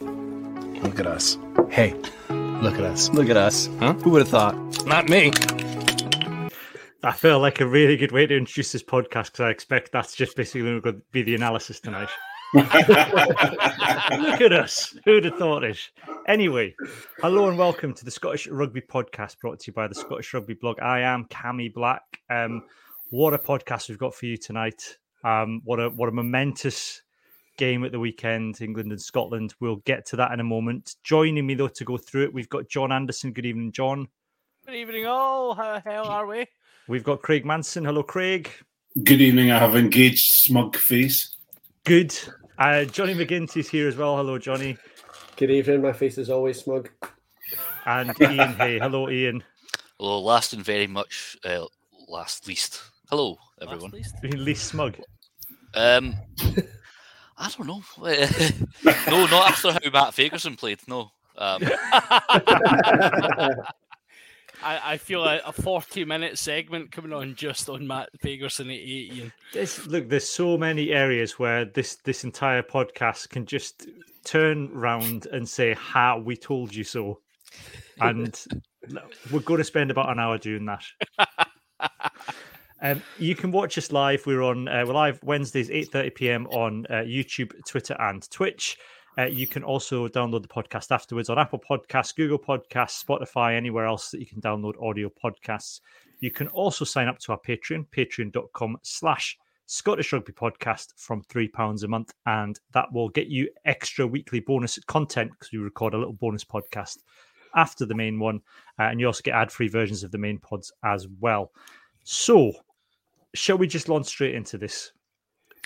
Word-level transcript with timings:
Look 0.00 1.00
at 1.00 1.06
us. 1.06 1.38
Hey, 1.70 1.94
look 2.28 2.74
at 2.74 2.84
us. 2.84 3.10
Look 3.10 3.30
at 3.30 3.36
us. 3.36 3.68
Huh? 3.78 3.94
Who 3.94 4.10
would 4.10 4.22
have 4.22 4.28
thought? 4.28 4.86
Not 4.86 5.08
me. 5.08 5.32
I 7.02 7.12
feel 7.12 7.38
like 7.40 7.60
a 7.60 7.66
really 7.66 7.96
good 7.96 8.12
way 8.12 8.26
to 8.26 8.36
introduce 8.36 8.72
this 8.72 8.82
podcast 8.82 9.26
because 9.26 9.40
I 9.40 9.50
expect 9.50 9.92
that's 9.92 10.14
just 10.14 10.36
basically 10.36 10.62
going 10.80 10.82
to 10.82 11.02
be 11.12 11.22
the 11.22 11.34
analysis 11.34 11.80
tonight. 11.80 12.08
Look 12.54 12.70
at 14.40 14.52
us. 14.52 14.96
Who'd 15.04 15.24
have 15.24 15.38
thought 15.38 15.64
it? 15.64 15.78
Anyway, 16.28 16.74
hello 17.20 17.48
and 17.48 17.58
welcome 17.58 17.94
to 17.94 18.04
the 18.04 18.10
Scottish 18.10 18.46
Rugby 18.48 18.82
Podcast 18.82 19.38
brought 19.40 19.60
to 19.60 19.68
you 19.68 19.72
by 19.72 19.88
the 19.88 19.94
Scottish 19.94 20.34
Rugby 20.34 20.54
blog. 20.54 20.78
I 20.80 21.00
am 21.00 21.24
Cammy 21.26 21.72
Black. 21.72 22.02
Um, 22.28 22.64
what 23.10 23.34
a 23.34 23.38
podcast 23.38 23.88
we've 23.88 23.98
got 23.98 24.14
for 24.14 24.26
you 24.26 24.36
tonight. 24.36 24.98
Um, 25.24 25.62
what 25.64 25.80
a 25.80 25.88
what 25.90 26.08
a 26.08 26.12
momentous 26.12 27.02
game 27.56 27.84
at 27.84 27.92
the 27.92 27.98
weekend, 27.98 28.60
England 28.60 28.92
and 28.92 29.00
Scotland. 29.00 29.54
We'll 29.60 29.82
get 29.84 30.06
to 30.06 30.16
that 30.16 30.32
in 30.32 30.40
a 30.40 30.44
moment. 30.44 30.96
Joining 31.04 31.46
me 31.46 31.54
though 31.54 31.68
to 31.68 31.84
go 31.84 31.96
through 31.96 32.24
it, 32.24 32.34
we've 32.34 32.48
got 32.48 32.68
John 32.68 32.92
Anderson. 32.92 33.32
Good 33.32 33.46
evening, 33.46 33.72
John. 33.72 34.08
Good 34.66 34.74
evening, 34.74 35.06
all. 35.06 35.54
How 35.54 35.74
the 35.74 35.80
hell 35.80 36.06
are 36.06 36.26
we? 36.26 36.46
We've 36.88 37.04
got 37.04 37.22
Craig 37.22 37.44
Manson. 37.44 37.84
Hello, 37.84 38.02
Craig. 38.02 38.50
Good 39.02 39.20
evening. 39.20 39.50
I 39.50 39.58
have 39.58 39.76
engaged 39.76 40.26
smug 40.26 40.76
face. 40.76 41.36
Good. 41.84 42.18
Uh, 42.58 42.84
Johnny 42.84 43.14
McGinty's 43.14 43.68
here 43.68 43.88
as 43.88 43.96
well. 43.96 44.16
Hello, 44.16 44.38
Johnny. 44.38 44.76
Good 45.36 45.50
evening. 45.50 45.82
My 45.82 45.92
face 45.92 46.18
is 46.18 46.30
always 46.30 46.60
smug. 46.60 46.90
And 47.84 48.12
Ian, 48.20 48.54
hey, 48.54 48.78
hello, 48.78 49.10
Ian. 49.10 49.44
Hello, 49.98 50.20
last 50.20 50.52
and 50.52 50.64
very 50.64 50.86
much 50.86 51.36
uh, 51.44 51.66
last 52.08 52.48
least. 52.48 52.82
Hello, 53.10 53.36
everyone. 53.60 53.90
Last 53.90 53.94
least. 53.94 54.14
Least, 54.22 54.36
least 54.38 54.66
smug. 54.68 54.96
Um, 55.74 56.14
I 57.38 57.50
don't 57.56 57.66
know. 57.66 57.82
no, 59.10 59.26
not 59.26 59.50
after 59.50 59.72
how 59.72 59.78
Matt 59.92 60.14
Fagerson 60.14 60.56
played. 60.58 60.80
No. 60.88 61.10
Um, 61.36 61.62
I, 64.62 64.92
I 64.92 64.96
feel 64.96 65.22
a, 65.24 65.40
a 65.46 65.52
40 65.52 66.04
minute 66.06 66.38
segment 66.38 66.90
coming 66.90 67.12
on 67.12 67.34
just 67.34 67.68
on 67.68 67.86
Matt 67.86 68.08
Fagerson 68.24 68.66
at 68.66 68.80
18. 68.80 69.32
There's, 69.52 69.86
look, 69.86 70.08
there's 70.08 70.28
so 70.28 70.56
many 70.56 70.92
areas 70.92 71.38
where 71.38 71.66
this 71.66 71.96
this 71.96 72.24
entire 72.24 72.62
podcast 72.62 73.28
can 73.28 73.44
just 73.44 73.86
turn 74.24 74.72
round 74.72 75.26
and 75.26 75.48
say, 75.48 75.74
"Ha, 75.74 76.16
we 76.16 76.36
told 76.36 76.74
you 76.74 76.84
so," 76.84 77.20
and 78.00 78.42
we're 79.30 79.40
going 79.40 79.58
to 79.58 79.64
spend 79.64 79.90
about 79.90 80.10
an 80.10 80.18
hour 80.18 80.38
doing 80.38 80.64
that. 80.66 80.84
Um, 82.82 83.02
you 83.18 83.34
can 83.34 83.52
watch 83.52 83.78
us 83.78 83.90
live. 83.90 84.26
We're 84.26 84.42
on 84.42 84.68
uh, 84.68 84.84
we're 84.86 84.92
live 84.92 85.20
Wednesdays, 85.22 85.70
eight 85.70 85.90
thirty 85.90 86.10
PM 86.10 86.46
on 86.48 86.86
uh, 86.90 87.04
YouTube, 87.04 87.52
Twitter, 87.66 87.96
and 87.98 88.28
Twitch. 88.30 88.76
Uh, 89.18 89.24
you 89.24 89.46
can 89.46 89.62
also 89.64 90.08
download 90.08 90.42
the 90.42 90.48
podcast 90.48 90.90
afterwards 90.90 91.30
on 91.30 91.38
Apple 91.38 91.58
Podcasts, 91.58 92.14
Google 92.14 92.38
Podcasts, 92.38 93.02
Spotify, 93.02 93.56
anywhere 93.56 93.86
else 93.86 94.10
that 94.10 94.20
you 94.20 94.26
can 94.26 94.42
download 94.42 94.74
audio 94.82 95.10
podcasts. 95.24 95.80
You 96.20 96.30
can 96.30 96.48
also 96.48 96.84
sign 96.84 97.08
up 97.08 97.18
to 97.20 97.32
our 97.32 97.40
Patreon, 97.40 97.86
patreon.com 97.88 98.76
slash 98.82 99.38
Scottish 99.66 100.12
Rugby 100.12 100.32
Podcast 100.32 100.92
from 100.96 101.22
£3 101.24 101.82
a 101.82 101.88
month. 101.88 102.12
And 102.26 102.58
that 102.72 102.92
will 102.92 103.08
get 103.08 103.28
you 103.28 103.48
extra 103.64 104.06
weekly 104.06 104.40
bonus 104.40 104.78
content 104.86 105.30
because 105.32 105.52
we 105.52 105.58
record 105.58 105.94
a 105.94 105.98
little 105.98 106.12
bonus 106.12 106.44
podcast 106.44 106.98
after 107.54 107.86
the 107.86 107.94
main 107.94 108.18
one. 108.18 108.40
Uh, 108.78 108.84
and 108.84 109.00
you 109.00 109.06
also 109.06 109.22
get 109.22 109.34
ad 109.34 109.50
free 109.50 109.68
versions 109.68 110.04
of 110.04 110.10
the 110.10 110.18
main 110.18 110.38
pods 110.38 110.72
as 110.84 111.06
well. 111.20 111.52
So, 112.04 112.52
shall 113.36 113.58
we 113.58 113.66
just 113.66 113.88
launch 113.88 114.06
straight 114.06 114.34
into 114.34 114.58
this? 114.58 114.92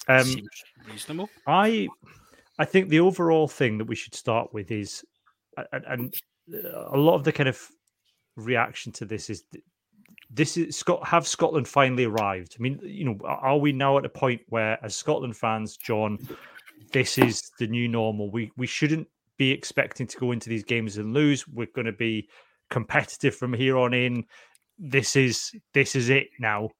Um, 0.08 0.24
Seems 0.24 0.48
reasonable. 0.90 1.28
I 1.46 1.88
I 2.58 2.64
think 2.64 2.88
the 2.88 3.00
overall 3.00 3.48
thing 3.48 3.78
that 3.78 3.86
we 3.86 3.96
should 3.96 4.14
start 4.14 4.52
with 4.52 4.70
is, 4.70 5.04
and, 5.72 5.84
and 5.86 6.14
a 6.92 6.98
lot 6.98 7.14
of 7.14 7.24
the 7.24 7.32
kind 7.32 7.48
of 7.48 7.60
reaction 8.36 8.92
to 8.92 9.04
this 9.04 9.30
is 9.30 9.44
this 10.30 10.56
is 10.56 10.76
Scott. 10.76 11.06
Have 11.06 11.26
Scotland 11.26 11.66
finally 11.66 12.04
arrived? 12.04 12.56
I 12.58 12.62
mean, 12.62 12.78
you 12.82 13.04
know, 13.04 13.18
are 13.24 13.58
we 13.58 13.72
now 13.72 13.98
at 13.98 14.04
a 14.04 14.10
point 14.10 14.42
where, 14.48 14.82
as 14.84 14.96
Scotland 14.96 15.36
fans, 15.36 15.76
John, 15.76 16.18
this 16.92 17.18
is 17.18 17.50
the 17.58 17.66
new 17.66 17.88
normal? 17.88 18.30
We 18.30 18.52
we 18.56 18.66
shouldn't 18.66 19.08
be 19.36 19.50
expecting 19.50 20.06
to 20.06 20.18
go 20.18 20.32
into 20.32 20.48
these 20.48 20.64
games 20.64 20.98
and 20.98 21.14
lose. 21.14 21.48
We're 21.48 21.66
going 21.74 21.86
to 21.86 21.92
be 21.92 22.28
competitive 22.68 23.34
from 23.34 23.52
here 23.52 23.78
on 23.78 23.94
in. 23.94 24.24
This 24.78 25.16
is 25.16 25.50
this 25.74 25.96
is 25.96 26.10
it 26.10 26.28
now. 26.38 26.70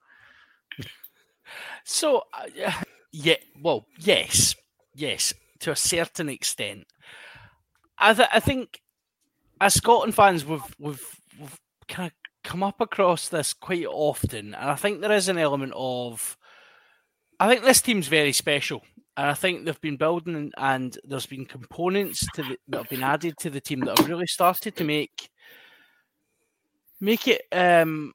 So, 1.85 2.25
uh, 2.33 2.73
yeah, 3.13 3.37
well, 3.61 3.87
yes, 3.99 4.55
yes, 4.95 5.35
to 5.61 5.73
a 5.73 5.77
certain 5.77 6.29
extent. 6.29 6.87
I, 7.99 8.15
th- 8.15 8.29
I 8.33 8.41
think 8.41 8.81
as 9.61 9.75
Scotland 9.75 10.15
fans, 10.15 10.45
we've 10.45 10.63
we've 10.79 11.21
we've 11.39 11.61
kind 11.89 12.07
of 12.07 12.13
come 12.45 12.63
up 12.63 12.81
across 12.81 13.29
this 13.29 13.53
quite 13.53 13.87
often, 13.87 14.55
and 14.55 14.71
I 14.71 14.75
think 14.75 15.01
there 15.01 15.13
is 15.13 15.29
an 15.29 15.39
element 15.39 15.73
of. 15.77 16.37
I 17.39 17.49
think 17.49 17.65
this 17.65 17.81
team's 17.81 18.09
very 18.09 18.33
special, 18.33 18.83
and 19.17 19.27
I 19.27 19.35
think 19.35 19.65
they've 19.65 19.81
been 19.81 19.97
building, 19.97 20.53
and, 20.59 20.99
there's 21.05 21.27
been 21.27 21.47
components 21.47 22.27
to 22.35 22.43
the, 22.43 22.59
that 22.69 22.79
have 22.79 22.89
been 22.91 23.03
added 23.03 23.35
to 23.39 23.51
the 23.51 23.61
team 23.61 23.81
that 23.81 23.99
have 23.99 24.09
really 24.09 24.27
started 24.27 24.77
to 24.77 24.85
make 24.85 25.31
make 27.01 27.27
it 27.27 27.43
um, 27.53 28.13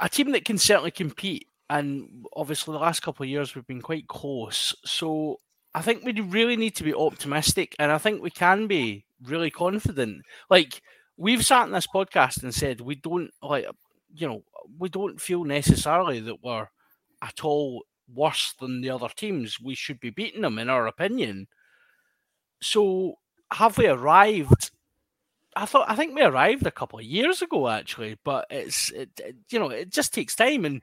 a 0.00 0.08
team 0.08 0.32
that 0.32 0.44
can 0.44 0.58
certainly 0.58 0.90
compete. 0.90 1.46
And 1.68 2.24
obviously, 2.34 2.72
the 2.72 2.78
last 2.78 3.00
couple 3.00 3.24
of 3.24 3.30
years 3.30 3.54
we've 3.54 3.66
been 3.66 3.82
quite 3.82 4.06
close. 4.06 4.74
So 4.84 5.40
I 5.74 5.82
think 5.82 6.04
we 6.04 6.12
really 6.20 6.56
need 6.56 6.76
to 6.76 6.84
be 6.84 6.94
optimistic, 6.94 7.74
and 7.78 7.90
I 7.90 7.98
think 7.98 8.22
we 8.22 8.30
can 8.30 8.66
be 8.66 9.04
really 9.22 9.50
confident. 9.50 10.22
Like 10.48 10.80
we've 11.16 11.44
sat 11.44 11.66
in 11.66 11.72
this 11.72 11.86
podcast 11.86 12.42
and 12.42 12.54
said 12.54 12.80
we 12.80 12.94
don't 12.94 13.30
like, 13.42 13.66
you 14.14 14.28
know, 14.28 14.42
we 14.78 14.88
don't 14.88 15.20
feel 15.20 15.44
necessarily 15.44 16.20
that 16.20 16.42
we're 16.42 16.68
at 17.22 17.44
all 17.44 17.84
worse 18.14 18.54
than 18.60 18.80
the 18.80 18.90
other 18.90 19.08
teams. 19.14 19.60
We 19.60 19.74
should 19.74 20.00
be 20.00 20.10
beating 20.10 20.42
them, 20.42 20.58
in 20.58 20.68
our 20.68 20.86
opinion. 20.86 21.48
So 22.62 23.16
have 23.52 23.78
we 23.78 23.86
arrived? 23.86 24.70
I 25.54 25.66
thought 25.66 25.90
I 25.90 25.96
think 25.96 26.14
we 26.14 26.22
arrived 26.22 26.66
a 26.66 26.70
couple 26.70 26.98
of 26.98 27.04
years 27.04 27.42
ago 27.42 27.68
actually, 27.68 28.18
but 28.24 28.46
it's 28.50 28.90
it, 28.90 29.10
it, 29.20 29.36
you 29.50 29.58
know 29.58 29.70
it 29.70 29.90
just 29.90 30.12
takes 30.12 30.34
time 30.34 30.64
and 30.64 30.82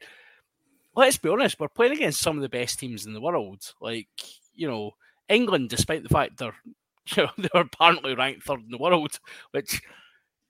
let's 0.95 1.17
be 1.17 1.29
honest, 1.29 1.59
we're 1.59 1.67
playing 1.67 1.93
against 1.93 2.21
some 2.21 2.37
of 2.37 2.41
the 2.41 2.49
best 2.49 2.79
teams 2.79 3.05
in 3.05 3.13
the 3.13 3.21
world. 3.21 3.73
Like 3.81 4.07
you 4.53 4.67
know, 4.67 4.91
England, 5.29 5.69
despite 5.69 6.03
the 6.03 6.09
fact 6.09 6.37
they're 6.37 6.55
you 7.15 7.23
know 7.23 7.29
they're 7.37 7.61
apparently 7.61 8.15
ranked 8.15 8.43
third 8.43 8.61
in 8.61 8.71
the 8.71 8.77
world, 8.77 9.19
which 9.51 9.81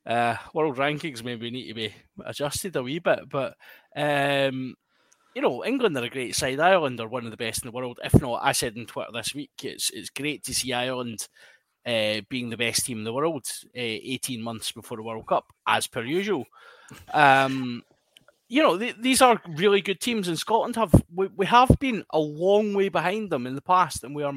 uh, 0.05 0.35
world 0.53 0.77
rankings 0.77 1.23
maybe 1.23 1.49
need 1.49 1.67
to 1.67 1.73
be 1.73 1.93
adjusted 2.25 2.75
a 2.75 2.83
wee 2.83 2.99
bit, 2.99 3.29
but 3.29 3.55
um, 3.95 4.75
you 5.35 5.41
know, 5.41 5.65
England 5.65 5.97
are 5.97 6.03
a 6.03 6.09
great 6.09 6.35
side. 6.35 6.59
Ireland 6.59 6.99
are 6.99 7.07
one 7.07 7.25
of 7.25 7.31
the 7.31 7.37
best 7.37 7.63
in 7.63 7.67
the 7.67 7.75
world. 7.75 7.99
If 8.03 8.21
not, 8.21 8.41
I 8.43 8.51
said 8.51 8.77
on 8.77 8.85
Twitter 8.85 9.11
this 9.13 9.33
week, 9.33 9.51
it's 9.63 9.89
it's 9.89 10.09
great 10.09 10.43
to 10.43 10.53
see 10.53 10.73
Ireland 10.73 11.27
uh, 11.85 12.21
being 12.29 12.49
the 12.49 12.57
best 12.57 12.85
team 12.85 12.99
in 12.99 13.03
the 13.03 13.13
world 13.13 13.45
uh, 13.65 13.69
18 13.75 14.41
months 14.41 14.71
before 14.71 14.97
the 14.97 15.03
World 15.03 15.27
Cup, 15.27 15.45
as 15.67 15.87
per 15.87 16.03
usual. 16.03 16.45
Um, 17.13 17.83
you 18.53 18.61
know, 18.61 18.77
th- 18.77 18.97
these 18.99 19.19
are 19.19 19.41
really 19.47 19.81
good 19.81 19.99
teams, 19.99 20.27
and 20.27 20.37
Scotland 20.37 20.75
have 20.75 20.93
we, 21.11 21.25
we 21.35 21.47
have 21.47 21.75
been 21.79 22.05
a 22.11 22.19
long 22.19 22.75
way 22.75 22.87
behind 22.87 23.31
them 23.31 23.47
in 23.47 23.55
the 23.55 23.63
past, 23.63 24.03
and 24.03 24.15
we 24.15 24.21
are 24.21 24.33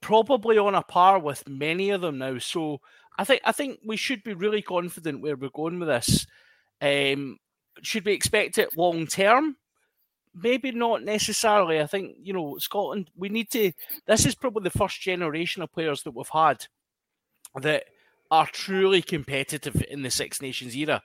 probably 0.00 0.56
on 0.56 0.74
a 0.74 0.82
par 0.82 1.18
with 1.18 1.46
many 1.46 1.90
of 1.90 2.00
them 2.00 2.16
now. 2.16 2.38
So 2.38 2.80
I 3.18 3.24
think 3.24 3.42
I 3.44 3.52
think 3.52 3.80
we 3.84 3.98
should 3.98 4.22
be 4.22 4.32
really 4.32 4.62
confident 4.62 5.20
where 5.20 5.36
we're 5.36 5.50
going 5.50 5.78
with 5.78 5.88
this. 5.88 6.26
Um, 6.80 7.36
should 7.82 8.06
we 8.06 8.14
expect 8.14 8.56
it 8.56 8.74
long 8.78 9.06
term? 9.06 9.56
Maybe 10.34 10.70
not 10.70 11.02
necessarily. 11.02 11.82
I 11.82 11.86
think 11.86 12.16
you 12.22 12.32
know 12.32 12.56
Scotland. 12.56 13.10
We 13.14 13.28
need 13.28 13.50
to. 13.50 13.72
This 14.06 14.24
is 14.24 14.34
probably 14.34 14.62
the 14.62 14.78
first 14.78 15.02
generation 15.02 15.62
of 15.62 15.70
players 15.70 16.02
that 16.04 16.12
we've 16.12 16.26
had 16.32 16.66
that 17.60 17.84
are 18.30 18.46
truly 18.46 19.02
competitive 19.02 19.84
in 19.90 20.00
the 20.00 20.10
Six 20.10 20.40
Nations 20.40 20.74
era. 20.74 21.02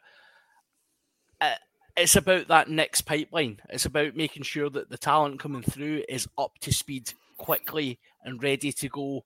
Uh, 1.42 1.56
it's 1.98 2.16
about 2.16 2.48
that 2.48 2.70
next 2.70 3.02
pipeline. 3.02 3.60
It's 3.70 3.86
about 3.86 4.16
making 4.16 4.44
sure 4.44 4.70
that 4.70 4.90
the 4.90 4.98
talent 4.98 5.40
coming 5.40 5.64
through 5.64 6.04
is 6.10 6.28
up 6.38 6.52
to 6.62 6.74
speed 6.74 7.14
quickly 7.38 8.00
and 8.24 8.42
ready 8.42 8.72
to 8.74 8.90
go. 8.90 9.24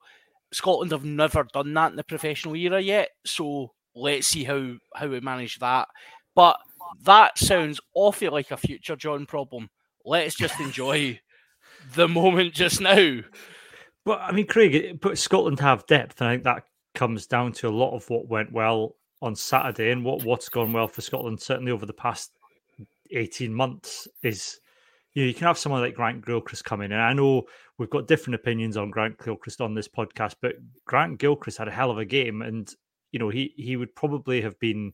Scotland 0.51 0.91
have 0.91 1.05
never 1.05 1.43
done 1.43 1.73
that 1.73 1.91
in 1.91 1.95
the 1.95 2.03
professional 2.03 2.55
era 2.55 2.79
yet, 2.79 3.09
so 3.25 3.71
let's 3.95 4.27
see 4.27 4.43
how 4.43 4.75
how 4.95 5.07
we 5.07 5.19
manage 5.19 5.59
that. 5.59 5.87
But 6.35 6.57
that 7.03 7.37
sounds 7.37 7.79
awfully 7.93 8.29
like 8.29 8.51
a 8.51 8.57
future 8.57 8.95
John 8.95 9.25
problem. 9.25 9.69
Let's 10.05 10.35
just 10.35 10.59
enjoy 10.59 11.19
the 11.93 12.07
moment 12.07 12.53
just 12.53 12.81
now. 12.81 13.21
But 14.05 14.21
I 14.21 14.31
mean, 14.31 14.47
Craig, 14.47 14.99
but 15.01 15.17
Scotland 15.17 15.59
have 15.59 15.85
depth, 15.87 16.21
and 16.21 16.29
I 16.29 16.33
think 16.33 16.43
that 16.43 16.63
comes 16.95 17.27
down 17.27 17.53
to 17.53 17.67
a 17.67 17.69
lot 17.69 17.95
of 17.95 18.09
what 18.09 18.27
went 18.27 18.51
well 18.51 18.95
on 19.21 19.35
Saturday 19.35 19.91
and 19.91 20.03
what 20.03 20.23
what's 20.23 20.49
gone 20.49 20.71
well 20.71 20.87
for 20.87 21.01
Scotland 21.01 21.41
certainly 21.41 21.71
over 21.71 21.85
the 21.85 21.93
past 21.93 22.31
eighteen 23.11 23.53
months 23.53 24.07
is, 24.23 24.59
you 25.13 25.23
know, 25.23 25.27
you 25.27 25.33
can 25.33 25.47
have 25.47 25.57
someone 25.57 25.81
like 25.81 25.95
Grant 25.95 26.25
Gilchrist 26.25 26.65
come 26.65 26.81
in, 26.81 26.91
and 26.91 27.01
I 27.01 27.13
know 27.13 27.43
we've 27.77 27.89
got 27.89 28.07
different 28.07 28.35
opinions 28.35 28.77
on 28.77 28.91
Grant 28.91 29.17
Gilchrist 29.23 29.61
on 29.61 29.73
this 29.73 29.87
podcast, 29.87 30.35
but 30.41 30.55
Grant 30.85 31.19
Gilchrist 31.19 31.57
had 31.57 31.67
a 31.67 31.71
hell 31.71 31.91
of 31.91 31.97
a 31.97 32.05
game, 32.05 32.41
and 32.41 32.73
you 33.11 33.19
know, 33.19 33.29
he 33.29 33.53
he 33.57 33.75
would 33.75 33.95
probably 33.95 34.41
have 34.41 34.59
been 34.59 34.93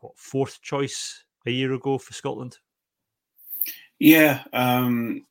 what, 0.00 0.18
fourth 0.18 0.60
choice 0.62 1.24
a 1.46 1.50
year 1.50 1.72
ago 1.72 1.98
for 1.98 2.12
Scotland. 2.12 2.58
Yeah, 3.98 4.42
um, 4.52 5.26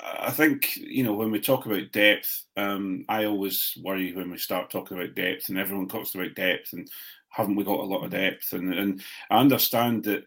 I 0.00 0.30
think 0.30 0.76
you 0.76 1.04
know 1.04 1.14
when 1.14 1.30
we 1.30 1.40
talk 1.40 1.66
about 1.66 1.92
depth, 1.92 2.44
um, 2.56 3.04
I 3.08 3.24
always 3.24 3.76
worry 3.82 4.12
when 4.12 4.30
we 4.30 4.38
start 4.38 4.70
talking 4.70 4.96
about 4.96 5.14
depth, 5.14 5.48
and 5.48 5.58
everyone 5.58 5.88
talks 5.88 6.14
about 6.14 6.34
depth, 6.34 6.72
and 6.72 6.88
haven't 7.28 7.56
we 7.56 7.64
got 7.64 7.80
a 7.80 7.84
lot 7.84 8.04
of 8.04 8.10
depth? 8.10 8.52
And 8.52 8.74
and 8.74 9.02
I 9.30 9.38
understand 9.38 10.04
that. 10.04 10.24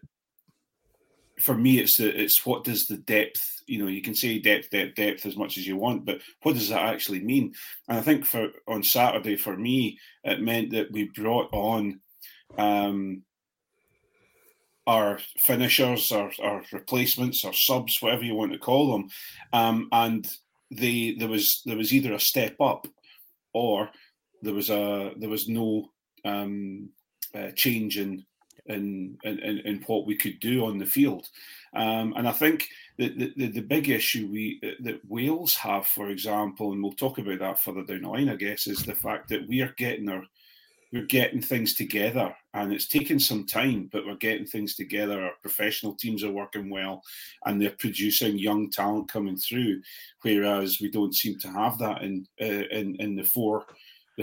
For 1.40 1.54
me, 1.54 1.78
it's 1.78 1.98
the, 1.98 2.08
it's 2.08 2.46
what 2.46 2.64
does 2.64 2.86
the 2.86 2.96
depth? 2.96 3.62
You 3.66 3.78
know, 3.80 3.88
you 3.88 4.00
can 4.00 4.14
say 4.14 4.38
depth, 4.38 4.70
depth, 4.70 4.94
depth 4.94 5.26
as 5.26 5.36
much 5.36 5.58
as 5.58 5.66
you 5.66 5.76
want, 5.76 6.04
but 6.04 6.20
what 6.42 6.54
does 6.54 6.68
that 6.70 6.82
actually 6.82 7.20
mean? 7.20 7.52
And 7.88 7.98
I 7.98 8.02
think 8.02 8.24
for 8.24 8.48
on 8.66 8.82
Saturday, 8.82 9.36
for 9.36 9.56
me, 9.56 9.98
it 10.24 10.40
meant 10.40 10.70
that 10.72 10.92
we 10.92 11.10
brought 11.14 11.48
on 11.52 12.00
um, 12.56 13.22
our 14.86 15.18
finishers, 15.38 16.12
our, 16.12 16.30
our 16.42 16.62
replacements, 16.72 17.44
our 17.44 17.52
subs, 17.52 18.00
whatever 18.00 18.24
you 18.24 18.34
want 18.34 18.52
to 18.52 18.58
call 18.58 18.92
them, 18.92 19.08
um, 19.52 19.88
and 19.92 20.28
they 20.70 21.14
there 21.18 21.28
was 21.28 21.62
there 21.64 21.76
was 21.76 21.92
either 21.92 22.12
a 22.12 22.20
step 22.20 22.56
up 22.60 22.86
or 23.52 23.90
there 24.42 24.54
was 24.54 24.70
a 24.70 25.12
there 25.16 25.28
was 25.28 25.48
no 25.48 25.90
um, 26.24 26.90
uh, 27.34 27.50
change 27.54 27.98
in 27.98 28.24
in, 28.66 29.16
in 29.24 29.38
in 29.38 29.84
what 29.86 30.06
we 30.06 30.16
could 30.16 30.40
do 30.40 30.64
on 30.66 30.78
the 30.78 30.86
field, 30.86 31.28
um, 31.74 32.14
and 32.16 32.28
I 32.28 32.32
think 32.32 32.68
the, 32.96 33.32
the 33.36 33.48
the 33.48 33.60
big 33.60 33.88
issue 33.90 34.28
we 34.30 34.60
that 34.80 35.00
Wales 35.08 35.54
have, 35.54 35.86
for 35.86 36.08
example, 36.08 36.72
and 36.72 36.82
we'll 36.82 36.92
talk 36.92 37.18
about 37.18 37.38
that 37.40 37.60
further 37.60 37.84
down 37.84 38.02
the 38.02 38.08
line, 38.08 38.28
I 38.28 38.36
guess, 38.36 38.66
is 38.66 38.82
the 38.82 38.94
fact 38.94 39.28
that 39.28 39.46
we 39.46 39.60
are 39.60 39.74
getting 39.76 40.08
our 40.08 40.24
we're 40.92 41.04
getting 41.04 41.42
things 41.42 41.74
together 41.74 42.34
and 42.54 42.72
it's 42.72 42.86
taken 42.86 43.18
some 43.18 43.44
time 43.44 43.88
but 43.92 44.06
we're 44.06 44.16
getting 44.16 44.46
things 44.46 44.74
together. 44.74 45.20
Our 45.20 45.32
professional 45.42 45.94
teams 45.94 46.22
are 46.22 46.30
working 46.30 46.70
well 46.70 47.02
and 47.44 47.60
they're 47.60 47.70
producing 47.78 48.38
young 48.38 48.70
talent 48.70 49.10
coming 49.10 49.36
through 49.36 49.82
whereas 50.22 50.80
we 50.80 50.90
don't 50.90 51.14
seem 51.14 51.38
to 51.40 51.48
have 51.48 51.78
that 51.78 52.02
in 52.02 52.26
uh, 52.40 52.44
in 52.44 52.96
in 52.96 53.16
the 53.16 53.24
four 53.24 53.66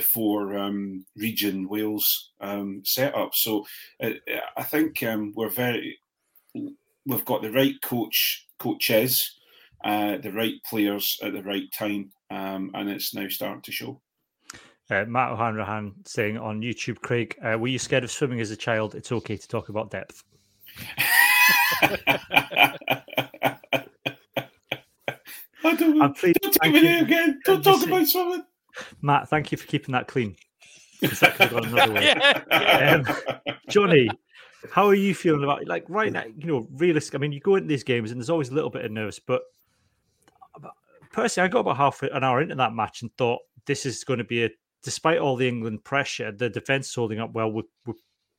four 0.01 0.57
um, 0.57 1.05
region 1.15 1.67
Wales 1.67 2.31
um, 2.41 2.81
setup 2.85 3.33
so 3.33 3.65
uh, 4.01 4.11
I 4.57 4.63
think 4.63 5.03
um, 5.03 5.33
we're 5.35 5.49
very 5.49 5.99
we've 6.53 7.25
got 7.25 7.41
the 7.41 7.51
right 7.51 7.75
coach 7.81 8.47
coaches 8.59 9.39
uh, 9.83 10.17
the 10.17 10.31
right 10.31 10.55
players 10.69 11.19
at 11.21 11.33
the 11.33 11.43
right 11.43 11.71
time 11.77 12.11
um, 12.29 12.71
and 12.73 12.89
it's 12.89 13.13
now 13.13 13.27
starting 13.27 13.61
to 13.61 13.71
show 13.71 14.01
uh, 14.89 15.05
Matt 15.07 15.31
O'Hanrahan 15.31 15.93
saying 16.05 16.37
on 16.37 16.61
YouTube, 16.61 16.99
Craig, 16.99 17.35
uh, 17.41 17.57
were 17.57 17.69
you 17.69 17.79
scared 17.79 18.03
of 18.03 18.11
swimming 18.11 18.41
as 18.41 18.51
a 18.51 18.57
child? 18.57 18.95
It's 18.95 19.11
okay 19.11 19.37
to 19.37 19.47
talk 19.47 19.69
about 19.69 19.91
depth. 19.91 20.23
I 25.65 25.75
don't, 25.75 26.01
I'm 26.01 26.13
don't 26.13 26.53
take 26.61 26.73
me 26.73 26.99
again. 26.99 27.39
Don't 27.45 27.63
talk 27.63 27.85
about 27.85 28.07
swimming. 28.07 28.43
Matt, 29.01 29.29
thank 29.29 29.51
you 29.51 29.57
for 29.57 29.67
keeping 29.67 29.93
that 29.93 30.07
clean. 30.07 30.35
That 31.01 31.35
could 31.35 31.49
have 31.49 31.51
gone 31.51 31.65
another 31.65 31.93
way. 31.93 32.11
Um, 32.51 33.05
Johnny, 33.69 34.09
how 34.71 34.87
are 34.87 34.95
you 34.95 35.13
feeling 35.13 35.43
about 35.43 35.67
like 35.67 35.85
right 35.89 36.11
now? 36.11 36.23
You 36.37 36.47
know, 36.47 36.67
realistic. 36.71 37.15
I 37.15 37.17
mean, 37.17 37.31
you 37.31 37.39
go 37.39 37.55
into 37.55 37.67
these 37.67 37.83
games 37.83 38.11
and 38.11 38.19
there's 38.19 38.29
always 38.29 38.49
a 38.49 38.53
little 38.53 38.69
bit 38.69 38.85
of 38.85 38.91
nerves, 38.91 39.19
but 39.19 39.41
personally, 41.11 41.45
I 41.45 41.49
got 41.49 41.59
about 41.59 41.77
half 41.77 42.01
an 42.03 42.23
hour 42.23 42.41
into 42.41 42.55
that 42.55 42.73
match 42.73 43.01
and 43.01 43.15
thought 43.17 43.41
this 43.65 43.85
is 43.85 44.03
going 44.03 44.19
to 44.19 44.23
be 44.23 44.45
a 44.45 44.49
despite 44.83 45.17
all 45.17 45.35
the 45.35 45.47
England 45.47 45.83
pressure, 45.83 46.31
the 46.31 46.49
defense 46.49 46.89
is 46.89 46.95
holding 46.95 47.19
up 47.19 47.33
well. 47.33 47.51
We're, 47.51 47.63
we're, 47.85 47.93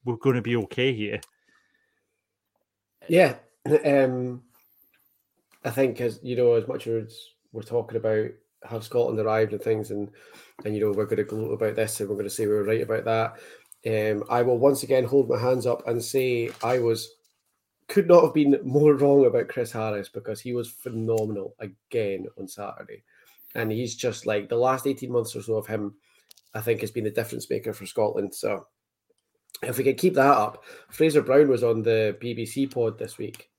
we're 0.04 0.16
going 0.16 0.36
to 0.36 0.42
be 0.42 0.56
okay 0.56 0.92
here. 0.94 1.20
Yeah. 3.08 3.36
Um, 3.84 4.42
I 5.64 5.70
think, 5.70 6.00
as 6.00 6.20
you 6.22 6.36
know, 6.36 6.52
as 6.52 6.68
much 6.68 6.86
as 6.86 7.18
we're 7.52 7.62
talking 7.62 7.96
about 7.96 8.28
how 8.64 8.80
Scotland 8.80 9.18
arrived 9.18 9.52
and 9.52 9.62
things, 9.62 9.90
and 9.90 10.10
and 10.64 10.74
you 10.74 10.80
know, 10.80 10.92
we're 10.92 11.06
going 11.06 11.16
to 11.16 11.24
gloat 11.24 11.52
about 11.52 11.76
this 11.76 12.00
and 12.00 12.08
we're 12.08 12.16
going 12.16 12.28
to 12.28 12.30
say 12.30 12.46
we 12.46 12.52
were 12.52 12.64
right 12.64 12.82
about 12.82 13.04
that. 13.04 13.38
Um, 13.86 14.24
I 14.30 14.42
will 14.42 14.58
once 14.58 14.82
again 14.82 15.04
hold 15.04 15.28
my 15.28 15.38
hands 15.38 15.66
up 15.66 15.86
and 15.86 16.02
say 16.02 16.50
I 16.62 16.78
was 16.78 17.16
could 17.88 18.08
not 18.08 18.24
have 18.24 18.32
been 18.32 18.58
more 18.64 18.94
wrong 18.94 19.26
about 19.26 19.48
Chris 19.48 19.70
Harris 19.70 20.08
because 20.08 20.40
he 20.40 20.54
was 20.54 20.70
phenomenal 20.70 21.54
again 21.58 22.26
on 22.38 22.48
Saturday. 22.48 23.02
And 23.54 23.70
he's 23.70 23.94
just 23.94 24.26
like 24.26 24.48
the 24.48 24.56
last 24.56 24.86
18 24.86 25.12
months 25.12 25.36
or 25.36 25.42
so 25.42 25.56
of 25.56 25.66
him 25.66 25.94
I 26.54 26.60
think 26.60 26.80
has 26.80 26.90
been 26.90 27.04
the 27.04 27.10
difference 27.10 27.50
maker 27.50 27.72
for 27.72 27.84
Scotland. 27.84 28.34
So 28.34 28.66
if 29.62 29.76
we 29.76 29.84
can 29.84 29.96
keep 29.96 30.14
that 30.14 30.26
up, 30.26 30.64
Fraser 30.88 31.22
Brown 31.22 31.48
was 31.48 31.64
on 31.64 31.82
the 31.82 32.16
BBC 32.20 32.72
pod 32.72 32.98
this 32.98 33.18
week. 33.18 33.50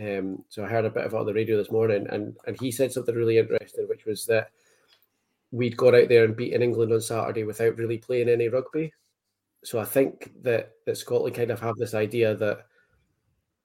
Um, 0.00 0.44
so 0.48 0.64
I 0.64 0.68
heard 0.68 0.84
a 0.84 0.90
bit 0.90 1.04
of 1.04 1.12
it 1.12 1.16
on 1.16 1.26
the 1.26 1.34
radio 1.34 1.56
this 1.56 1.72
morning, 1.72 2.06
and 2.10 2.36
and 2.46 2.60
he 2.60 2.70
said 2.70 2.92
something 2.92 3.14
really 3.14 3.38
interesting, 3.38 3.86
which 3.88 4.04
was 4.04 4.26
that 4.26 4.50
we'd 5.50 5.76
gone 5.76 5.94
out 5.94 6.08
there 6.08 6.24
and 6.24 6.36
beaten 6.36 6.62
England 6.62 6.92
on 6.92 7.00
Saturday 7.00 7.44
without 7.44 7.76
really 7.76 7.98
playing 7.98 8.28
any 8.28 8.48
rugby. 8.48 8.92
So 9.64 9.78
I 9.78 9.84
think 9.84 10.32
that 10.42 10.72
that 10.86 10.96
Scotland 10.96 11.34
kind 11.34 11.50
of 11.50 11.60
have 11.60 11.76
this 11.76 11.94
idea 11.94 12.34
that 12.36 12.66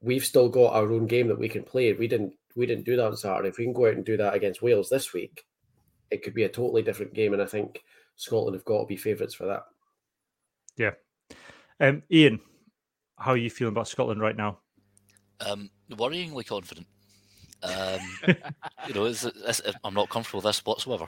we've 0.02 0.26
still 0.26 0.50
got 0.50 0.74
our 0.74 0.92
own 0.92 1.08
game 1.08 1.28
that 1.28 1.40
we 1.40 1.50
can 1.50 1.64
play. 1.64 1.94
We 1.94 2.08
didn't 2.08 2.34
we 2.56 2.66
didn't 2.66 2.86
do 2.86 2.96
that 2.96 3.06
on 3.06 3.18
Saturday. 3.18 3.50
If 3.50 3.58
we 3.58 3.66
can 3.66 3.74
go 3.74 3.88
out 3.88 3.96
and 3.96 4.06
do 4.06 4.18
that 4.18 4.34
against 4.34 4.62
Wales 4.62 4.90
this 4.90 5.14
week, 5.14 5.46
it 6.12 6.24
could 6.24 6.34
be 6.34 6.44
a 6.44 6.50
totally 6.50 6.82
different 6.82 7.14
game. 7.14 7.34
And 7.34 7.42
I 7.42 7.46
think 7.46 7.84
Scotland 8.16 8.56
have 8.56 8.66
got 8.66 8.82
to 8.82 8.86
be 8.86 8.98
favourites 8.98 9.34
for 9.34 9.46
that. 9.48 9.64
Yeah. 10.78 10.92
Um, 11.80 12.04
Ian, 12.12 12.40
how 13.18 13.32
are 13.32 13.38
you 13.38 13.50
feeling 13.50 13.74
about 13.74 13.88
Scotland 13.88 14.22
right 14.22 14.36
now? 14.36 14.60
Um, 15.40 15.70
worryingly 15.96 16.46
confident. 16.46 16.88
Um, 17.64 18.00
you 18.88 18.94
know, 18.94 19.06
it's, 19.06 19.24
it's, 19.24 19.62
I'm 19.84 19.94
not 19.94 20.10
comfortable 20.10 20.40
with 20.40 20.46
this 20.46 20.66
whatsoever. 20.66 21.08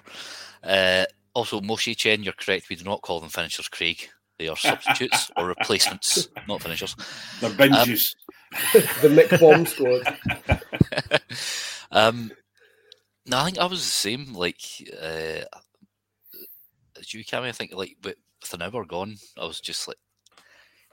Uh, 0.64 1.06
also, 1.34 1.60
Moshi 1.62 1.96
Chen, 1.96 2.24
you're 2.24 2.34
correct. 2.34 2.70
We 2.70 2.76
do 2.76 2.86
not 2.86 3.02
call 3.02 3.20
them 3.20 3.30
finishers, 3.30 3.68
Craig. 3.68 4.10
They 4.40 4.48
are 4.48 4.58
substitutes 4.58 5.32
or 5.38 5.48
replacements, 5.48 6.30
not 6.48 6.62
finishers. 6.62 6.96
They're 7.40 7.50
benches. 7.52 8.16
Um, 8.54 8.60
the 9.02 9.10
Mick 9.10 9.40
Bomb 9.40 9.66
squad. 9.66 10.18
um, 11.92 12.32
no, 13.26 13.38
I 13.38 13.46
think 13.46 13.58
I 13.58 13.66
was 13.66 13.82
the 13.82 13.86
same. 13.86 14.34
Like, 14.34 14.60
uh, 15.02 15.44
as 17.00 17.14
you, 17.14 17.24
Cammy, 17.24 17.48
I 17.48 17.52
think 17.52 17.74
like 17.74 17.96
with, 18.04 18.16
with 18.42 18.54
an 18.54 18.62
hour 18.62 18.86
gone, 18.86 19.16
I 19.38 19.46
was 19.46 19.62
just 19.62 19.88
like, 19.88 19.98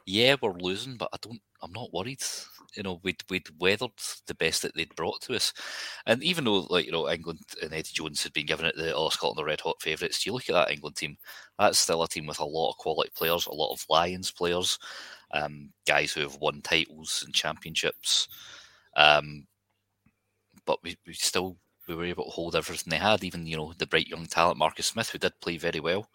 yeah, 0.06 0.36
we're 0.40 0.52
losing, 0.52 0.96
but 0.96 1.08
I 1.12 1.16
don't. 1.20 1.40
I'm 1.62 1.72
not 1.72 1.92
worried. 1.92 2.22
You 2.74 2.82
know, 2.82 3.00
we'd 3.02 3.22
we'd 3.28 3.48
weathered 3.58 3.90
the 4.26 4.34
best 4.34 4.62
that 4.62 4.74
they'd 4.74 4.94
brought 4.96 5.20
to 5.22 5.34
us, 5.34 5.52
and 6.06 6.22
even 6.22 6.44
though 6.44 6.60
like 6.70 6.86
you 6.86 6.92
know 6.92 7.08
England 7.10 7.40
and 7.62 7.72
Eddie 7.72 7.90
Jones 7.92 8.22
had 8.22 8.32
been 8.32 8.46
given 8.46 8.66
it 8.66 8.76
the 8.76 8.94
All 8.94 9.10
Scotland 9.10 9.38
the 9.38 9.44
red 9.44 9.60
hot 9.60 9.80
favourites, 9.80 10.24
you 10.24 10.32
look 10.32 10.48
at 10.48 10.54
that 10.54 10.70
England 10.70 10.96
team. 10.96 11.16
That's 11.58 11.78
still 11.78 12.02
a 12.02 12.08
team 12.08 12.26
with 12.26 12.40
a 12.40 12.44
lot 12.44 12.70
of 12.70 12.78
quality 12.78 13.10
players, 13.14 13.46
a 13.46 13.52
lot 13.52 13.72
of 13.72 13.84
Lions 13.88 14.30
players, 14.30 14.78
um, 15.32 15.70
guys 15.86 16.12
who 16.12 16.22
have 16.22 16.36
won 16.36 16.62
titles 16.62 17.22
and 17.24 17.34
championships. 17.34 18.28
Um, 18.96 19.46
but 20.66 20.78
we, 20.82 20.96
we 21.06 21.12
still 21.14 21.56
we 21.88 21.94
were 21.94 22.04
able 22.04 22.24
to 22.24 22.30
hold 22.30 22.56
everything 22.56 22.90
they 22.90 22.96
had, 22.96 23.24
even 23.24 23.46
you 23.46 23.56
know 23.56 23.72
the 23.76 23.86
bright 23.86 24.08
young 24.08 24.26
talent 24.26 24.58
Marcus 24.58 24.86
Smith, 24.86 25.10
who 25.10 25.18
did 25.18 25.40
play 25.40 25.56
very 25.56 25.80
well. 25.80 26.08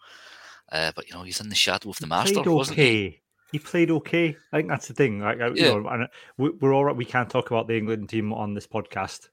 Uh, 0.70 0.92
but 0.94 1.08
you 1.08 1.14
know 1.14 1.22
he's 1.22 1.40
in 1.40 1.48
the 1.48 1.54
shadow 1.54 1.90
of 1.90 1.98
the 1.98 2.06
master, 2.06 2.40
okay. 2.40 2.50
wasn't 2.50 2.78
he? 2.78 3.20
He 3.52 3.58
played 3.58 3.90
okay. 3.90 4.36
I 4.52 4.58
think 4.58 4.68
that's 4.68 4.88
the 4.88 4.94
thing. 4.94 5.20
Like, 5.20 5.38
yeah. 5.38 5.48
you 5.54 5.62
know, 5.62 5.88
and 5.88 6.08
we're 6.36 6.74
all 6.74 6.84
right. 6.84 6.96
We 6.96 7.04
can't 7.04 7.30
talk 7.30 7.50
about 7.50 7.66
the 7.66 7.76
England 7.76 8.08
team 8.08 8.32
on 8.32 8.54
this 8.54 8.66
podcast, 8.66 9.28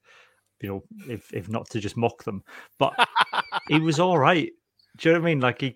you 0.62 0.70
know, 0.70 0.84
if 1.10 1.34
if 1.34 1.50
not 1.50 1.70
to 1.72 1.80
just 1.80 1.98
mock 1.98 2.24
them. 2.24 2.44
But 2.80 2.94
he 3.68 3.80
was 3.80 4.00
all 4.00 4.18
right. 4.18 4.52
Do 4.98 5.10
you 5.10 5.14
know 5.14 5.20
what 5.20 5.28
I 5.28 5.30
mean? 5.30 5.42
Like 5.42 5.62
he 5.62 5.76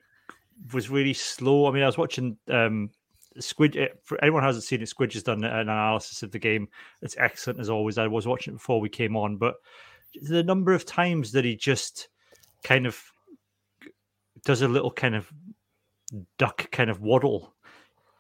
was 0.73 0.89
really 0.89 1.13
slow. 1.13 1.67
I 1.67 1.71
mean, 1.71 1.83
I 1.83 1.87
was 1.87 1.97
watching 1.97 2.37
um, 2.49 2.91
Squidge. 3.39 3.75
Eh, 3.75 3.89
for 4.03 4.21
anyone 4.23 4.43
who 4.43 4.47
hasn't 4.47 4.63
seen 4.63 4.81
it, 4.81 4.89
Squidge 4.89 5.13
has 5.13 5.23
done 5.23 5.43
an 5.43 5.59
analysis 5.59 6.23
of 6.23 6.31
the 6.31 6.39
game. 6.39 6.69
It's 7.01 7.17
excellent 7.17 7.59
as 7.59 7.69
always. 7.69 7.97
I 7.97 8.07
was 8.07 8.27
watching 8.27 8.53
it 8.53 8.57
before 8.57 8.79
we 8.79 8.89
came 8.89 9.15
on, 9.15 9.37
but 9.37 9.55
the 10.21 10.43
number 10.43 10.73
of 10.73 10.85
times 10.85 11.31
that 11.33 11.45
he 11.45 11.55
just 11.55 12.09
kind 12.63 12.85
of 12.85 13.01
does 14.45 14.61
a 14.61 14.67
little 14.67 14.91
kind 14.91 15.15
of 15.15 15.31
duck 16.37 16.69
kind 16.71 16.89
of 16.89 17.01
waddle 17.01 17.53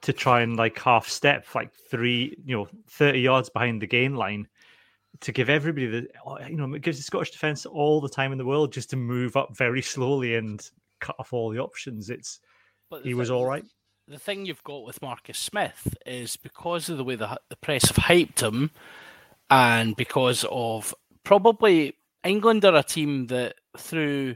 to 0.01 0.13
try 0.13 0.41
and 0.41 0.55
like 0.55 0.79
half 0.79 1.07
step 1.07 1.45
like 1.55 1.73
three 1.89 2.35
you 2.45 2.55
know 2.55 2.67
30 2.89 3.19
yards 3.19 3.49
behind 3.49 3.81
the 3.81 3.87
gain 3.87 4.15
line 4.15 4.47
to 5.19 5.31
give 5.31 5.49
everybody 5.49 5.87
the 5.87 6.07
oh, 6.25 6.39
you 6.47 6.55
know 6.55 6.73
it 6.73 6.81
gives 6.81 6.97
the 6.97 7.03
Scottish 7.03 7.31
defense 7.31 7.65
all 7.65 7.99
the 7.99 8.09
time 8.09 8.31
in 8.31 8.37
the 8.37 8.45
world 8.45 8.71
just 8.71 8.89
to 8.89 8.95
move 8.95 9.35
up 9.35 9.55
very 9.57 9.81
slowly 9.81 10.35
and 10.35 10.69
cut 10.99 11.15
off 11.17 11.33
all 11.33 11.49
the 11.49 11.59
options. 11.59 12.09
It's 12.09 12.39
but 12.89 13.03
he 13.03 13.09
thing, 13.09 13.17
was 13.17 13.29
all 13.29 13.45
right 13.45 13.65
the 14.09 14.17
thing 14.17 14.45
you've 14.45 14.63
got 14.63 14.83
with 14.83 15.01
Marcus 15.01 15.37
Smith 15.37 15.95
is 16.05 16.35
because 16.35 16.89
of 16.89 16.97
the 16.97 17.03
way 17.03 17.15
the, 17.15 17.39
the 17.49 17.55
press 17.57 17.87
have 17.89 18.05
hyped 18.05 18.41
him 18.41 18.71
and 19.51 19.95
because 19.95 20.43
of 20.49 20.95
probably 21.23 21.95
England 22.23 22.65
are 22.65 22.75
a 22.75 22.83
team 22.83 23.27
that 23.27 23.55
through 23.77 24.35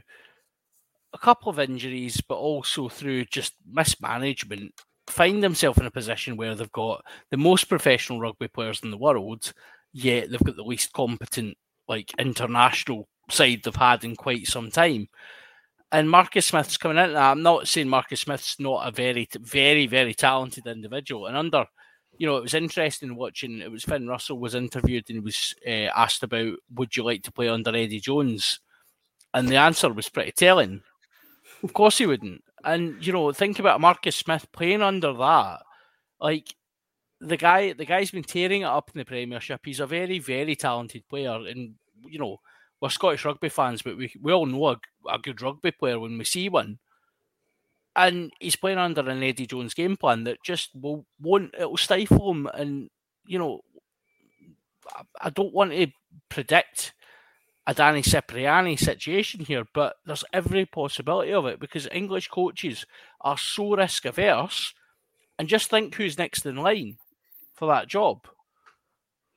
a 1.12 1.18
couple 1.18 1.50
of 1.50 1.58
injuries, 1.58 2.20
but 2.20 2.36
also 2.36 2.88
through 2.88 3.24
just 3.26 3.54
mismanagement, 3.68 4.72
find 5.06 5.42
themselves 5.42 5.78
in 5.78 5.86
a 5.86 5.90
position 5.90 6.36
where 6.36 6.54
they've 6.54 6.72
got 6.72 7.04
the 7.30 7.36
most 7.36 7.64
professional 7.64 8.20
rugby 8.20 8.48
players 8.48 8.80
in 8.82 8.90
the 8.90 8.98
world, 8.98 9.52
yet 9.92 10.30
they've 10.30 10.42
got 10.42 10.56
the 10.56 10.62
least 10.62 10.92
competent, 10.92 11.56
like 11.88 12.12
international 12.18 13.08
side 13.30 13.60
they've 13.64 13.76
had 13.76 14.04
in 14.04 14.16
quite 14.16 14.46
some 14.46 14.70
time. 14.70 15.08
And 15.92 16.10
Marcus 16.10 16.46
Smith's 16.46 16.76
coming 16.76 16.98
in. 16.98 17.16
I'm 17.16 17.42
not 17.42 17.68
saying 17.68 17.88
Marcus 17.88 18.22
Smith's 18.22 18.58
not 18.58 18.86
a 18.86 18.90
very, 18.90 19.28
very, 19.40 19.86
very 19.86 20.12
talented 20.12 20.66
individual. 20.66 21.26
And 21.26 21.36
under, 21.36 21.66
you 22.18 22.26
know, 22.26 22.36
it 22.36 22.42
was 22.42 22.54
interesting 22.54 23.14
watching. 23.14 23.60
It 23.60 23.70
was 23.70 23.84
Finn 23.84 24.08
Russell 24.08 24.40
was 24.40 24.56
interviewed 24.56 25.04
and 25.08 25.16
he 25.16 25.20
was 25.20 25.54
uh, 25.66 25.92
asked 25.96 26.24
about, 26.24 26.54
would 26.74 26.96
you 26.96 27.04
like 27.04 27.22
to 27.22 27.32
play 27.32 27.48
under 27.48 27.70
Eddie 27.70 28.00
Jones? 28.00 28.58
And 29.34 29.48
the 29.48 29.56
answer 29.56 29.92
was 29.92 30.08
pretty 30.08 30.32
telling. 30.32 30.82
Of 31.62 31.72
course 31.72 31.98
he 31.98 32.06
wouldn't. 32.06 32.42
And 32.64 33.04
you 33.04 33.12
know, 33.12 33.30
think 33.32 33.58
about 33.58 33.80
Marcus 33.80 34.16
Smith 34.16 34.50
playing 34.52 34.82
under 34.82 35.12
that. 35.12 35.60
Like 36.20 36.54
the 37.20 37.36
guy, 37.36 37.74
the 37.74 37.84
guy's 37.84 38.10
been 38.10 38.24
tearing 38.24 38.62
it 38.62 38.66
up 38.66 38.90
in 38.94 38.98
the 38.98 39.04
Premiership. 39.04 39.60
He's 39.64 39.80
a 39.80 39.86
very, 39.86 40.18
very 40.18 40.56
talented 40.56 41.06
player, 41.08 41.34
and 41.46 41.74
you 42.06 42.18
know, 42.18 42.40
we're 42.80 42.88
Scottish 42.88 43.24
rugby 43.24 43.48
fans, 43.48 43.82
but 43.82 43.96
we, 43.96 44.12
we 44.20 44.32
all 44.32 44.46
know 44.46 44.66
a, 44.68 44.80
a 45.10 45.18
good 45.18 45.40
rugby 45.40 45.70
player 45.70 45.98
when 45.98 46.18
we 46.18 46.24
see 46.24 46.48
one. 46.48 46.78
And 47.96 48.32
he's 48.40 48.56
playing 48.56 48.78
under 48.78 49.08
an 49.08 49.22
Eddie 49.22 49.46
Jones 49.46 49.74
game 49.74 49.96
plan 49.96 50.24
that 50.24 50.42
just 50.44 50.70
will 50.74 51.06
won't 51.20 51.54
it'll 51.54 51.76
stifle 51.76 52.30
him. 52.32 52.48
And 52.52 52.90
you 53.26 53.38
know, 53.38 53.60
I, 54.94 55.02
I 55.20 55.30
don't 55.30 55.54
want 55.54 55.72
to 55.72 55.86
predict 56.28 56.92
a 57.66 57.74
Danny 57.74 58.02
Cipriani 58.02 58.76
situation 58.76 59.40
here, 59.40 59.64
but 59.72 59.96
there's 60.04 60.24
every 60.32 60.66
possibility 60.66 61.32
of 61.32 61.46
it 61.46 61.60
because 61.60 61.88
English 61.90 62.28
coaches 62.28 62.84
are 63.20 63.38
so 63.38 63.74
risk 63.76 64.04
averse. 64.04 64.74
And 65.38 65.48
just 65.48 65.70
think 65.70 65.94
who's 65.94 66.18
next 66.18 66.46
in 66.46 66.56
line 66.56 66.98
for 67.54 67.66
that 67.68 67.88
job 67.88 68.28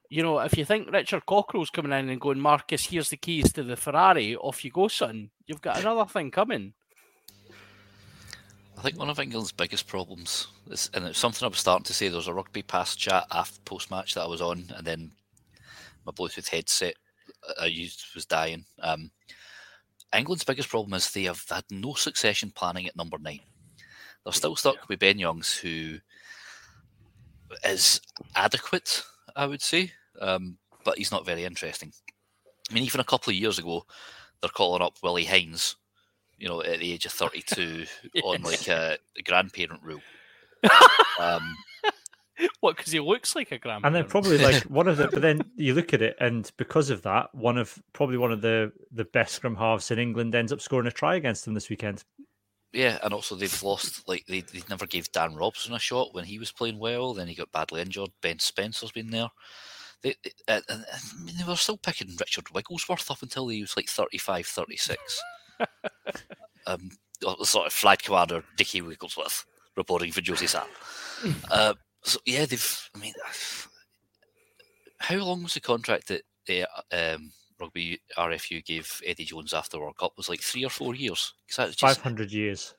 you 0.09 0.23
know, 0.23 0.39
if 0.39 0.57
you 0.57 0.65
think 0.65 0.91
Richard 0.91 1.25
Cockerill's 1.25 1.69
coming 1.69 1.91
in 1.91 2.09
and 2.09 2.21
going, 2.21 2.39
Marcus, 2.39 2.85
here's 2.85 3.09
the 3.09 3.17
keys 3.17 3.51
to 3.53 3.63
the 3.63 3.75
Ferrari, 3.75 4.35
off 4.35 4.63
you 4.63 4.71
go, 4.71 4.87
son, 4.87 5.29
you've 5.45 5.61
got 5.61 5.79
another 5.79 6.05
thing 6.05 6.31
coming. 6.31 6.73
I 8.77 8.81
think 8.81 8.97
one 8.97 9.09
of 9.09 9.19
England's 9.19 9.51
biggest 9.51 9.87
problems 9.87 10.47
is, 10.69 10.89
and 10.93 11.05
it's 11.05 11.17
something 11.17 11.45
I 11.45 11.49
was 11.49 11.57
starting 11.57 11.83
to 11.85 11.93
say. 11.93 12.07
There 12.07 12.17
was 12.17 12.27
a 12.27 12.33
rugby 12.33 12.61
pass 12.61 12.95
chat 12.95 13.25
after 13.31 13.59
post 13.65 13.89
match 13.89 14.13
that 14.13 14.21
I 14.21 14.27
was 14.27 14.41
on, 14.41 14.71
and 14.75 14.85
then 14.85 15.11
my 16.05 16.11
Bluetooth 16.11 16.47
headset 16.47 16.95
I 17.59 17.65
used 17.65 18.03
was 18.15 18.25
dying. 18.25 18.65
Um, 18.81 19.11
England's 20.15 20.43
biggest 20.43 20.69
problem 20.69 20.93
is 20.93 21.11
they 21.11 21.23
have 21.23 21.43
had 21.49 21.65
no 21.69 21.93
succession 21.93 22.51
planning 22.51 22.87
at 22.87 22.95
number 22.95 23.17
nine. 23.17 23.41
They're 24.23 24.33
still 24.33 24.55
stuck 24.55 24.87
with 24.89 24.99
Ben 24.99 25.19
Youngs, 25.19 25.55
who 25.55 25.97
is 27.63 28.01
adequate 28.35 29.03
I 29.37 29.45
would 29.45 29.61
say, 29.61 29.91
um, 30.19 30.57
but 30.83 30.97
he's 30.97 31.11
not 31.11 31.25
very 31.25 31.45
interesting. 31.45 31.93
I 32.69 32.73
mean, 32.73 32.83
even 32.83 32.99
a 32.99 33.05
couple 33.05 33.29
of 33.29 33.37
years 33.37 33.59
ago, 33.59 33.85
they're 34.41 34.49
calling 34.49 34.81
up 34.81 34.97
Willi 35.03 35.23
Heinz, 35.23 35.75
you 36.39 36.49
know, 36.49 36.61
at 36.63 36.79
the 36.79 36.91
age 36.91 37.05
of 37.05 37.11
32 37.11 37.85
yes. 38.13 38.23
on 38.25 38.41
like 38.41 38.67
a, 38.67 38.97
a 39.15 39.21
grandparent 39.21 39.83
rule. 39.83 40.01
um, 41.19 41.55
what? 42.59 42.77
Because 42.77 42.91
he 42.91 42.99
looks 42.99 43.35
like 43.35 43.51
a 43.51 43.57
grandparent. 43.57 43.85
And 43.85 43.95
then 43.95 44.05
probably 44.09 44.37
like 44.37 44.63
one 44.63 44.87
of 44.87 44.97
the. 44.97 45.07
But 45.07 45.21
then 45.21 45.41
you 45.55 45.73
look 45.73 45.93
at 45.93 46.01
it, 46.01 46.15
and 46.19 46.49
because 46.57 46.89
of 46.89 47.01
that, 47.03 47.33
one 47.33 47.57
of 47.57 47.77
probably 47.93 48.17
one 48.17 48.31
of 48.31 48.41
the 48.41 48.71
the 48.91 49.05
best 49.05 49.35
scrum 49.35 49.55
halves 49.55 49.91
in 49.91 49.99
England 49.99 50.35
ends 50.35 50.51
up 50.51 50.61
scoring 50.61 50.87
a 50.87 50.91
try 50.91 51.15
against 51.15 51.45
them 51.45 51.53
this 51.53 51.69
weekend. 51.69 52.03
Yeah, 52.73 52.99
and 53.03 53.13
also 53.13 53.35
they've 53.35 53.63
lost. 53.63 54.07
Like 54.07 54.25
they, 54.27 54.41
they 54.41 54.61
never 54.69 54.85
gave 54.85 55.11
Dan 55.11 55.35
Robson 55.35 55.73
a 55.73 55.79
shot 55.79 56.13
when 56.13 56.25
he 56.25 56.37
was 56.39 56.51
playing 56.51 56.79
well. 56.79 57.13
Then 57.13 57.27
he 57.27 57.35
got 57.35 57.51
badly 57.51 57.81
injured. 57.81 58.09
Ben 58.21 58.39
Spencer's 58.39 58.91
been 58.91 59.09
there. 59.09 59.29
They, 60.03 60.15
they, 60.23 60.31
uh, 60.47 60.61
I 60.69 61.23
mean, 61.23 61.35
they 61.37 61.43
were 61.43 61.55
still 61.55 61.77
picking 61.77 62.15
Richard 62.19 62.53
Wigglesworth 62.53 63.09
up 63.09 63.23
until 63.23 63.47
he 63.47 63.61
was 63.61 63.75
like 63.75 63.89
35, 63.89 64.45
36. 64.45 65.21
um, 66.67 66.91
sort 67.43 67.65
of 67.65 67.73
flight 67.73 68.03
commander 68.03 68.43
Dickie 68.57 68.81
Wigglesworth 68.81 69.45
reporting 69.75 70.11
for 70.11 70.21
Josie 70.21 70.47
Sam. 70.47 70.67
Uh, 71.49 71.73
so 72.07 72.19
yeah, 72.25 72.45
they've. 72.45 72.89
I 72.95 72.99
mean, 72.99 73.13
how 74.99 75.17
long 75.17 75.43
was 75.43 75.53
the 75.53 75.59
contract 75.59 76.07
that 76.07 76.23
the 76.47 76.67
um, 76.91 77.31
rugby 77.59 77.99
RFU 78.17 78.63
gave 78.65 79.01
Eddie 79.05 79.25
Jones 79.25 79.53
after 79.53 79.79
World 79.79 79.97
Cup 79.97 80.13
was 80.17 80.29
like 80.29 80.41
three 80.41 80.63
or 80.63 80.69
four 80.69 80.95
years. 80.95 81.33
Just... 81.49 81.79
Five 81.79 81.97
hundred 81.97 82.31
years. 82.31 82.73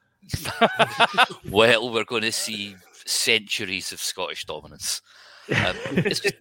well, 1.49 1.93
we're 1.93 2.05
going 2.05 2.23
to 2.23 2.33
see 2.33 2.75
centuries 3.07 3.93
of 3.93 4.01
Scottish 4.01 4.45
dominance. 4.45 5.01
Um, 5.49 5.77
it's 5.93 6.21
just, 6.21 6.35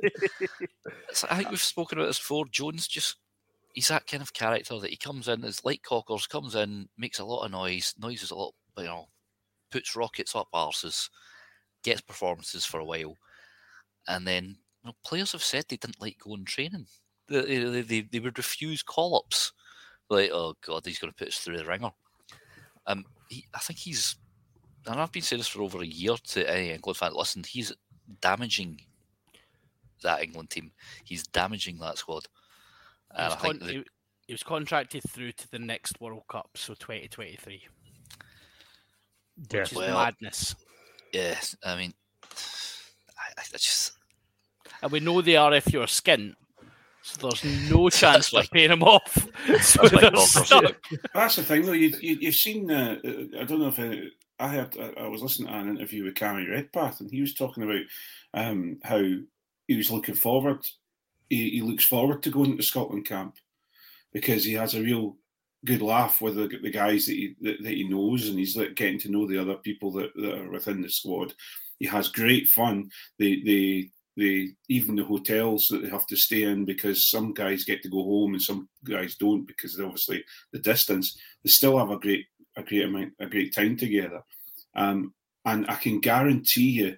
it's, 1.10 1.24
I 1.26 1.38
think 1.38 1.50
we've 1.50 1.62
spoken 1.62 1.98
about 1.98 2.08
this 2.08 2.20
before. 2.20 2.46
Jones 2.52 2.88
just 2.88 3.18
he's 3.74 3.88
that 3.90 4.08
kind 4.08 4.24
of 4.24 4.34
character 4.34 4.80
that 4.80 4.90
he 4.90 4.98
comes 4.98 5.28
in 5.28 5.46
as 5.46 5.64
like 5.64 5.84
Cockers 5.84 6.28
comes 6.28 6.56
in, 6.56 6.90
makes 6.98 7.20
a 7.20 7.26
lot 7.26 7.46
of 7.46 7.52
noise, 7.52 7.94
noises 8.00 8.32
a 8.32 8.36
lot, 8.36 8.54
you 8.78 8.86
know, 8.86 9.08
puts 9.72 9.96
rockets 9.96 10.36
up 10.36 10.48
arses, 10.54 11.10
gets 11.84 12.02
performances 12.02 12.66
for 12.66 12.80
a 12.80 12.86
while, 12.86 13.16
and 14.08 14.28
then 14.28 14.58
you 14.84 14.90
know, 14.90 14.96
players 15.06 15.32
have 15.32 15.44
said 15.44 15.66
they 15.68 15.78
didn't 15.78 16.02
like 16.02 16.20
going 16.20 16.46
training 16.46 16.88
they, 17.28 17.82
they, 17.82 18.02
they 18.02 18.20
would 18.20 18.38
refuse 18.38 18.84
call 18.84 19.16
ups. 19.16 19.54
Like, 20.10 20.32
oh 20.32 20.56
God, 20.66 20.86
he's 20.86 21.00
going 21.00 21.12
to 21.12 21.18
put 21.18 21.30
us 21.30 21.38
through 21.38 21.58
the 21.58 21.66
ringer. 21.66 21.92
Um, 22.86 23.04
he, 23.30 23.46
I 23.54 23.60
think 23.60 23.80
he's, 23.80 24.16
and 24.86 25.00
I've 25.00 25.12
been 25.12 25.22
saying 25.22 25.40
this 25.40 25.48
for 25.48 25.62
over 25.62 25.82
a 25.82 25.86
year 25.86 26.16
to 26.30 26.50
any 26.50 26.72
England 26.72 26.98
fan. 26.98 27.14
Listen, 27.14 27.44
he's 27.44 27.74
damaging 28.22 28.80
that 30.04 30.24
England 30.24 30.50
team. 30.50 30.72
He's 31.04 31.28
damaging 31.28 31.80
that 31.80 31.98
squad. 31.98 32.26
And 33.12 33.34
I 33.34 33.36
think 33.36 33.60
con- 33.60 33.68
the, 33.68 33.86
he 34.28 34.34
was 34.34 34.44
contracted 34.44 35.04
through 35.10 35.34
to 35.34 35.52
the 35.52 35.60
next 35.60 36.00
World 36.00 36.24
Cup, 36.30 36.52
so 36.56 36.74
2023. 36.74 37.62
Yeah. 39.52 39.60
Which 39.60 39.72
is 39.72 39.78
well, 39.78 39.98
madness. 39.98 40.56
Yes, 41.18 41.56
I 41.64 41.76
mean, 41.76 41.94
I, 42.24 43.42
I 43.42 43.58
just. 43.58 43.94
And 44.84 44.92
we 44.92 45.00
know 45.00 45.22
they 45.22 45.36
are 45.36 45.54
if 45.56 45.74
you're 45.74 45.88
skint, 45.88 46.36
so 47.02 47.30
there's 47.30 47.72
no 47.72 47.90
chance 48.02 48.32
of 48.34 48.50
paying 48.52 48.70
them 48.70 48.84
off. 48.84 49.28
So 49.62 49.88
that's, 49.88 50.50
that's, 51.14 51.36
the 51.38 51.44
thing, 51.44 51.66
though. 51.66 51.72
You, 51.72 51.92
you, 52.02 52.28
have 52.28 52.36
seen. 52.36 52.70
Uh, 52.70 52.98
I 53.40 53.44
don't 53.46 53.60
know 53.60 53.70
if 53.70 53.80
I, 53.80 54.02
I 54.40 54.48
heard. 54.50 54.78
I 54.98 55.08
was 55.08 55.24
listening 55.24 55.48
to 55.48 55.56
an 55.56 55.70
interview 55.70 56.04
with 56.04 56.16
Cammy 56.16 56.48
Redpath, 56.48 57.00
and 57.00 57.10
he 57.10 57.22
was 57.22 57.34
talking 57.34 57.64
about 57.64 57.82
um, 58.34 58.78
how 58.84 59.02
he 59.68 59.76
was 59.76 59.90
looking 59.90 60.16
forward. 60.16 60.60
He, 61.30 61.50
he, 61.50 61.62
looks 61.62 61.86
forward 61.86 62.22
to 62.24 62.30
going 62.30 62.58
to 62.58 62.64
Scotland 62.64 63.06
camp 63.06 63.36
because 64.14 64.44
he 64.44 64.54
has 64.54 64.76
a 64.76 64.82
real 64.82 65.18
good 65.66 65.82
laugh 65.82 66.22
with 66.22 66.36
the, 66.36 66.48
the 66.62 66.72
guys 66.72 67.06
that 67.06 67.14
he 67.14 67.36
that, 67.42 67.62
that, 67.64 67.74
he 67.74 67.88
knows, 67.88 68.28
and 68.28 68.38
he's 68.38 68.56
like 68.56 68.76
getting 68.76 69.00
to 69.00 69.12
know 69.12 69.28
the 69.28 69.40
other 69.40 69.56
people 69.56 69.92
that, 69.92 70.12
that 70.16 70.40
are 70.40 70.52
within 70.52 70.82
the 70.82 70.90
squad. 70.90 71.34
He 71.80 71.86
has 71.88 72.10
great 72.10 72.48
fun. 72.48 72.90
They 73.20 73.42
they 73.42 73.92
the 74.16 74.54
even 74.68 74.96
the 74.96 75.04
hotels 75.04 75.68
that 75.68 75.84
they 75.84 75.90
have 75.90 76.08
to 76.08 76.18
stay 76.18 76.44
in 76.44 76.66
because 76.66 77.10
some 77.10 77.34
guys 77.34 77.64
get 77.64 77.84
to 77.84 77.90
go 77.90 78.04
home 78.04 78.34
and 78.34 78.42
some 78.42 78.68
guys 78.84 79.16
don't 79.16 79.46
because 79.46 79.80
obviously 79.80 80.24
the 80.52 80.60
distance. 80.60 81.18
They 81.44 81.50
still 81.50 81.78
have 81.78 81.92
a 81.92 82.00
great 82.00 82.26
a 82.56 82.64
great 82.64 82.86
amount 82.86 83.14
a 83.20 83.28
great 83.28 83.54
time 83.54 83.78
together, 83.78 84.22
um, 84.76 85.14
and 85.46 85.70
I 85.70 85.76
can 85.76 86.00
guarantee 86.00 86.70
you, 86.72 86.98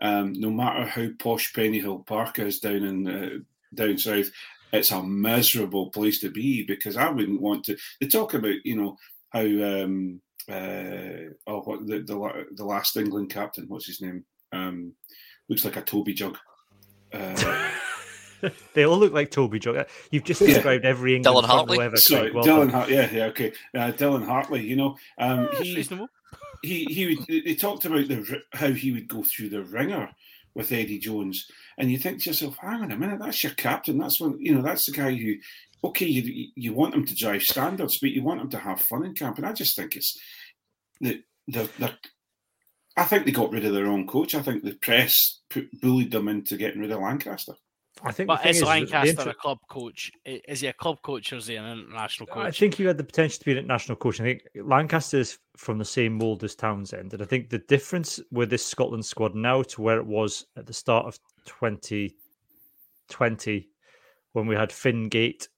um, 0.00 0.32
no 0.32 0.50
matter 0.50 0.86
how 0.86 1.08
posh 1.18 1.52
Pennyhill 1.52 2.06
Park 2.06 2.38
is 2.38 2.60
down 2.60 2.84
in 2.84 3.08
uh, 3.08 3.30
down 3.74 3.98
south, 3.98 4.30
it's 4.72 4.90
a 4.90 5.02
miserable 5.02 5.90
place 5.90 6.20
to 6.20 6.30
be 6.30 6.62
because 6.62 6.96
I 6.96 7.10
wouldn't 7.10 7.40
want 7.40 7.64
to. 7.64 7.76
They 8.00 8.06
talk 8.06 8.34
about 8.34 8.64
you 8.64 8.76
know 8.76 8.96
how 9.30 9.40
um, 9.40 10.20
uh, 10.48 11.32
oh 11.46 11.60
what 11.64 11.86
the, 11.86 12.00
the 12.00 12.46
the 12.54 12.64
last 12.64 12.96
England 12.96 13.30
captain 13.30 13.66
what's 13.68 13.86
his 13.86 14.00
name 14.00 14.24
um, 14.52 14.92
looks 15.48 15.64
like 15.64 15.76
a 15.76 15.82
Toby 15.82 16.14
jug. 16.14 16.36
Uh, 17.12 17.70
they 18.74 18.84
all 18.84 18.98
look 18.98 19.12
like 19.12 19.30
Toby 19.30 19.58
Jug. 19.58 19.86
You've 20.10 20.24
just 20.24 20.40
described 20.40 20.84
yeah. 20.84 20.90
every 20.90 21.16
England 21.16 21.44
Dylan 21.44 21.48
Hartley. 21.48 21.80
Ever, 21.80 21.96
Sorry, 21.96 22.30
Dylan 22.30 22.70
Hart. 22.70 22.88
Yeah, 22.88 23.10
yeah, 23.12 23.24
okay. 23.26 23.52
Uh, 23.74 23.92
Dylan 23.92 24.24
Hartley. 24.24 24.66
You 24.66 24.76
know, 24.76 24.96
um, 25.18 25.48
he, 25.60 25.86
he 26.62 26.84
he 26.84 27.06
would. 27.06 27.26
He 27.28 27.54
talked 27.54 27.84
about 27.84 28.08
the 28.08 28.42
how 28.52 28.70
he 28.70 28.92
would 28.92 29.08
go 29.08 29.22
through 29.22 29.50
the 29.50 29.62
ringer 29.62 30.10
with 30.54 30.72
Eddie 30.72 30.98
Jones, 30.98 31.46
and 31.78 31.90
you 31.90 31.98
think 31.98 32.20
to 32.20 32.30
yourself, 32.30 32.56
"Hang 32.58 32.82
on 32.82 32.92
a 32.92 32.96
minute, 32.96 33.20
that's 33.20 33.42
your 33.42 33.52
captain. 33.52 33.98
That's 33.98 34.20
when 34.20 34.36
you 34.40 34.54
know 34.54 34.62
that's 34.62 34.86
the 34.86 34.92
guy 34.92 35.14
who." 35.14 35.36
Okay, 35.82 36.06
you 36.06 36.50
you 36.56 36.74
want 36.74 36.94
him 36.94 37.06
to 37.06 37.14
drive 37.14 37.42
standards, 37.42 37.98
but 37.98 38.10
you 38.10 38.22
want 38.22 38.40
him 38.40 38.50
to 38.50 38.58
have 38.58 38.82
fun 38.82 39.04
in 39.04 39.14
camp, 39.14 39.38
and 39.38 39.46
I 39.46 39.54
just 39.54 39.76
think 39.76 39.96
it's 39.96 40.20
they're, 41.00 41.20
they're 41.48 41.68
I 42.96 43.04
think 43.04 43.24
they 43.24 43.32
got 43.32 43.50
rid 43.50 43.64
of 43.64 43.72
their 43.72 43.86
own 43.86 44.06
coach. 44.06 44.34
I 44.34 44.42
think 44.42 44.62
the 44.62 44.74
press 44.74 45.40
put, 45.48 45.68
bullied 45.80 46.10
them 46.10 46.28
into 46.28 46.58
getting 46.58 46.80
rid 46.80 46.90
of 46.90 47.00
Lancaster. 47.00 47.54
I 48.02 48.12
think. 48.12 48.28
But 48.28 48.46
is 48.46 48.62
Lancaster 48.62 49.10
inter- 49.10 49.30
a 49.30 49.34
club 49.34 49.58
coach? 49.68 50.10
Is 50.24 50.60
he 50.60 50.68
a 50.68 50.72
club 50.72 51.02
coach 51.02 51.32
or 51.32 51.36
is 51.36 51.46
he 51.46 51.56
an 51.56 51.66
international 51.66 52.26
coach? 52.26 52.46
I 52.46 52.50
think 52.50 52.74
he 52.74 52.84
had 52.84 52.96
the 52.96 53.04
potential 53.04 53.40
to 53.40 53.44
be 53.44 53.52
an 53.52 53.58
international 53.58 53.96
coach. 53.96 54.20
I 54.20 54.24
think 54.24 54.48
Lancaster 54.54 55.18
is 55.18 55.38
from 55.56 55.76
the 55.78 55.84
same 55.84 56.14
mould 56.14 56.42
as 56.44 56.54
Townsend, 56.54 57.12
and 57.12 57.22
I 57.22 57.26
think 57.26 57.50
the 57.50 57.58
difference 57.58 58.20
with 58.30 58.48
this 58.50 58.64
Scotland 58.64 59.04
squad 59.04 59.34
now 59.34 59.62
to 59.62 59.82
where 59.82 59.98
it 59.98 60.06
was 60.06 60.46
at 60.56 60.66
the 60.66 60.72
start 60.72 61.06
of 61.06 61.18
2020, 61.46 63.68
when 64.32 64.46
we 64.46 64.54
had 64.54 64.72
Finn 64.72 65.08
Gate, 65.08 65.48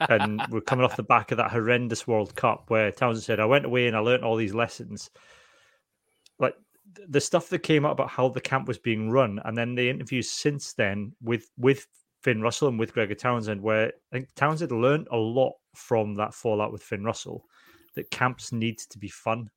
and 0.00 0.42
we're 0.50 0.62
coming 0.62 0.84
off 0.84 0.96
the 0.96 1.02
back 1.02 1.32
of 1.32 1.38
that 1.38 1.50
horrendous 1.50 2.06
World 2.06 2.34
Cup, 2.34 2.64
where 2.68 2.92
Townsend 2.92 3.24
said, 3.24 3.40
"I 3.40 3.46
went 3.46 3.66
away 3.66 3.86
and 3.86 3.96
I 3.96 4.00
learned 4.00 4.24
all 4.24 4.36
these 4.36 4.54
lessons." 4.54 5.10
Like 6.94 6.96
th- 6.96 7.08
the 7.10 7.20
stuff 7.20 7.48
that 7.50 7.60
came 7.60 7.84
out 7.84 7.92
about 7.92 8.08
how 8.10 8.28
the 8.28 8.40
camp 8.40 8.68
was 8.68 8.78
being 8.78 9.10
run, 9.10 9.40
and 9.44 9.56
then 9.56 9.74
the 9.74 9.88
interviews 9.88 10.30
since 10.30 10.72
then 10.74 11.12
with 11.22 11.50
with 11.56 11.86
Finn 12.22 12.40
Russell 12.40 12.68
and 12.68 12.78
with 12.78 12.92
Gregor 12.92 13.14
Townsend, 13.14 13.60
where 13.60 13.88
I 13.88 13.90
think 14.12 14.34
Townsend 14.34 14.72
learned 14.72 15.08
a 15.10 15.16
lot 15.16 15.52
from 15.74 16.14
that 16.14 16.34
fallout 16.34 16.72
with 16.72 16.82
Finn 16.82 17.04
Russell. 17.04 17.44
That 17.96 18.10
camps 18.10 18.50
need 18.50 18.78
to 18.78 18.98
be 18.98 19.08
fun, 19.08 19.50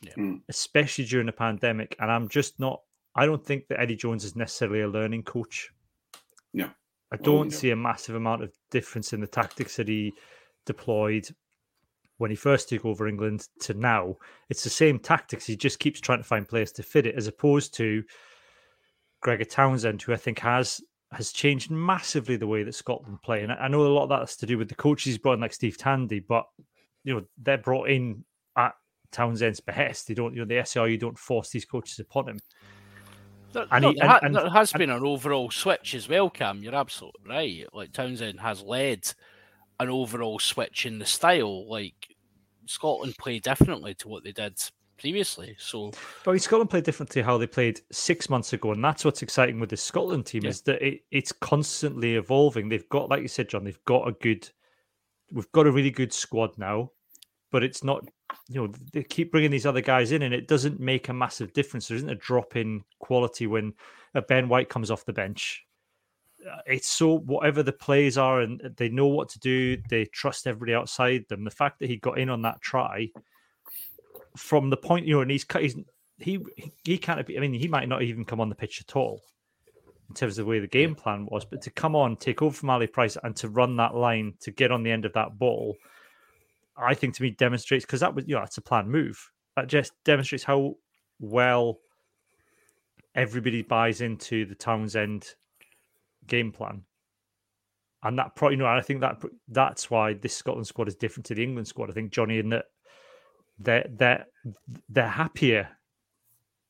Yeah. 0.00 0.14
Mm. 0.16 0.40
especially 0.48 1.04
during 1.04 1.28
a 1.28 1.32
pandemic. 1.32 1.94
And 1.98 2.10
I'm 2.10 2.28
just 2.28 2.58
not. 2.58 2.80
I 3.14 3.26
don't 3.26 3.44
think 3.44 3.66
that 3.68 3.80
Eddie 3.80 3.96
Jones 3.96 4.24
is 4.24 4.34
necessarily 4.34 4.80
a 4.80 4.88
learning 4.88 5.24
coach. 5.24 5.70
No. 6.54 6.70
I 7.12 7.16
don't 7.16 7.50
no. 7.50 7.56
see 7.56 7.70
a 7.70 7.76
massive 7.76 8.14
amount 8.14 8.42
of 8.42 8.52
difference 8.70 9.12
in 9.12 9.20
the 9.20 9.26
tactics 9.26 9.76
that 9.76 9.88
he 9.88 10.14
deployed 10.64 11.28
when 12.22 12.30
he 12.30 12.36
first 12.36 12.68
took 12.68 12.84
over 12.84 13.08
England 13.08 13.48
to 13.58 13.74
now. 13.74 14.16
It's 14.48 14.62
the 14.62 14.70
same 14.70 15.00
tactics. 15.00 15.44
He 15.44 15.56
just 15.56 15.80
keeps 15.80 16.00
trying 16.00 16.18
to 16.20 16.24
find 16.24 16.48
players 16.48 16.70
to 16.72 16.82
fit 16.84 17.04
it, 17.04 17.16
as 17.16 17.26
opposed 17.26 17.74
to 17.74 18.04
Gregor 19.20 19.44
Townsend, 19.44 20.00
who 20.02 20.12
I 20.12 20.16
think 20.16 20.38
has 20.38 20.80
has 21.10 21.30
changed 21.32 21.70
massively 21.70 22.36
the 22.36 22.46
way 22.46 22.62
that 22.62 22.74
Scotland 22.74 23.20
play. 23.22 23.42
And 23.42 23.52
I 23.52 23.68
know 23.68 23.82
a 23.82 23.88
lot 23.88 24.04
of 24.04 24.08
that's 24.08 24.36
to 24.36 24.46
do 24.46 24.56
with 24.56 24.68
the 24.68 24.74
coaches 24.74 25.04
he's 25.04 25.18
brought 25.18 25.34
in, 25.34 25.40
like 25.40 25.52
Steve 25.52 25.76
Tandy, 25.76 26.20
but 26.20 26.46
you 27.04 27.12
know 27.14 27.22
they're 27.42 27.58
brought 27.58 27.90
in 27.90 28.24
at 28.56 28.72
Townsend's 29.10 29.60
behest. 29.60 30.06
They 30.08 30.14
don't, 30.14 30.32
you 30.32 30.40
know, 30.40 30.46
the 30.46 30.62
SRU 30.62 30.98
don't 30.98 31.18
force 31.18 31.50
these 31.50 31.64
coaches 31.66 31.98
upon 31.98 32.28
him. 32.28 32.38
There, 33.52 33.66
And 33.72 33.84
he- 33.84 33.92
there, 33.94 34.02
and- 34.04 34.10
ha- 34.10 34.20
and- 34.22 34.34
there 34.36 34.48
has 34.50 34.72
and- 34.72 34.78
been 34.78 34.90
an 34.90 35.04
overall 35.04 35.50
switch 35.50 35.94
as 35.94 36.08
well, 36.08 36.30
Cam. 36.30 36.62
You're 36.62 36.74
absolutely 36.74 37.28
right. 37.28 37.66
Like 37.74 37.92
Townsend 37.92 38.38
has 38.40 38.62
led 38.62 39.12
an 39.80 39.90
overall 39.90 40.38
switch 40.38 40.86
in 40.86 40.98
the 40.98 41.04
style. 41.06 41.68
Like 41.68 42.11
Scotland 42.66 43.16
play 43.18 43.38
differently 43.38 43.94
to 43.94 44.08
what 44.08 44.24
they 44.24 44.32
did 44.32 44.60
previously. 44.98 45.56
So 45.58 45.92
But 46.24 46.40
Scotland 46.40 46.70
played 46.70 46.84
differently 46.84 47.22
to 47.22 47.26
how 47.26 47.38
they 47.38 47.46
played 47.46 47.80
six 47.90 48.30
months 48.30 48.52
ago, 48.52 48.72
and 48.72 48.84
that's 48.84 49.04
what's 49.04 49.22
exciting 49.22 49.58
with 49.58 49.70
the 49.70 49.76
Scotland 49.76 50.26
team 50.26 50.44
Yeah. 50.44 50.50
is 50.50 50.60
that 50.62 50.80
it, 50.86 51.00
it's 51.10 51.32
constantly 51.32 52.14
evolving. 52.16 52.68
They've 52.68 52.88
got, 52.88 53.08
like 53.08 53.22
you 53.22 53.28
said, 53.28 53.48
John, 53.48 53.64
they've 53.64 53.84
got 53.84 54.06
a 54.06 54.12
good, 54.12 54.48
we've 55.32 55.50
got 55.52 55.66
a 55.66 55.72
really 55.72 55.90
good 55.90 56.12
squad 56.12 56.56
now, 56.56 56.92
but 57.50 57.64
it's 57.64 57.82
not, 57.82 58.04
you 58.48 58.60
know, 58.62 58.72
they 58.92 59.02
keep 59.02 59.32
bringing 59.32 59.50
these 59.50 59.66
other 59.66 59.80
guys 59.80 60.12
in, 60.12 60.22
and 60.22 60.32
it 60.32 60.46
doesn't 60.46 60.78
make 60.78 61.08
a 61.08 61.12
massive 61.12 61.52
difference. 61.52 61.88
There 61.88 61.96
isn't 61.96 62.08
a 62.08 62.14
drop 62.14 62.54
in 62.56 62.84
quality 63.00 63.46
when 63.46 63.74
a 64.14 64.22
Ben 64.22 64.48
White 64.48 64.68
comes 64.68 64.90
off 64.90 65.04
the 65.04 65.12
bench. 65.12 65.64
Uh, 66.50 66.60
It's 66.66 66.88
so 66.88 67.18
whatever 67.18 67.62
the 67.62 67.72
plays 67.72 68.18
are, 68.18 68.40
and 68.40 68.60
they 68.76 68.88
know 68.88 69.06
what 69.06 69.28
to 69.30 69.38
do. 69.38 69.76
They 69.88 70.04
trust 70.06 70.46
everybody 70.46 70.74
outside 70.74 71.24
them. 71.28 71.44
The 71.44 71.50
fact 71.50 71.80
that 71.80 71.88
he 71.88 71.96
got 71.96 72.18
in 72.18 72.28
on 72.28 72.42
that 72.42 72.60
try 72.60 73.10
from 74.36 74.70
the 74.70 74.76
point 74.76 75.06
you 75.06 75.14
know, 75.16 75.20
and 75.22 75.30
he's 75.30 75.44
cut. 75.44 75.62
He's 75.62 75.76
he 76.18 76.40
he 76.84 76.98
can't 76.98 77.24
be. 77.26 77.36
I 77.36 77.40
mean, 77.40 77.54
he 77.54 77.68
might 77.68 77.88
not 77.88 78.02
even 78.02 78.24
come 78.24 78.40
on 78.40 78.48
the 78.48 78.54
pitch 78.54 78.80
at 78.80 78.96
all 78.96 79.20
in 80.08 80.14
terms 80.14 80.38
of 80.38 80.44
the 80.44 80.50
way 80.50 80.58
the 80.58 80.66
game 80.66 80.94
plan 80.94 81.26
was. 81.30 81.44
But 81.44 81.62
to 81.62 81.70
come 81.70 81.96
on, 81.96 82.16
take 82.16 82.42
over 82.42 82.54
from 82.54 82.70
Ali 82.70 82.86
Price, 82.86 83.16
and 83.22 83.34
to 83.36 83.48
run 83.48 83.76
that 83.76 83.94
line 83.94 84.34
to 84.40 84.50
get 84.50 84.70
on 84.70 84.82
the 84.82 84.90
end 84.90 85.04
of 85.04 85.12
that 85.14 85.38
ball, 85.38 85.76
I 86.76 86.94
think 86.94 87.14
to 87.16 87.22
me 87.22 87.30
demonstrates 87.30 87.84
because 87.84 88.00
that 88.00 88.14
was 88.14 88.26
you 88.26 88.34
know 88.34 88.40
that's 88.40 88.58
a 88.58 88.62
planned 88.62 88.88
move. 88.88 89.30
That 89.56 89.68
just 89.68 89.92
demonstrates 90.04 90.44
how 90.44 90.76
well 91.20 91.78
everybody 93.14 93.62
buys 93.62 94.00
into 94.00 94.46
the 94.46 94.54
Townsend 94.54 95.34
game 96.26 96.52
plan. 96.52 96.82
And 98.02 98.18
that, 98.18 98.34
probably, 98.34 98.56
you 98.56 98.62
know, 98.62 98.68
I 98.68 98.80
think 98.80 99.00
that 99.00 99.22
that's 99.48 99.90
why 99.90 100.14
this 100.14 100.36
Scotland 100.36 100.66
squad 100.66 100.88
is 100.88 100.96
different 100.96 101.26
to 101.26 101.34
the 101.34 101.42
England 101.42 101.68
squad. 101.68 101.88
I 101.88 101.92
think 101.92 102.10
Johnny, 102.10 102.40
and 102.40 102.52
that 102.52 102.64
they're 103.58 103.86
they're 103.88 104.26
they're 104.88 105.08
happier. 105.08 105.68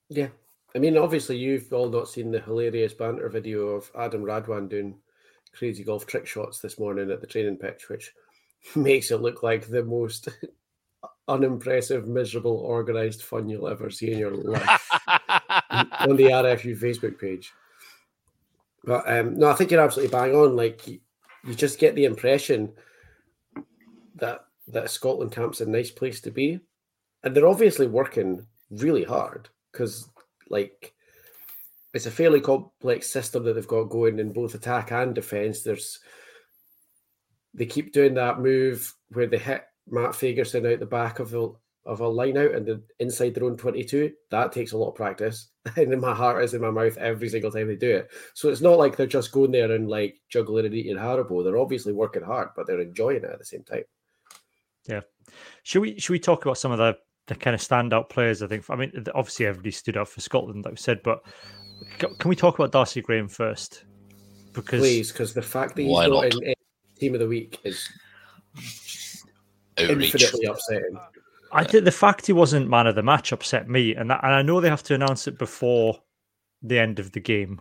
Yeah. 0.09 0.29
I 0.75 0.79
mean, 0.79 0.97
obviously, 0.97 1.37
you've 1.37 1.73
all 1.73 1.89
not 1.89 2.09
seen 2.09 2.31
the 2.31 2.41
hilarious 2.41 2.95
banter 2.95 3.29
video 3.29 3.69
of 3.69 3.91
Adam 3.99 4.23
Radwan 4.23 4.69
doing 4.69 4.97
crazy 5.53 5.85
golf 5.85 6.07
trick 6.07 6.27
shots 6.27 6.61
this 6.61 6.79
morning 6.79 7.11
at 7.11 7.21
the 7.21 7.27
training 7.27 7.57
pitch, 7.57 7.89
which 7.89 8.13
makes 8.77 9.11
it 9.11 9.23
look 9.23 9.43
like 9.43 9.69
the 9.69 9.85
most 9.85 10.29
unimpressive, 11.29 12.09
miserable, 12.09 12.57
organized 12.57 13.23
fun 13.23 13.49
you'll 13.49 13.69
ever 13.69 13.91
see 13.91 14.13
in 14.13 14.19
your 14.19 14.35
life 14.35 14.91
on 15.71 16.17
the 16.17 16.25
RFU 16.25 16.79
Facebook 16.79 17.19
page. 17.19 17.53
But 18.85 19.11
um, 19.11 19.39
no, 19.39 19.49
I 19.49 19.55
think 19.55 19.71
you're 19.71 19.81
absolutely 19.81 20.17
bang 20.17 20.35
on. 20.35 20.57
Like, 20.57 20.87
you, 20.87 21.01
you 21.45 21.55
just 21.55 21.79
get 21.79 21.95
the 21.95 22.05
impression 22.05 22.73
that 24.17 24.45
that 24.69 24.91
Scotland 24.91 25.33
camp's 25.33 25.61
a 25.61 25.67
nice 25.67 25.91
place 25.91 26.21
to 26.23 26.31
be, 26.31 26.61
and 27.23 27.35
they're 27.35 27.47
obviously 27.47 27.87
working 27.87 28.47
really 28.71 29.05
hard 29.05 29.49
because, 29.71 30.09
like, 30.49 30.95
it's 31.95 32.07
a 32.07 32.11
fairly 32.11 32.41
complex 32.41 33.11
system 33.11 33.45
that 33.45 33.55
they've 33.55 33.67
got 33.67 33.85
going 33.85 34.19
in 34.19 34.33
both 34.33 34.55
attack 34.55 34.93
and 34.93 35.15
defence. 35.15 35.63
There's 35.63 36.01
they 37.55 37.67
keep 37.67 37.93
doing 37.93 38.15
that 38.15 38.41
move 38.41 38.95
where 39.11 39.27
they 39.27 39.39
hit 39.39 39.65
Matt 39.89 40.13
Fagerson 40.13 40.73
out 40.73 40.81
the 40.81 40.87
back 40.87 41.19
of 41.19 41.31
the 41.31 41.53
of 41.85 42.01
a 42.01 42.09
line 42.09 42.37
out 42.37 42.53
and 42.55 42.65
the 42.67 42.81
inside 43.01 43.35
their 43.35 43.45
own 43.45 43.57
22 43.57 44.13
that 44.31 44.53
takes 44.53 44.73
a 44.73 44.77
lot 44.79 44.91
of 44.91 44.95
practice 44.95 45.49
and 45.77 46.01
my 46.01 46.15
heart 46.15 46.43
is 46.45 46.55
in 46.55 46.61
my 46.61 46.71
mouth 46.71 46.97
every 46.99 47.29
single 47.29 47.51
time 47.51 47.67
they 47.67 47.77
do 47.77 47.91
it 47.97 48.11
so 48.35 48.49
it's 48.49 48.61
not 48.61 48.79
like 48.79 48.97
they're 48.97 49.07
just 49.07 49.33
going 49.33 49.51
there 49.51 49.73
and 49.73 49.89
like 49.89 50.21
juggling 50.29 50.65
and 50.67 50.75
eating 50.75 50.97
haribo 50.97 51.43
they're 51.43 51.59
obviously 51.59 51.93
working 51.93 52.23
hard 52.23 52.49
but 52.55 52.67
they're 52.67 52.81
enjoying 52.81 53.19
it 53.19 53.25
at 53.31 53.39
the 53.39 53.45
same 53.45 53.65
time 53.65 53.83
Yeah. 54.89 55.01
Should 55.65 55.81
we 55.83 55.99
should 55.99 56.13
we 56.13 56.19
talk 56.19 56.45
about 56.45 56.59
some 56.59 56.73
of 56.73 56.79
the 56.79 56.97
the 57.29 57.35
kind 57.37 57.55
of 57.55 57.61
standout 57.61 58.09
players? 58.11 58.43
I 58.43 58.49
think. 58.49 58.69
I 58.69 58.75
mean, 58.75 58.93
obviously 59.15 59.47
everybody 59.47 59.71
stood 59.71 59.97
out 59.97 60.09
for 60.09 60.21
Scotland, 60.21 60.65
like 60.65 60.73
we 60.73 60.77
said, 60.79 61.01
but 61.05 61.23
can 61.99 62.29
we 62.29 62.35
talk 62.35 62.59
about 62.59 62.73
Darcy 62.73 63.01
Graham 63.01 63.29
first? 63.29 63.85
Because 64.53 64.81
please 64.81 65.13
because 65.13 65.33
the 65.33 65.41
fact 65.43 65.77
that 65.77 65.83
he's 65.83 65.91
Why 65.91 66.07
not 66.09 66.25
not? 66.25 66.35
in 66.35 66.45
any 66.45 66.55
team 66.99 67.15
of 67.15 67.21
the 67.21 67.29
week 67.29 67.61
is 67.65 67.89
Outrage. 69.79 70.15
infinitely 70.15 70.47
upsetting 70.47 70.99
I 71.53 71.65
think 71.65 71.85
the 71.85 71.93
fact 71.93 72.27
he 72.27 72.33
wasn't 72.33 72.71
man 72.71 72.87
of 72.87 72.95
the 72.95 73.03
match 73.03 73.31
upset 73.31 73.69
me, 73.69 73.95
and 73.95 74.11
that, 74.11 74.25
and 74.25 74.33
I 74.33 74.43
know 74.43 74.61
they 74.61 74.71
have 74.71 74.83
to 74.85 74.95
announce 74.95 75.29
it 75.29 75.39
before 75.39 76.01
the 76.63 76.79
end 76.79 76.99
of 76.99 77.13
the 77.13 77.21
game, 77.21 77.61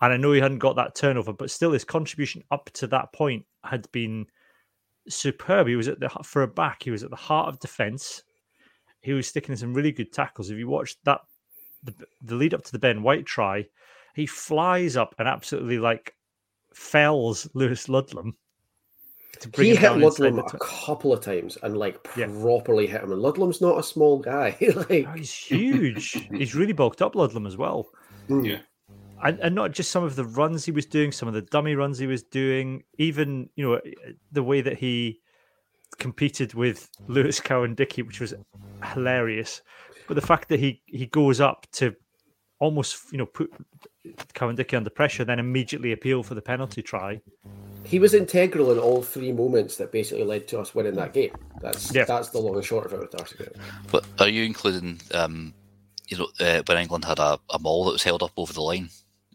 and 0.00 0.12
I 0.12 0.16
know 0.16 0.32
he 0.32 0.40
hadn't 0.40 0.58
got 0.58 0.76
that 0.76 0.94
turnover, 0.94 1.32
but 1.32 1.50
still 1.50 1.72
his 1.72 1.84
contribution 1.84 2.44
up 2.50 2.70
to 2.74 2.86
that 2.88 3.12
point 3.12 3.44
had 3.64 3.90
been 3.90 4.26
superb. 5.08 5.66
He 5.66 5.76
was 5.76 5.88
at 5.88 5.98
the 5.98 6.08
for 6.24 6.42
a 6.42 6.48
back, 6.48 6.84
he 6.84 6.90
was 6.90 7.02
at 7.02 7.10
the 7.10 7.16
heart 7.16 7.48
of 7.48 7.58
defence. 7.58 8.22
He 9.00 9.12
was 9.12 9.26
sticking 9.26 9.52
in 9.52 9.58
some 9.58 9.74
really 9.74 9.90
good 9.90 10.12
tackles. 10.12 10.50
If 10.50 10.58
you 10.58 10.68
watched 10.68 10.98
that, 11.04 11.22
the, 11.82 11.94
the 12.22 12.36
lead 12.36 12.54
up 12.54 12.62
to 12.62 12.72
the 12.72 12.78
Ben 12.78 13.02
White 13.02 13.26
try, 13.26 13.66
he 14.14 14.26
flies 14.26 14.96
up 14.96 15.16
and 15.18 15.26
absolutely 15.26 15.78
like 15.78 16.14
fells 16.72 17.48
Lewis 17.54 17.88
Ludlam. 17.88 18.36
To 19.42 19.48
bring 19.48 19.66
he 19.66 19.70
him 19.74 19.76
hit 19.80 19.88
down 19.88 20.02
inside 20.02 20.22
Ludlam 20.24 20.36
the 20.48 20.56
a 20.56 20.58
couple 20.58 21.12
of 21.12 21.20
times 21.20 21.58
and 21.62 21.76
like 21.76 21.98
Yeah. 22.16 22.26
properly 22.40 22.86
hit 22.86 23.02
him 23.02 23.12
and 23.12 23.20
Ludlam's 23.22 23.60
not 23.60 23.78
a 23.78 23.82
small 23.82 24.18
guy 24.18 24.56
like 24.88 25.06
Oh, 25.08 25.12
he's 25.16 25.32
huge. 25.34 26.12
he's 26.30 26.54
really 26.54 26.72
bulked 26.72 27.02
up 27.02 27.14
Ludlam 27.14 27.46
as 27.46 27.56
well. 27.56 27.88
mm. 28.28 28.46
Yeah. 28.46 28.58
and, 29.22 29.38
and 29.40 29.54
not 29.54 29.72
just 29.72 29.90
some 29.90 30.04
of 30.04 30.16
the 30.16 30.24
runs 30.24 30.64
he 30.64 30.72
was 30.72 30.86
doing, 30.86 31.12
some 31.12 31.28
of 31.28 31.34
the 31.34 31.42
dummy 31.42 31.74
runs 31.74 31.98
he 31.98 32.06
was 32.06 32.22
doing, 32.22 32.82
even 32.98 33.48
you 33.56 33.64
know 33.68 33.80
the 34.32 34.42
way 34.42 34.60
that 34.60 34.78
he 34.78 35.20
competed 35.98 36.54
with 36.54 36.88
Lewis 37.06 37.40
Cowan 37.40 37.74
Dickie, 37.74 38.02
which 38.02 38.20
was 38.20 38.34
hilarious. 38.94 39.60
But 40.08 40.14
the 40.14 40.20
fact 40.26 40.48
that 40.48 40.58
he 40.60 40.82
he 40.86 41.06
goes 41.06 41.40
up 41.40 41.66
to 41.72 41.94
almost 42.58 43.12
you 43.12 43.18
know 43.18 43.26
put 43.26 43.50
Cowan 44.34 44.56
Dickie 44.56 44.76
under 44.76 44.90
pressure, 44.90 45.24
then 45.24 45.38
immediately 45.38 45.92
appeal 45.92 46.22
for 46.22 46.34
the 46.34 46.42
penalty 46.42 46.82
try. 46.82 47.20
He 47.84 47.98
was 47.98 48.14
integral 48.14 48.70
in 48.72 48.78
all 48.78 49.02
three 49.02 49.32
moments 49.32 49.76
that 49.76 49.92
basically 49.92 50.24
led 50.24 50.46
to 50.48 50.58
us 50.60 50.74
winning 50.74 50.94
that 50.94 51.12
game 51.12 51.34
that's 51.60 51.94
Yeah. 51.94 52.04
that's 52.04 52.30
the 52.30 52.38
long 52.38 52.54
and 52.54 52.64
short 52.64 52.86
of 52.86 52.92
it 52.94 53.00
with 53.00 53.10
Darcy 53.10 53.36
But 53.90 54.04
are 54.18 54.28
you 54.28 54.44
including, 54.44 55.00
um, 55.12 55.52
you 56.08 56.16
know, 56.18 56.28
uh, 56.40 56.62
when 56.66 56.78
England 56.78 57.04
had 57.04 57.18
a, 57.18 57.38
a 57.50 57.58
maul 57.58 57.84
that 57.86 57.92
was 57.92 58.02
held 58.02 58.22
up 58.22 58.32
over 58.36 58.52
the 58.52 58.62
line? 58.62 58.88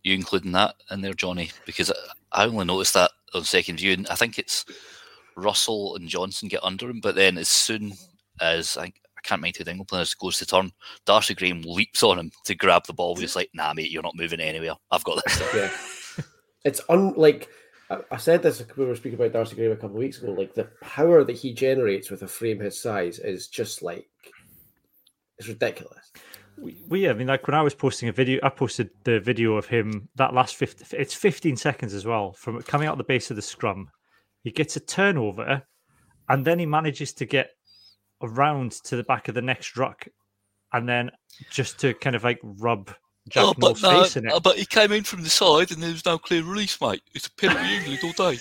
you 0.03 0.13
including 0.13 0.53
that 0.53 0.75
in 0.91 1.01
there, 1.01 1.13
Johnny? 1.13 1.51
Because 1.65 1.91
I 2.31 2.45
only 2.45 2.63
noticed 2.65 2.93
that 2.93 3.11
on 3.33 3.43
second 3.43 3.77
view, 3.77 3.91
and 3.93 4.07
I 4.07 4.15
think 4.15 4.39
it's 4.39 4.63
Russell 5.35 5.95
and 5.97 6.07
Johnson 6.07 6.47
get 6.47 6.63
under 6.63 6.89
him, 6.89 7.01
but 7.01 7.15
then 7.15 7.37
as 7.37 7.49
soon 7.49 7.93
as 8.39 8.77
I, 8.77 8.83
I 8.85 9.21
can't 9.23 9.41
mind 9.41 9.57
who 9.57 9.65
the 9.65 9.71
England 9.71 9.89
player 9.89 10.05
goes 10.19 10.37
to 10.37 10.45
turn, 10.45 10.71
Darcy 11.05 11.33
Graham 11.35 11.61
leaps 11.63 12.03
on 12.03 12.19
him 12.19 12.31
to 12.45 12.55
grab 12.55 12.85
the 12.85 12.93
ball. 12.93 13.15
He's 13.17 13.35
like, 13.35 13.49
"Nah, 13.53 13.73
mate, 13.73 13.91
you're 13.91 14.03
not 14.03 14.15
moving 14.15 14.39
anywhere. 14.39 14.75
I've 14.91 15.03
got 15.03 15.21
this." 15.25 15.41
Yeah. 15.53 15.71
It's 16.63 16.81
un 16.89 17.13
like 17.17 17.49
I, 17.89 18.17
said 18.17 18.43
this 18.43 18.59
when 18.59 18.69
we 18.77 18.85
were 18.85 18.95
speaking 18.95 19.19
about 19.19 19.33
Darcy 19.33 19.55
Graham 19.55 19.71
a 19.71 19.75
couple 19.75 19.95
of 19.95 19.95
weeks 19.95 20.21
ago. 20.21 20.33
Like 20.33 20.53
the 20.53 20.69
power 20.81 21.23
that 21.23 21.37
he 21.37 21.53
generates 21.53 22.11
with 22.11 22.21
a 22.21 22.27
frame 22.27 22.59
his 22.59 22.81
size 22.81 23.19
is 23.19 23.47
just 23.47 23.81
like 23.81 24.09
it's 25.37 25.47
ridiculous. 25.47 26.11
We, 26.57 26.83
we, 26.87 27.09
I 27.09 27.13
mean, 27.13 27.27
like 27.27 27.47
when 27.47 27.55
I 27.55 27.61
was 27.61 27.75
posting 27.75 28.09
a 28.09 28.11
video, 28.11 28.39
I 28.43 28.49
posted 28.49 28.89
the 29.03 29.19
video 29.19 29.55
of 29.55 29.67
him 29.67 30.09
that 30.15 30.33
last 30.33 30.55
50, 30.55 30.97
it's 30.97 31.13
15 31.13 31.55
seconds 31.55 31.93
as 31.93 32.05
well 32.05 32.33
from 32.33 32.61
coming 32.63 32.87
out 32.87 32.97
the 32.97 33.03
base 33.03 33.29
of 33.29 33.35
the 33.35 33.41
scrum. 33.41 33.89
He 34.43 34.51
gets 34.51 34.75
a 34.75 34.79
turnover 34.79 35.63
and 36.29 36.43
then 36.43 36.59
he 36.59 36.65
manages 36.65 37.13
to 37.13 37.25
get 37.25 37.51
around 38.21 38.71
to 38.71 38.95
the 38.95 39.03
back 39.03 39.27
of 39.27 39.35
the 39.35 39.41
next 39.41 39.77
ruck 39.77 40.07
and 40.73 40.89
then 40.89 41.11
just 41.51 41.79
to 41.79 41.93
kind 41.93 42.15
of 42.15 42.23
like 42.23 42.39
rub 42.43 42.93
Jack 43.29 43.43
oh, 43.43 43.53
but, 43.57 43.81
Moore's 43.81 43.81
face 43.81 44.17
in 44.17 44.27
it. 44.27 44.33
uh, 44.33 44.39
but 44.39 44.57
he 44.57 44.65
came 44.65 44.91
in 44.91 45.03
from 45.03 45.23
the 45.23 45.29
side 45.29 45.71
and 45.71 45.81
there 45.81 45.91
was 45.91 46.05
no 46.05 46.17
clear 46.17 46.43
release, 46.43 46.79
mate. 46.79 47.01
It's 47.13 47.27
a 47.27 47.31
penalty 47.31 47.75
England 47.75 47.99
all 48.03 48.31
day. 48.31 48.37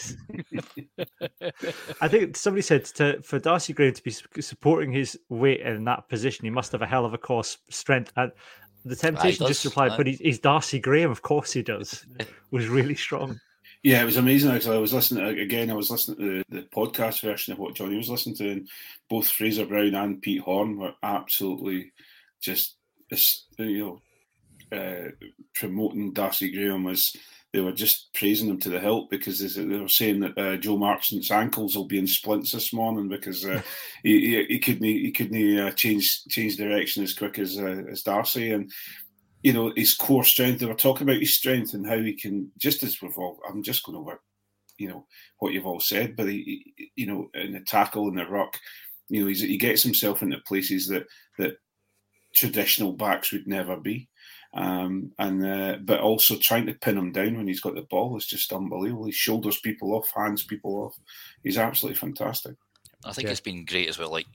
I 2.01 2.09
think 2.09 2.37
somebody 2.37 2.63
said 2.63 2.85
to, 2.87 3.23
for 3.23 3.39
Darcy 3.39 3.73
Graham 3.73 3.95
to 3.95 4.03
be 4.03 4.43
supporting 4.43 4.93
his 4.93 5.19
weight 5.29 5.61
in 5.61 5.85
that 5.85 6.09
position, 6.09 6.45
he 6.45 6.51
must 6.51 6.73
have 6.73 6.83
a 6.83 6.87
hell 6.87 7.05
of 7.05 7.15
a 7.15 7.19
course 7.19 7.59
strength. 7.71 8.13
And 8.17 8.33
the 8.85 8.97
temptation 8.97 9.47
just 9.47 9.63
does, 9.63 9.73
replied, 9.73 9.93
aye. 9.93 9.97
but 9.97 10.07
he's, 10.07 10.19
he's 10.19 10.39
Darcy 10.39 10.79
Graham, 10.79 11.11
of 11.11 11.23
course 11.23 11.53
he 11.53 11.63
does. 11.63 12.07
Was 12.51 12.69
really 12.69 12.95
strong. 12.95 13.41
Yeah, 13.83 14.03
it 14.03 14.07
was 14.07 14.17
amazing. 14.17 14.51
Actually, 14.51 14.79
I 14.79 14.81
was 14.81 14.93
listening 14.93 15.25
to, 15.25 15.41
again. 15.41 15.71
I 15.71 15.75
was 15.75 15.91
listening 15.91 16.17
to 16.19 16.45
the, 16.49 16.57
the 16.57 16.67
podcast 16.69 17.21
version 17.21 17.53
of 17.53 17.61
what 17.61 17.75
Johnny 17.75 17.97
was 17.97 18.09
listening 18.09 18.35
to, 18.37 18.51
and 18.51 18.69
both 19.09 19.29
Fraser 19.29 19.65
Brown 19.65 19.95
and 19.95 20.21
Pete 20.21 20.41
Horne 20.41 20.77
were 20.77 20.95
absolutely 21.05 21.93
just, 22.41 22.77
just, 23.11 23.47
you 23.59 23.79
know, 23.79 24.03
uh, 24.73 25.11
promoting 25.55 26.13
Darcy 26.13 26.51
Graham 26.53 26.85
was. 26.85 27.15
They 27.53 27.61
were 27.63 27.73
just 27.73 28.13
praising 28.13 28.51
him 28.51 28.59
to 28.61 28.69
the 28.69 28.81
hilt 28.81 29.09
because 29.09 29.39
they, 29.55 29.65
they 29.65 29.79
were 29.79 29.89
saying 29.89 30.21
that 30.21 30.37
uh, 30.37 30.57
Joe 30.59 30.77
Marchant's 30.77 31.31
ankles 31.31 31.75
will 31.75 31.87
be 31.87 31.99
in 31.99 32.07
splints 32.07 32.53
this 32.53 32.71
morning 32.73 33.09
because 33.09 33.47
uh, 33.47 33.63
he, 34.03 34.21
he, 34.21 34.45
he 34.45 34.59
couldn't 34.59 34.85
he 34.85 35.11
couldn't 35.11 35.59
uh, 35.59 35.71
change 35.71 36.25
change 36.29 36.57
direction 36.57 37.03
as 37.03 37.15
quick 37.15 37.39
as 37.39 37.57
uh, 37.57 37.83
as 37.91 38.03
Darcy 38.03 38.53
and 38.53 38.71
you 39.43 39.53
know 39.53 39.73
his 39.77 39.95
core 39.95 40.25
strength. 40.25 40.61
They 40.61 40.67
were 40.67 40.75
talking 40.75 41.09
about 41.09 41.21
his 41.21 41.35
strength 41.37 41.73
and 41.75 41.87
how 41.87 41.99
he 41.99 42.15
can 42.15 42.51
just 42.59 42.83
as 42.83 43.01
we've 43.01 43.17
all. 43.17 43.41
I'm 43.49 43.63
just 43.63 43.85
going 43.85 43.97
over, 43.97 44.21
you 44.79 44.89
know, 44.89 45.07
what 45.39 45.53
you've 45.53 45.67
all 45.67 45.81
said, 45.81 46.17
but 46.17 46.29
he, 46.29 46.75
he- 46.77 46.93
you 46.97 47.07
know, 47.07 47.29
in 47.35 47.53
the 47.53 47.61
tackle 47.61 48.09
and 48.09 48.19
the 48.19 48.27
ruck, 48.27 48.59
you 49.09 49.21
know, 49.21 49.29
he's, 49.29 49.41
he 49.41 49.57
gets 49.57 49.83
himself 49.83 50.23
into 50.23 50.39
places 50.47 50.89
that 50.89 51.07
that 51.39 51.57
traditional 52.35 52.93
backs 52.93 53.33
would 53.33 53.47
never 53.47 53.77
be. 53.77 54.09
Um, 54.57 55.13
and 55.19 55.45
uh, 55.45 55.77
but 55.85 56.01
also 56.01 56.37
trying 56.41 56.65
to 56.67 56.73
pin 56.75 56.97
him 56.97 57.13
down 57.13 57.37
when 57.37 57.47
he's 57.47 57.61
got 57.61 57.75
the 57.75 57.83
ball 57.83 58.17
is 58.17 58.27
just 58.27 58.53
unbelievable. 58.53 59.05
He 59.05 59.13
shoulders 59.13 59.61
people 59.61 59.93
off, 59.95 60.11
hands 60.17 60.45
people 60.45 60.77
off. 60.83 60.97
He's 61.43 61.59
absolutely 61.59 61.99
fantastic. 61.99 62.57
I 63.05 63.13
think 63.13 63.27
Yeah. 63.27 63.33
it's 63.33 63.41
been 63.41 63.67
great 63.67 63.89
as 63.89 63.99
well. 63.99 64.11
Like 64.11 64.27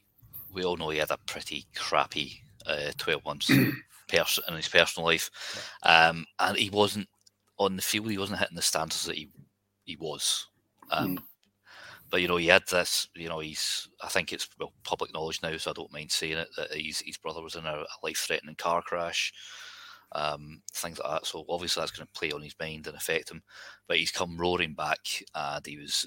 we 0.54 0.64
all 0.64 0.78
know, 0.78 0.90
he 0.92 1.00
had 1.00 1.10
a 1.12 1.18
pretty 1.26 1.66
crappy 1.76 2.44
uh, 2.68 2.92
twelve 2.98 3.26
months 3.26 3.50
pers- 4.08 4.40
in 4.48 4.54
his 4.56 4.68
personal 4.68 5.08
life, 5.08 5.32
um, 5.84 6.26
and 6.40 6.56
he 6.56 6.70
wasn't 6.70 7.08
on 7.58 7.76
the 7.76 7.82
field. 7.82 8.12
He 8.12 8.18
wasn't 8.20 8.40
hitting 8.40 8.56
the 8.56 8.62
standards 8.62 9.06
that 9.06 9.16
he 9.18 9.30
he 9.86 9.96
was. 9.96 10.46
Um, 10.92 11.20
But 12.12 12.22
you 12.22 12.28
know, 12.28 12.38
he 12.38 12.48
had 12.48 12.68
this. 12.70 13.08
You 13.16 13.30
know, 13.30 13.40
he's. 13.40 13.88
I 14.04 14.10
think 14.10 14.32
it's 14.34 14.48
well 14.60 14.74
public 14.84 15.14
knowledge 15.14 15.40
now, 15.42 15.58
so 15.58 15.72
I 15.72 15.74
don't 15.74 15.92
mind 15.94 16.12
saying 16.12 16.38
it 16.38 16.50
that 16.58 16.74
his 16.74 17.00
his 17.00 17.18
brother 17.18 17.42
was 17.42 17.56
in 17.56 17.66
a, 17.66 17.74
a 17.78 17.86
life-threatening 18.04 18.56
car 18.56 18.82
crash. 18.84 19.34
Um, 20.14 20.62
things 20.74 21.00
like 21.00 21.10
that. 21.12 21.26
So 21.26 21.46
obviously 21.48 21.82
that's 21.82 21.92
going 21.92 22.06
to 22.08 22.14
play 22.20 22.32
on 22.32 22.42
his 22.42 22.56
mind 22.60 22.88
and 22.88 22.98
affect 22.98 23.32
him. 23.32 23.42
But 23.88 23.98
he's 23.98 24.12
come 24.12 24.38
roaring 24.38 24.74
back, 24.74 25.00
and 25.36 25.66
he 25.66 25.78
was 25.78 26.06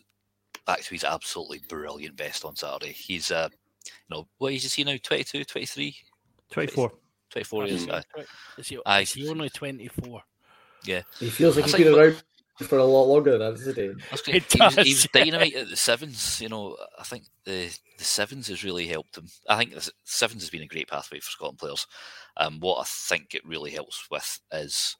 back 0.66 0.82
to 0.82 0.90
his 0.90 1.04
absolutely 1.04 1.60
brilliant 1.68 2.16
best 2.16 2.44
on 2.44 2.56
Saturday. 2.56 2.92
He's, 2.92 3.30
uh, 3.30 3.48
you 3.86 3.92
know, 4.16 4.28
what 4.38 4.52
is 4.52 4.72
he 4.74 4.84
now? 4.84 4.96
22, 5.02 5.44
23? 5.44 5.96
24. 6.50 6.92
24 7.30 7.66
years. 7.66 7.88
Uh, 7.88 8.02
Is 8.58 8.68
he, 8.68 8.78
Aye. 8.86 9.00
is 9.00 9.12
he 9.12 9.28
only 9.28 9.48
24? 9.50 10.22
Yeah. 10.84 11.02
He 11.18 11.30
feels 11.30 11.56
like 11.56 11.64
I 11.64 11.66
he's 11.66 11.74
think 11.76 11.84
been 11.86 11.92
what- 11.94 12.02
around 12.04 12.22
for 12.60 12.78
a 12.78 12.84
lot 12.84 13.04
longer 13.04 13.32
than 13.32 13.40
that, 13.40 13.50
doesn't 13.52 13.76
he? 13.76 13.88
Was 14.10 14.22
It 14.28 14.52
he, 14.52 14.60
was, 14.60 14.74
he 14.76 14.94
was 14.94 15.08
dynamite 15.12 15.54
at 15.54 15.68
the 15.68 15.76
sevens. 15.76 16.40
You 16.40 16.48
know, 16.48 16.76
I 16.98 17.02
think 17.02 17.24
the 17.44 17.76
the 17.98 18.04
sevens 18.04 18.48
has 18.48 18.62
really 18.64 18.86
helped 18.86 19.18
him. 19.18 19.26
I 19.48 19.56
think 19.56 19.74
the 19.74 19.90
sevens 20.04 20.42
has 20.42 20.50
been 20.50 20.62
a 20.62 20.66
great 20.66 20.88
pathway 20.88 21.18
for 21.18 21.30
Scotland 21.30 21.58
players. 21.58 21.86
Um, 22.36 22.60
what 22.60 22.80
I 22.80 22.84
think 22.86 23.34
it 23.34 23.46
really 23.46 23.70
helps 23.72 24.08
with 24.10 24.40
is 24.52 24.96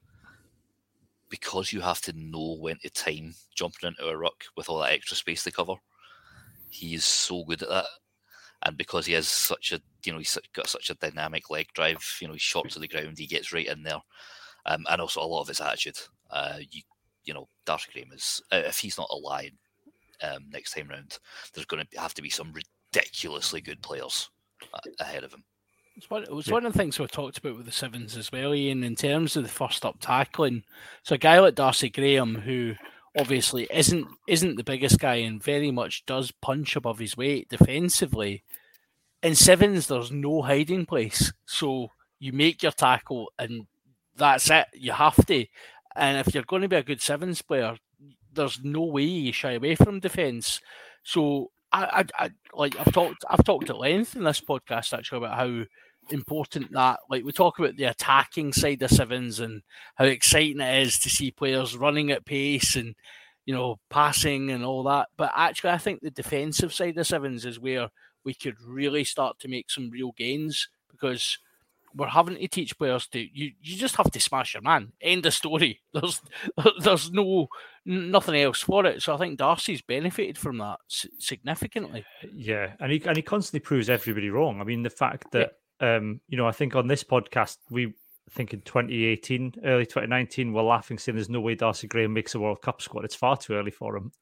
because 1.29 1.73
you 1.73 1.81
have 1.81 2.01
to 2.03 2.13
know 2.13 2.57
when 2.61 2.79
to 2.79 2.91
time 2.91 3.35
jumping 3.55 3.89
into 3.89 4.07
a 4.09 4.17
ruck 4.17 4.45
with 4.57 4.69
all 4.69 4.79
that 4.81 4.93
extra 4.93 5.17
space 5.17 5.43
they 5.43 5.51
cover. 5.51 5.75
He 6.71 6.95
is 6.95 7.05
so 7.05 7.45
good 7.45 7.63
at 7.63 7.69
that, 7.69 7.87
and 8.63 8.77
because 8.77 9.07
he 9.07 9.13
has 9.13 9.29
such 9.29 9.73
a 9.73 9.81
you 10.05 10.13
know 10.13 10.19
he's 10.19 10.31
such- 10.31 10.53
got 10.53 10.69
such 10.69 10.91
a 10.91 10.95
dynamic 10.95 11.51
leg 11.51 11.69
drive. 11.73 12.05
You 12.21 12.27
know, 12.27 12.33
he's 12.35 12.43
short 12.43 12.71
to 12.71 12.81
the 12.81 12.89
ground. 12.89 13.19
He 13.19 13.27
gets 13.27 13.53
right 13.53 13.67
in 13.69 13.85
there, 13.85 14.01
um, 14.67 14.85
and 14.91 15.01
also 15.01 15.21
a 15.21 15.27
lot 15.27 15.43
of 15.43 15.49
his 15.49 15.61
attitude. 15.61 15.99
Uh, 16.31 16.59
you 16.71 16.83
you 17.25 17.35
know, 17.35 17.49
Darcy 17.67 17.91
Graham 17.93 18.13
is 18.13 18.43
uh, 18.53 18.63
if 18.65 18.79
he's 18.79 18.99
not 18.99 19.09
a 19.11 19.17
lion 19.17 19.53
um, 20.23 20.47
next 20.51 20.75
time 20.75 20.89
round, 20.89 21.19
there's 21.53 21.67
going 21.67 21.85
to 21.85 22.01
have 22.01 22.15
to 22.15 22.23
be 22.23 22.31
some 22.31 22.53
ridiculously 22.53 23.61
good 23.61 23.83
players 23.83 24.31
uh, 24.73 24.79
ahead 25.01 25.25
of 25.25 25.33
him. 25.33 25.45
It's 25.97 26.11
one, 26.11 26.25
it 26.25 26.33
was 26.33 26.49
Yeah. 26.49 26.55
one 26.55 26.67
of 26.67 26.73
the 26.73 26.79
things 26.79 26.99
we 26.99 27.07
talked 27.07 27.39
about 27.39 27.57
with 27.57 27.67
the 27.67 27.73
sevens 27.73 28.17
as 28.17 28.33
well, 28.33 28.53
Ian, 28.55 28.83
in 28.83 28.97
terms 28.97 29.37
of 29.37 29.45
the 29.45 29.49
first 29.49 29.85
up 29.85 29.97
tackling. 30.01 30.65
So 31.05 31.15
a 31.15 31.19
guy 31.19 31.39
like 31.39 31.55
Darcy 31.55 31.89
Graham, 31.89 32.35
who 32.37 32.75
obviously 33.17 33.69
isn't 33.73 34.09
isn't 34.27 34.57
the 34.57 34.65
biggest 34.65 34.99
guy 34.99 35.17
and 35.17 35.41
very 35.43 35.71
much 35.71 36.05
does 36.05 36.33
punch 36.33 36.75
above 36.75 36.99
his 36.99 37.17
weight 37.17 37.49
defensively. 37.49 38.43
In 39.23 39.35
sevens, 39.37 39.87
there's 39.87 40.11
no 40.11 40.43
hiding 40.43 40.85
place. 40.85 41.33
So 41.47 41.91
you 42.19 42.33
make 42.33 42.63
your 42.63 42.73
tackle 42.73 43.33
and 43.39 43.67
that's 44.17 44.51
it. 44.51 44.67
You 44.75 44.93
have 44.93 45.25
to. 45.27 45.47
And 45.97 46.19
if 46.19 46.35
you're 46.35 46.45
going 46.45 46.63
to 46.63 46.69
be 46.69 46.77
a 46.77 46.83
good 46.83 47.01
sevens 47.01 47.43
player, 47.43 47.77
there's 48.33 48.61
no 48.63 48.83
way 48.83 49.05
you 49.05 49.33
shy 49.33 49.53
away 49.53 49.75
from 49.77 50.01
defence. 50.01 50.61
So 51.03 51.51
I, 51.73 52.05
I, 52.19 52.25
I 52.27 52.31
like 52.53 52.79
I've 52.79 52.93
talked 52.93 53.25
I've 53.29 53.45
talked 53.45 53.71
at 53.71 53.79
length 53.79 54.17
in 54.17 54.25
this 54.25 54.41
podcast 54.41 54.97
actually 54.97 55.19
about 55.19 55.39
how 55.39 55.65
important 56.11 56.71
that 56.73 57.01
like 57.09 57.25
we 57.25 57.33
talk 57.33 57.59
about 57.59 57.77
the 57.77 57.85
attacking 57.85 58.53
side 58.53 58.83
of 58.83 58.91
sevens 58.91 59.41
and 59.41 59.63
how 59.95 60.05
exciting 60.05 60.61
it 60.61 60.83
is 60.83 60.99
to 60.99 61.09
see 61.09 61.31
players 61.31 61.77
running 61.77 62.11
at 62.11 62.27
pace 62.27 62.77
and 62.77 62.95
you 63.47 63.55
know 63.55 63.77
passing 63.91 64.51
and 64.51 64.65
all 64.65 64.83
that. 64.85 65.09
But 65.17 65.33
actually 65.35 65.71
I 65.71 65.79
think 65.79 66.01
the 66.01 66.11
defensive 66.11 66.73
side 66.73 66.99
of 66.99 67.07
sevens 67.07 67.45
is 67.45 67.59
where 67.59 67.89
we 68.25 68.35
could 68.35 68.57
really 68.65 69.05
start 69.05 69.39
to 69.41 69.49
make 69.49 69.71
some 69.71 69.91
real 69.91 70.13
gains 70.13 70.69
because 70.91 71.39
we're 71.95 72.09
having 72.09 72.37
to 72.37 72.49
teach 72.49 72.77
players 72.77 73.07
to 73.09 73.19
you 73.21 73.53
you 73.63 73.77
just 73.77 73.97
have 73.97 74.11
to 74.11 74.21
smash 74.21 74.55
your 74.55 74.63
man. 74.63 74.93
End 75.01 75.25
of 75.27 75.35
story. 75.35 75.81
There's 75.93 76.21
there's 76.81 77.11
no 77.13 77.49
nothing 77.87 78.37
else 78.37 78.61
for 78.61 78.87
it. 78.87 79.03
So 79.03 79.15
I 79.15 79.19
think 79.19 79.39
Darcy's 79.39 79.83
benefited 79.83 80.39
from 80.39 80.59
that 80.59 80.81
significantly. 80.89 82.05
Yeah, 82.35 82.73
and 82.81 82.91
he 82.91 83.03
and 83.05 83.17
he 83.17 83.23
constantly 83.23 83.61
proves 83.61 83.89
everybody 83.89 84.31
wrong. 84.31 84.61
I 84.61 84.65
mean, 84.65 84.83
the 84.83 84.91
fact 84.91 85.31
that 85.33 85.53
um, 85.81 86.21
you 86.29 86.37
know, 86.37 86.47
I 86.47 86.53
think 86.53 86.75
on 86.75 86.87
this 86.87 87.05
podcast 87.05 87.59
we 87.71 87.87
I 87.87 88.31
think 88.31 88.55
in 88.55 88.63
2018, 88.63 89.55
early 89.65 89.85
2019, 89.85 90.53
we're 90.53 90.63
laughing 90.63 90.99
saying 90.99 91.17
there's 91.17 91.29
no 91.29 91.41
way 91.41 91.55
Darcy 91.55 91.87
Graham 91.87 92.13
makes 92.13 92.35
a 92.35 92.41
World 92.41 92.63
Cup 92.63 92.81
squad. 92.81 93.05
It's 93.05 93.15
far 93.15 93.37
too 93.37 93.53
early 93.53 93.71
for 93.71 93.97
him. 93.97 94.13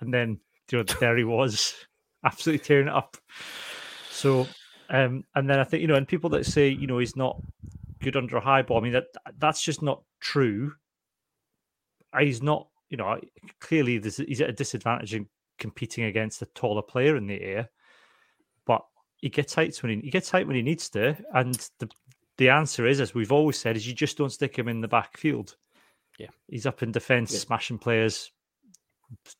And 0.00 0.14
then 0.14 0.38
you 0.70 0.78
know, 0.78 0.84
there 1.00 1.16
he 1.16 1.24
was, 1.24 1.74
absolutely 2.24 2.64
tearing 2.64 2.88
it 2.88 2.94
up. 2.94 3.16
So, 4.10 4.46
um, 4.90 5.24
and 5.34 5.48
then 5.48 5.58
I 5.58 5.64
think 5.64 5.82
you 5.82 5.88
know, 5.88 5.94
and 5.96 6.06
people 6.08 6.30
that 6.30 6.46
say 6.46 6.68
you 6.68 6.86
know 6.86 6.98
he's 6.98 7.16
not 7.16 7.40
good 8.00 8.16
under 8.16 8.36
a 8.36 8.40
high 8.40 8.62
ball. 8.62 8.78
I 8.78 8.80
mean 8.82 8.92
that 8.92 9.06
that's 9.38 9.62
just 9.62 9.82
not 9.82 10.02
true. 10.20 10.72
He's 12.18 12.42
not, 12.42 12.68
you 12.88 12.96
know, 12.96 13.20
clearly 13.60 13.98
there's, 13.98 14.16
he's 14.16 14.40
at 14.40 14.48
a 14.48 14.52
disadvantage 14.52 15.14
in 15.14 15.26
competing 15.58 16.04
against 16.04 16.40
a 16.40 16.46
taller 16.46 16.80
player 16.80 17.16
in 17.16 17.26
the 17.26 17.40
air, 17.40 17.68
but 18.64 18.82
he 19.18 19.28
gets 19.28 19.54
heights 19.54 19.82
when 19.82 19.92
he, 19.92 20.00
he 20.00 20.10
gets 20.10 20.30
height 20.30 20.46
when 20.46 20.56
he 20.56 20.62
needs 20.62 20.88
to, 20.90 21.16
and 21.34 21.54
the 21.78 21.88
the 22.38 22.48
answer 22.50 22.86
is, 22.86 23.00
as 23.00 23.14
we've 23.14 23.32
always 23.32 23.58
said, 23.58 23.76
is 23.76 23.86
you 23.86 23.92
just 23.94 24.16
don't 24.16 24.30
stick 24.30 24.56
him 24.56 24.68
in 24.68 24.80
the 24.80 24.88
backfield. 24.88 25.56
Yeah. 26.18 26.28
he's 26.48 26.66
up 26.66 26.82
in 26.82 26.92
defence, 26.92 27.32
Yeah. 27.32 27.40
smashing 27.40 27.78
players 27.78 28.30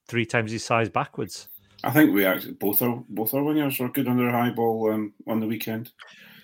three 0.08 0.26
times 0.26 0.50
his 0.52 0.64
size 0.64 0.88
backwards. 0.88 1.48
I 1.84 1.90
think 1.90 2.12
we 2.12 2.24
actually 2.24 2.54
both 2.54 2.82
our 2.82 3.02
both 3.08 3.34
our 3.34 3.42
wingers 3.42 3.78
were 3.78 3.88
good 3.88 4.08
under 4.08 4.30
high 4.30 4.50
ball 4.50 4.92
um, 4.92 5.12
on 5.26 5.40
the 5.40 5.46
weekend. 5.46 5.92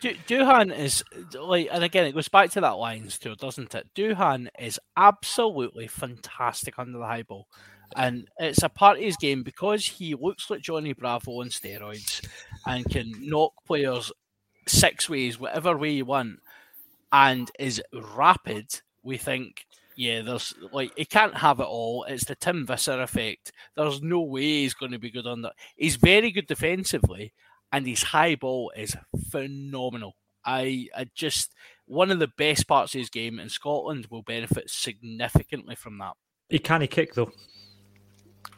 Du- 0.00 0.14
Duhan 0.26 0.76
is 0.76 1.02
like, 1.40 1.68
and 1.72 1.82
again, 1.82 2.06
it 2.06 2.12
goes 2.12 2.28
back 2.28 2.50
to 2.50 2.60
that 2.60 2.76
Lions 2.76 3.18
tour, 3.18 3.34
doesn't 3.34 3.74
it? 3.74 3.88
Duhan 3.94 4.48
is 4.58 4.78
absolutely 4.96 5.86
fantastic 5.86 6.78
under 6.78 6.98
the 6.98 7.06
high 7.06 7.22
ball, 7.22 7.48
and 7.96 8.28
it's 8.38 8.62
a 8.62 8.68
part 8.68 8.98
of 8.98 9.04
his 9.04 9.16
game 9.16 9.42
because 9.42 9.84
he 9.84 10.14
looks 10.14 10.50
like 10.50 10.60
Johnny 10.60 10.92
Bravo 10.92 11.40
on 11.40 11.48
steroids 11.48 12.24
and 12.66 12.84
can 12.84 13.12
knock 13.18 13.52
players 13.66 14.12
six 14.66 15.08
ways, 15.08 15.38
whatever 15.38 15.76
way 15.76 15.90
you 15.90 16.04
want, 16.04 16.38
and 17.12 17.50
is 17.58 17.82
rapid. 18.14 18.66
We 19.02 19.16
think 19.16 19.66
Yeah, 19.96 20.22
there's 20.22 20.54
like 20.72 20.92
he 20.96 21.04
can't 21.04 21.36
have 21.36 21.60
it 21.60 21.64
all. 21.66 22.04
It's 22.04 22.24
the 22.24 22.34
Tim 22.34 22.66
Visser 22.66 23.00
effect. 23.00 23.52
There's 23.76 24.02
no 24.02 24.20
way 24.20 24.42
he's 24.42 24.74
going 24.74 24.92
to 24.92 24.98
be 24.98 25.10
good 25.10 25.26
on 25.26 25.42
that. 25.42 25.52
He's 25.76 25.96
very 25.96 26.30
good 26.30 26.46
defensively, 26.46 27.32
and 27.72 27.86
his 27.86 28.02
high 28.02 28.34
ball 28.34 28.72
is 28.76 28.96
phenomenal. 29.30 30.16
I, 30.44 30.88
I 30.96 31.06
just 31.14 31.54
one 31.86 32.10
of 32.10 32.18
the 32.18 32.28
best 32.36 32.66
parts 32.66 32.94
of 32.94 32.98
his 32.98 33.10
game, 33.10 33.38
and 33.38 33.50
Scotland 33.50 34.06
will 34.10 34.22
benefit 34.22 34.70
significantly 34.70 35.74
from 35.74 35.98
that. 35.98 36.14
He 36.48 36.58
can't 36.58 36.88
kick 36.90 37.14
though. 37.14 37.32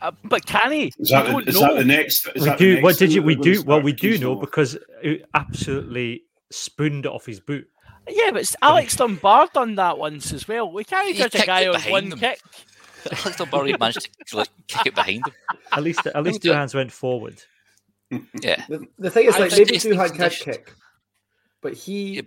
Uh, 0.01 0.13
but 0.25 0.45
can 0.47 0.73
he? 0.73 0.93
Is 0.99 1.11
that, 1.11 1.27
the, 1.27 1.39
is 1.49 1.61
that 1.61 1.77
the 1.77 1.85
next? 1.85 2.29
we 2.35 2.57
do. 2.57 2.83
what 2.83 2.99
did 2.99 3.13
you? 3.13 3.23
We 3.23 3.35
do. 3.35 3.63
Well, 3.63 3.81
we 3.81 3.93
do 3.93 4.19
know 4.19 4.35
because 4.35 4.77
he 5.03 5.23
absolutely 5.35 6.25
spooned 6.51 7.07
it 7.07 7.13
off 7.13 7.27
his 7.27 7.41
boot. 7.41 7.67
Yeah, 8.09 8.31
but 8.33 8.55
Alex 8.63 8.97
Dunbar 8.97 9.49
done 9.53 9.75
that 9.77 9.99
once 9.99 10.33
as 10.33 10.47
well. 10.47 10.71
We 10.71 10.85
can't 10.85 11.15
judge 11.17 11.35
a 11.35 11.47
guy 11.47 11.67
on 11.67 11.81
one 11.91 12.13
him. 12.13 12.19
kick. 12.19 12.41
Alex 13.13 13.37
Dunbar 13.37 13.65
managed 13.65 14.09
to 14.29 14.37
like, 14.37 14.49
kick 14.69 14.87
it 14.87 14.95
behind 14.95 15.27
him. 15.27 15.33
At 15.73 15.83
least, 15.83 16.07
at 16.07 16.23
least 16.23 16.43
two 16.43 16.53
hands 16.53 16.75
went 16.75 16.93
forward. 16.93 17.43
Yeah. 18.11 18.65
The, 18.69 18.87
the 18.99 19.11
thing 19.11 19.27
is, 19.29 19.39
like 19.39 19.51
just- 19.51 19.59
maybe 19.59 19.75
it's 19.77 19.85
Duhan 19.85 20.07
can 20.07 20.09
conditioned. 20.11 20.55
kick, 20.57 20.75
but 21.63 21.73
he 21.75 22.15
Yeah, 22.17 22.23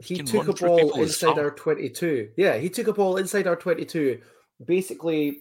he 0.00 0.18
took 0.18 0.48
a 0.48 0.52
ball 0.52 1.00
inside 1.00 1.38
our 1.38 1.50
twenty-two. 1.50 2.30
Yeah, 2.36 2.56
he 2.58 2.68
took 2.68 2.86
a 2.86 2.92
ball 2.92 3.16
inside 3.16 3.46
our 3.48 3.56
twenty-two, 3.56 4.20
basically 4.64 5.38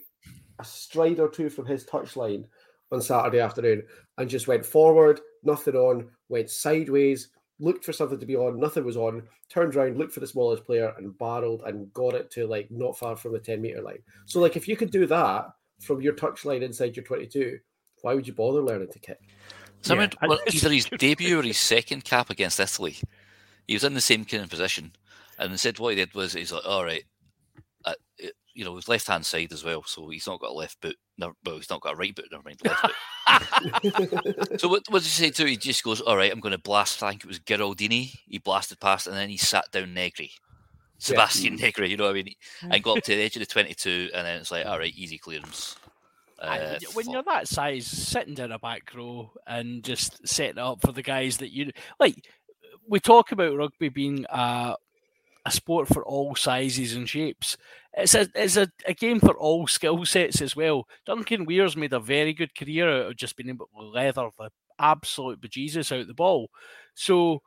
a 0.60 0.64
stride 0.66 1.20
or 1.20 1.30
two 1.30 1.50
from 1.52 1.68
his 1.68 1.86
touchline 1.86 2.46
on 2.92 3.02
Saturday 3.02 3.40
afternoon, 3.40 3.84
and 4.18 4.28
just 4.30 4.48
went 4.48 4.66
forward, 4.66 5.20
nothing 5.44 5.76
on, 5.76 6.10
went 6.30 6.50
sideways, 6.50 7.30
looked 7.60 7.84
for 7.86 7.94
something 7.94 8.20
to 8.20 8.26
be 8.26 8.36
on, 8.36 8.60
nothing 8.60 8.84
was 8.86 8.98
on, 8.98 9.24
turned 9.50 9.76
around, 9.76 9.98
looked 9.98 10.14
for 10.14 10.20
the 10.20 10.28
smallest 10.28 10.66
player, 10.66 10.94
and 10.98 11.18
barreled 11.18 11.64
and 11.66 11.92
got 11.94 12.14
it 12.16 12.32
to 12.32 12.48
like 12.48 12.70
not 12.72 12.98
far 12.98 13.16
from 13.16 13.34
the 13.34 13.40
ten 13.40 13.62
meter 13.62 13.82
line. 13.82 14.04
So, 14.26 14.40
like, 14.40 14.56
if 14.56 14.68
you 14.68 14.76
could 14.78 14.92
do 14.92 15.06
that 15.08 15.50
from 15.82 16.02
your 16.02 16.14
touchline 16.14 16.62
inside 16.62 16.96
your 16.96 17.06
twenty-two, 17.06 17.60
why 18.02 18.14
would 18.14 18.28
you 18.28 18.34
bother 18.34 18.62
learning 18.62 18.90
to 18.92 19.00
kick? 19.00 19.20
So 19.82 19.96
I 19.96 19.98
Yeah, 19.98 20.00
mean, 20.00 20.12
well, 20.22 20.40
either 20.52 20.70
his 20.72 20.90
debut 20.98 21.40
or 21.40 21.44
his 21.44 21.58
second 21.60 22.04
cap 22.04 22.30
against 22.30 22.60
Italy, 22.60 22.98
he 23.68 23.74
was 23.76 23.84
in 23.84 23.94
the 23.94 24.02
same 24.02 24.26
kind 24.26 24.44
of 24.44 24.50
position, 24.50 24.94
and 25.38 25.52
instead 25.52 25.80
what 25.80 25.92
he 25.92 25.96
did 25.96 26.14
was 26.14 26.34
he's 26.34 26.52
like, 26.52 26.66
all 26.66 26.84
right, 26.86 27.04
uh, 27.88 27.94
it- 28.18 28.34
you 28.54 28.66
know, 28.66 28.76
his 28.76 28.88
left 28.88 29.06
hand 29.06 29.24
side 29.24 29.54
as 29.54 29.64
well, 29.64 29.84
so 29.84 30.10
he's 30.10 30.26
not 30.26 30.40
got 30.40 30.50
a 30.50 30.54
left 30.54 30.82
boot. 30.82 30.96
No, 31.20 31.34
well, 31.46 31.58
he's 31.58 31.70
not 31.70 31.80
got 31.82 31.94
a 31.94 31.96
right 31.96 32.16
boot. 32.16 32.26
Never 32.32 32.42
mind, 32.44 32.60
left 32.66 32.82
boot. 32.82 32.94
So 34.60 34.68
what, 34.68 34.84
what 34.90 35.04
did 35.04 35.06
you 35.06 35.12
say 35.12 35.30
to? 35.30 35.44
him? 35.44 35.50
He 35.50 35.58
just 35.58 35.84
goes, 35.84 36.02
all 36.02 36.18
right, 36.18 36.32
I'm 36.32 36.40
going 36.40 36.54
to 36.54 36.58
blast. 36.58 37.04
I 37.04 37.10
think 37.12 37.24
it 37.24 37.28
was 37.28 37.40
Geraldini. 37.40 38.12
He 38.28 38.40
blasted 38.40 38.80
past, 38.80 39.06
and 39.08 39.16
then 39.16 39.30
he 39.30 39.38
sat 39.38 39.66
down 39.72 39.94
Negri, 39.94 40.32
Sebastian 40.98 41.56
Negri. 41.62 41.90
You 41.92 41.98
know 41.98 42.06
what 42.06 42.12
I 42.18 42.24
mean? 42.24 42.34
And 42.70 42.84
got 42.84 42.98
up 42.98 43.04
to 43.04 43.16
the 43.16 43.22
edge 43.22 43.36
of 43.36 43.42
the 43.42 43.46
22, 43.46 44.10
and 44.14 44.26
then 44.26 44.40
it's 44.42 44.52
like, 44.52 44.66
all 44.66 44.80
right, 44.80 44.94
easy 44.96 45.18
clearance. 45.20 45.76
I- 46.42 46.60
Uh, 46.60 46.80
when 46.94 47.06
fuck. 47.06 47.14
you're 47.14 47.24
that 47.24 47.48
size, 47.48 47.86
sitting 47.86 48.34
down 48.34 48.52
a 48.52 48.60
back 48.60 48.92
row 48.96 49.32
and 49.46 49.84
just 49.84 50.28
setting 50.28 50.58
it 50.58 50.60
up 50.60 50.82
for 50.82 50.92
the 50.92 51.04
guys 51.04 51.38
that 51.38 51.52
you 51.52 51.72
like, 52.00 52.16
we 52.88 53.00
talk 53.00 53.32
about 53.32 53.56
rugby 53.56 53.90
being 53.90 54.26
a, 54.30 54.76
a 55.48 55.52
sport 55.52 55.88
for 55.88 56.06
all 56.06 56.36
sizes 56.36 56.94
and 56.94 57.08
shapes. 57.08 57.58
It's 57.94 58.14
a 58.14 58.28
it's 58.36 58.58
a, 58.58 58.70
a 58.86 58.94
game 58.94 59.20
for 59.20 59.36
all 59.38 59.66
skill 59.66 60.06
sets 60.06 60.42
as 60.42 60.56
well. 60.56 60.88
Duncan 61.06 61.46
Weir's 61.46 61.78
made 61.78 61.94
a 61.94 62.00
very 62.00 62.34
good 62.34 62.54
career 62.54 62.90
out 62.90 63.08
of 63.08 63.16
just 63.16 63.38
being 63.38 63.50
able 63.50 63.68
to 63.68 63.84
leather 63.84 64.30
the 64.38 64.50
absolute 64.78 65.42
bejesus 65.42 65.98
out 65.98 66.06
the 66.06 66.14
ball. 66.14 66.50
So, 66.96 67.42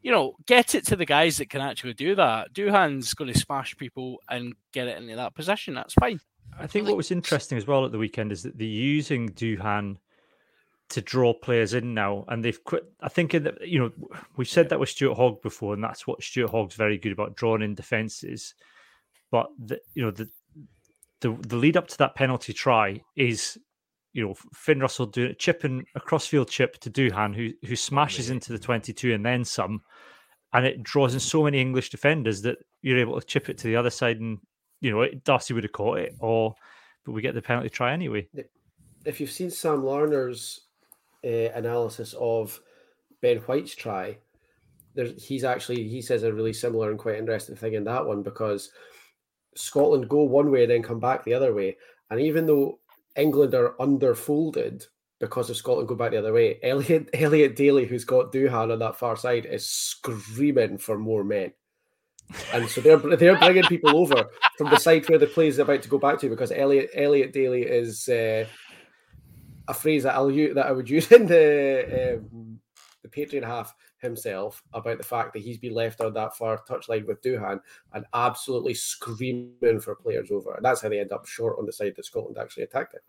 you 0.00 0.12
know, 0.12 0.36
get 0.46 0.76
it 0.76 0.86
to 0.86 0.96
the 0.96 1.04
guys 1.04 1.38
that 1.38 1.50
can 1.50 1.60
actually 1.60 1.94
do 1.94 2.14
that. 2.14 2.54
Duhan's 2.54 3.14
going 3.14 3.32
to 3.32 3.38
smash 3.38 3.76
people 3.76 4.18
and 4.30 4.54
get 4.72 4.86
it 4.86 4.96
into 4.96 5.16
that 5.16 5.34
position. 5.34 5.74
That's 5.74 5.94
fine. 5.94 6.20
I 6.58 6.68
think 6.68 6.86
what 6.86 6.96
was 6.96 7.10
interesting 7.10 7.58
as 7.58 7.66
well 7.66 7.84
at 7.84 7.92
the 7.92 7.98
weekend 7.98 8.32
is 8.32 8.44
that 8.44 8.56
they're 8.56 8.66
using 8.66 9.28
Duhan 9.30 9.96
to 10.90 11.00
draw 11.00 11.32
players 11.32 11.74
in 11.74 11.94
now, 11.94 12.24
and 12.28 12.44
they've 12.44 12.62
quit. 12.64 12.84
I 13.00 13.08
think 13.08 13.34
in 13.34 13.44
the, 13.44 13.56
you 13.62 13.78
know 13.78 13.90
we've 14.36 14.48
said 14.48 14.68
that 14.68 14.80
with 14.80 14.88
Stuart 14.88 15.16
Hogg 15.16 15.42
before, 15.42 15.74
and 15.74 15.82
that's 15.82 16.06
what 16.06 16.22
Stuart 16.22 16.50
Hogg's 16.50 16.74
very 16.74 16.98
good 16.98 17.12
about 17.12 17.36
drawing 17.36 17.62
in 17.62 17.74
defences. 17.74 18.54
But 19.30 19.48
the 19.58 19.80
you 19.94 20.02
know 20.02 20.10
the 20.10 20.28
the 21.20 21.36
the 21.46 21.56
lead 21.56 21.76
up 21.76 21.88
to 21.88 21.98
that 21.98 22.14
penalty 22.14 22.52
try 22.52 23.02
is 23.16 23.58
you 24.12 24.26
know 24.26 24.34
Finn 24.52 24.80
Russell 24.80 25.06
doing 25.06 25.30
a 25.30 25.34
chipping 25.34 25.84
a 25.94 26.00
crossfield 26.00 26.48
chip 26.48 26.78
to 26.80 26.90
Duhan, 26.90 27.34
who 27.34 27.50
who 27.66 27.76
smashes 27.76 28.30
into 28.30 28.52
the 28.52 28.58
twenty 28.58 28.92
two 28.92 29.12
and 29.14 29.24
then 29.24 29.44
some, 29.44 29.82
and 30.52 30.66
it 30.66 30.82
draws 30.82 31.14
in 31.14 31.20
so 31.20 31.44
many 31.44 31.60
English 31.60 31.90
defenders 31.90 32.42
that 32.42 32.58
you're 32.82 32.98
able 32.98 33.20
to 33.20 33.26
chip 33.26 33.48
it 33.48 33.58
to 33.58 33.66
the 33.66 33.76
other 33.76 33.90
side 33.90 34.20
and 34.20 34.38
you 34.80 34.90
know, 34.90 35.06
Darcy 35.24 35.54
would 35.54 35.64
have 35.64 35.72
caught 35.72 35.98
it, 35.98 36.14
or 36.18 36.54
but 37.04 37.12
we 37.12 37.22
get 37.22 37.34
the 37.34 37.42
penalty 37.42 37.68
try 37.68 37.92
anyway. 37.92 38.28
if 39.04 39.20
you've 39.20 39.30
seen 39.30 39.50
Sam 39.50 39.82
Larner's 39.82 40.60
uh, 41.24 41.52
analysis 41.54 42.14
of 42.18 42.60
Ben 43.20 43.38
White's 43.38 43.74
try, 43.74 44.18
there's 44.94 45.24
he's 45.24 45.44
actually 45.44 45.88
he 45.88 46.02
says 46.02 46.22
a 46.22 46.32
really 46.32 46.52
similar 46.52 46.90
and 46.90 46.98
quite 46.98 47.18
interesting 47.18 47.56
thing 47.56 47.74
in 47.74 47.84
that 47.84 48.04
one 48.04 48.22
because 48.22 48.70
Scotland 49.54 50.08
go 50.08 50.22
one 50.22 50.50
way 50.50 50.62
and 50.62 50.70
then 50.70 50.82
come 50.82 51.00
back 51.00 51.24
the 51.24 51.34
other 51.34 51.54
way, 51.54 51.76
and 52.10 52.20
even 52.20 52.46
though 52.46 52.78
England 53.16 53.54
are 53.54 53.80
underfolded 53.80 54.84
because 55.18 55.50
of 55.50 55.56
Scotland 55.56 55.88
go 55.88 55.94
back 55.94 56.10
the 56.10 56.18
other 56.18 56.32
way, 56.32 56.58
Elliot 56.62 57.10
Elliot 57.14 57.56
Daly, 57.56 57.86
who's 57.86 58.04
got 58.04 58.32
Duhan 58.32 58.72
on 58.72 58.78
that 58.78 58.96
far 58.96 59.16
side, 59.16 59.46
is 59.46 59.66
screaming 59.66 60.78
for 60.78 60.98
more 60.98 61.24
men. 61.24 61.52
And 62.52 62.68
so 62.68 62.80
they're 62.80 62.96
they're 62.96 63.38
bringing 63.38 63.64
people 63.64 63.96
over 63.96 64.28
from 64.56 64.70
the 64.70 64.76
side 64.76 65.08
where 65.08 65.18
the 65.18 65.26
play 65.26 65.48
is 65.48 65.58
about 65.58 65.82
to 65.82 65.88
go 65.88 65.98
back 65.98 66.20
to 66.20 66.28
because 66.28 66.52
Elliot 66.52 66.90
Elliot 66.94 67.32
Daly 67.32 67.62
is 67.62 68.08
uh, 68.08 68.46
a 69.70 69.74
phrase 69.74 70.02
that 70.02 70.14
I'll 70.14 70.30
use 70.30 70.54
that 70.54 70.66
I 70.66 70.72
would 70.72 70.90
use 70.90 71.10
in 71.12 71.26
the 71.26 72.18
um, 72.18 72.60
the 73.02 73.08
Patreon 73.08 73.44
half 73.44 73.74
himself 73.98 74.62
about 74.72 74.98
the 74.98 75.04
fact 75.04 75.32
that 75.32 75.42
he's 75.42 75.58
been 75.58 75.74
left 75.74 76.00
on 76.00 76.12
that 76.14 76.36
far 76.36 76.62
touchline 76.68 77.06
with 77.06 77.22
Duhan 77.22 77.60
and 77.92 78.04
absolutely 78.12 78.74
screaming 78.74 79.80
for 79.80 79.94
players 79.94 80.30
over, 80.30 80.54
and 80.54 80.64
that's 80.64 80.82
how 80.82 80.88
they 80.88 81.00
end 81.00 81.12
up 81.12 81.26
short 81.26 81.58
on 81.58 81.66
the 81.66 81.72
side 81.72 81.94
that 81.96 82.04
Scotland 82.04 82.36
actually 82.38 82.64
attacked 82.64 82.94
it. 82.94 83.02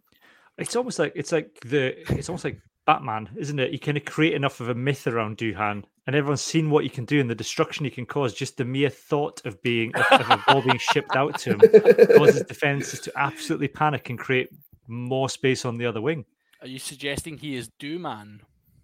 It's 0.58 0.76
almost 0.76 1.00
like 1.00 1.14
it's 1.16 1.32
like 1.32 1.60
the 1.62 1.98
it's 2.16 2.30
almost 2.30 2.46
like 2.46 2.60
Batman, 2.86 3.30
isn't 3.36 3.60
it? 3.60 3.72
You 3.72 3.80
kind 3.80 3.98
of 3.98 4.06
create 4.06 4.34
enough 4.34 4.60
of 4.60 4.70
a 4.70 4.76
myth 4.76 5.08
around 5.08 5.38
Duhan, 5.38 5.84
and 6.08 6.16
everyone's 6.16 6.42
seen 6.42 6.70
what 6.70 6.84
you 6.84 6.90
can 6.90 7.06
do 7.06 7.20
and 7.20 7.30
the 7.30 7.36
destruction 7.36 7.86
he 7.86 7.92
can 7.92 8.06
cause. 8.06 8.34
Just 8.34 8.58
the 8.58 8.66
mere 8.66 8.90
thought 8.90 9.44
of 9.46 9.62
being 9.62 9.96
of, 9.96 10.22
of 10.22 10.30
a 10.30 10.44
ball 10.48 10.62
being 10.62 10.78
shipped 10.78 11.16
out 11.16 11.40
to 11.40 11.52
him 11.52 11.60
causes 12.18 12.44
defenses 12.44 13.00
to 13.02 13.12
absolutely 13.16 13.68
panic 13.68 14.10
and 14.10 14.20
create 14.20 14.50
more 14.88 15.30
space 15.30 15.66
on 15.66 15.78
the 15.78 15.86
other 15.86 16.02
wing. 16.02 16.26
Are 16.62 16.68
you 16.68 16.80
suggesting 16.80 17.38
he 17.38 17.56
is 17.56 17.70
Dooman? 17.80 18.40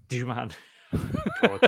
Duhan. 0.10 0.52
God. 1.42 1.68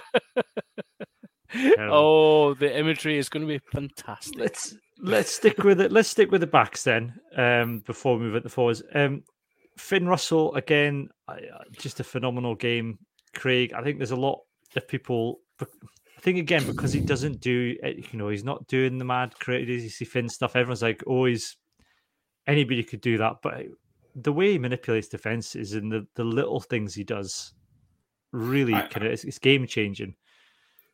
Terrible. 1.51 1.93
Oh, 1.95 2.53
the 2.53 2.77
imagery 2.77 3.17
is 3.17 3.29
going 3.29 3.45
to 3.47 3.47
be 3.47 3.59
fantastic. 3.71 4.39
let's 4.39 4.75
let's 4.99 5.31
stick 5.31 5.63
with 5.63 5.81
it. 5.81 5.91
Let's 5.91 6.09
stick 6.09 6.31
with 6.31 6.41
the 6.41 6.47
backs 6.47 6.83
then. 6.83 7.13
Um, 7.35 7.79
before 7.85 8.17
we 8.17 8.25
move 8.25 8.35
at 8.35 8.43
the 8.43 8.49
forwards. 8.49 8.81
Um, 8.93 9.23
Finn 9.77 10.07
Russell 10.07 10.53
again, 10.55 11.09
I- 11.27 11.33
I- 11.33 11.63
just 11.73 11.99
a 11.99 12.03
phenomenal 12.03 12.55
game. 12.55 12.99
Craig, 13.35 13.73
I 13.73 13.81
think 13.83 13.97
there's 13.97 14.11
a 14.11 14.15
lot 14.15 14.39
of 14.75 14.87
people. 14.87 15.39
I 15.61 16.21
think 16.21 16.37
again 16.37 16.65
because 16.65 16.91
he 16.91 16.99
doesn't 16.99 17.39
do, 17.39 17.75
eh, 17.83 17.93
you 18.11 18.19
know, 18.19 18.27
he's 18.29 18.43
not 18.43 18.67
doing 18.67 18.97
the 18.97 19.05
mad 19.05 19.33
crazy 19.39 20.05
Finn 20.05 20.27
stuff. 20.27 20.55
Everyone's 20.55 20.81
like, 20.81 21.03
oh, 21.07 21.25
he's 21.25 21.55
anybody 22.47 22.83
could 22.83 23.01
do 23.01 23.17
that, 23.19 23.37
but 23.41 23.53
the 24.23 24.33
way 24.33 24.53
he 24.53 24.59
manipulates 24.59 25.07
defenses 25.07 25.73
and 25.73 25.91
the 25.91 26.07
the 26.15 26.23
little 26.23 26.59
things 26.59 26.93
he 26.93 27.03
does, 27.03 27.53
really 28.31 28.73
I- 28.73 28.87
kind 28.87 29.05
of 29.05 29.11
it's, 29.11 29.23
it's 29.23 29.39
game 29.39 29.67
changing. 29.67 30.15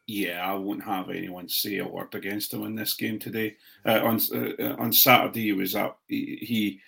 Yeah, 0.08 0.48
I 0.48 0.54
won't 0.54 0.84
have 0.84 1.10
anyone 1.10 1.50
say 1.50 1.80
a 1.80 1.88
word 1.88 2.14
against 2.14 2.54
him 2.54 2.64
in 2.64 2.76
this 2.76 2.94
game 2.94 3.18
today. 3.18 3.56
Uh, 3.84 4.02
on 4.04 4.20
uh, 4.34 4.76
on 4.78 4.94
Saturday, 4.94 5.46
he 5.46 5.54
was 5.54 5.76
up. 5.76 6.00
He, 6.08 6.38
he 6.42 6.80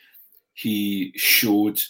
he 0.54 1.14
showed 1.16 1.82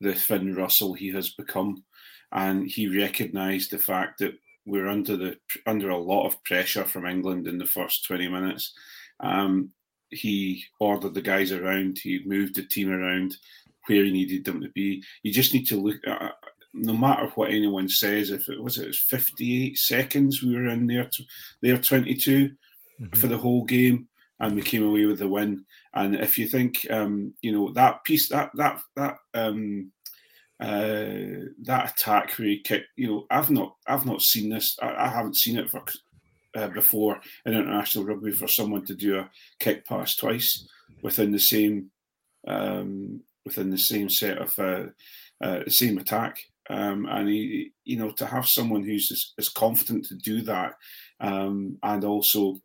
the 0.00 0.14
Finn 0.14 0.54
Russell 0.54 0.94
he 0.94 1.08
has 1.08 1.30
become, 1.30 1.84
and 2.32 2.66
he 2.66 2.98
recognised 2.98 3.70
the 3.70 3.78
fact 3.78 4.20
that 4.20 4.38
we're 4.64 4.88
under 4.88 5.18
the 5.18 5.36
under 5.66 5.90
a 5.90 5.98
lot 5.98 6.26
of 6.26 6.42
pressure 6.44 6.84
from 6.84 7.04
England 7.04 7.46
in 7.46 7.58
the 7.58 7.66
first 7.66 8.06
twenty 8.06 8.28
minutes. 8.28 8.72
Um, 9.20 9.72
he 10.08 10.64
ordered 10.80 11.12
the 11.12 11.20
guys 11.20 11.52
around. 11.52 11.98
He 11.98 12.22
moved 12.24 12.54
the 12.54 12.62
team 12.64 12.90
around 12.90 13.36
where 13.86 14.04
he 14.04 14.12
needed 14.12 14.44
them 14.44 14.60
to 14.60 14.68
be. 14.70 15.02
You 15.22 15.32
just 15.32 15.54
need 15.54 15.66
to 15.68 15.80
look. 15.80 15.96
At, 16.06 16.34
no 16.72 16.92
matter 16.92 17.26
what 17.34 17.50
anyone 17.50 17.88
says, 17.88 18.30
if 18.30 18.48
it 18.48 18.62
was 18.62 18.78
it 18.78 18.86
was 18.86 19.00
58 19.00 19.76
seconds 19.76 20.42
we 20.42 20.54
were 20.54 20.68
in 20.68 20.86
there, 20.86 21.08
t- 21.12 21.26
there 21.62 21.76
22 21.76 22.52
for 23.14 23.26
the 23.26 23.38
whole 23.38 23.64
game, 23.64 24.08
and 24.38 24.54
we 24.54 24.62
came 24.62 24.84
away 24.84 25.04
with 25.04 25.18
the 25.18 25.28
win. 25.28 25.64
And 25.94 26.14
if 26.14 26.38
you 26.38 26.46
think, 26.46 26.86
um, 26.90 27.34
you 27.42 27.52
know, 27.52 27.72
that 27.72 28.04
piece, 28.04 28.28
that 28.28 28.50
that 28.54 28.80
that 28.96 29.16
um, 29.34 29.90
uh, 30.60 31.48
that 31.62 31.92
attack 31.92 32.34
where 32.34 32.48
he 32.48 32.60
kicked, 32.60 32.88
you 32.96 33.08
know, 33.08 33.26
I've 33.30 33.50
not 33.50 33.74
I've 33.86 34.06
not 34.06 34.22
seen 34.22 34.50
this. 34.50 34.76
I, 34.80 35.06
I 35.06 35.08
haven't 35.08 35.36
seen 35.36 35.58
it 35.58 35.70
for 35.70 35.82
uh, 36.54 36.68
before 36.68 37.20
in 37.46 37.54
international 37.54 38.04
rugby 38.04 38.32
for 38.32 38.48
someone 38.48 38.84
to 38.86 38.94
do 38.94 39.18
a 39.18 39.30
kick 39.58 39.86
pass 39.86 40.16
twice 40.16 40.66
within 41.02 41.30
the 41.30 41.38
same 41.38 41.90
um, 42.46 43.20
within 43.44 43.70
the 43.70 43.78
same 43.78 44.08
set 44.08 44.38
of 44.38 44.58
uh, 44.58 44.86
uh, 45.42 45.60
same 45.68 45.98
attack. 45.98 46.38
Um, 46.68 47.06
and 47.10 47.28
he, 47.28 47.72
you 47.84 47.96
know, 47.96 48.12
to 48.12 48.26
have 48.26 48.46
someone 48.46 48.84
who's 48.84 49.10
as, 49.10 49.32
as 49.38 49.48
confident 49.48 50.04
to 50.06 50.14
do 50.14 50.42
that, 50.42 50.74
um, 51.18 51.78
and 51.82 52.04
also 52.04 52.60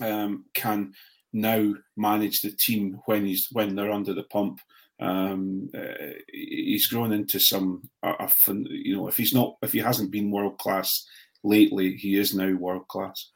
um, 0.00 0.44
can 0.52 0.92
now 1.32 1.74
manage 1.96 2.42
the 2.42 2.50
team 2.50 3.00
when 3.06 3.24
he's 3.24 3.48
when 3.52 3.74
they're 3.74 3.92
under 3.92 4.12
the 4.12 4.24
pump. 4.24 4.60
Um, 5.00 5.70
uh, 5.74 6.18
he's 6.30 6.86
grown 6.86 7.12
into 7.12 7.40
some, 7.40 7.88
uh, 8.02 8.28
you 8.46 8.94
know, 8.94 9.08
if 9.08 9.16
he's 9.16 9.32
not, 9.32 9.56
if 9.62 9.72
he 9.72 9.78
hasn't 9.78 10.10
been 10.10 10.30
world 10.30 10.58
class 10.58 11.06
lately, 11.42 11.96
he 11.96 12.18
is 12.18 12.34
now 12.34 12.52
world 12.52 12.86
class. 12.88 13.30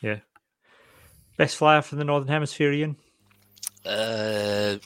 Yeah. 0.00 0.18
Best 1.36 1.56
flyer 1.56 1.82
from 1.82 1.98
the 1.98 2.04
Northern 2.04 2.28
Hemisphere, 2.28 2.72
Ian? 2.72 2.96
Uh, 3.84 4.78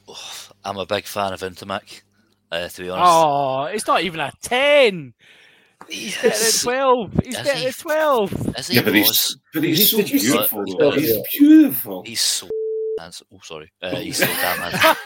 I'm 0.64 0.76
a 0.76 0.86
big 0.86 1.06
fan 1.06 1.32
of 1.32 1.40
Ntamack, 1.40 2.02
uh, 2.52 2.68
to 2.68 2.82
be 2.82 2.90
honest. 2.90 3.10
Oh, 3.12 3.64
it's 3.64 3.86
not 3.86 4.02
even 4.02 4.20
a 4.20 4.32
10. 4.42 5.14
He's 5.88 6.14
getting 6.20 6.30
a 6.30 6.52
12. 6.52 7.12
He's 7.24 7.36
Is 7.38 7.42
getting 7.42 7.62
he? 7.62 7.68
a 7.68 7.72
12. 7.72 8.58
Is 8.58 8.68
he 8.68 8.76
Yeah, 8.76 8.82
but 8.82 8.94
he's 8.94 9.36
but 9.54 9.62
he's 9.64 9.78
Did 9.78 9.86
so 9.88 9.96
you- 9.96 10.02
did 10.02 10.12
you 10.12 10.18
see- 10.18 10.26
beautiful. 10.32 10.64
He's 10.64 10.74
He's 10.74 10.82
beautiful. 10.82 11.24
beautiful. 11.38 12.02
He's 12.04 12.20
so 12.20 12.48
handsome. 12.98 13.26
Oh, 13.32 13.38
sorry. 13.42 13.72
Uh, 13.80 13.96
he's 13.96 14.18
so 14.18 14.26
damn 14.26 14.58
handsome. 14.58 14.96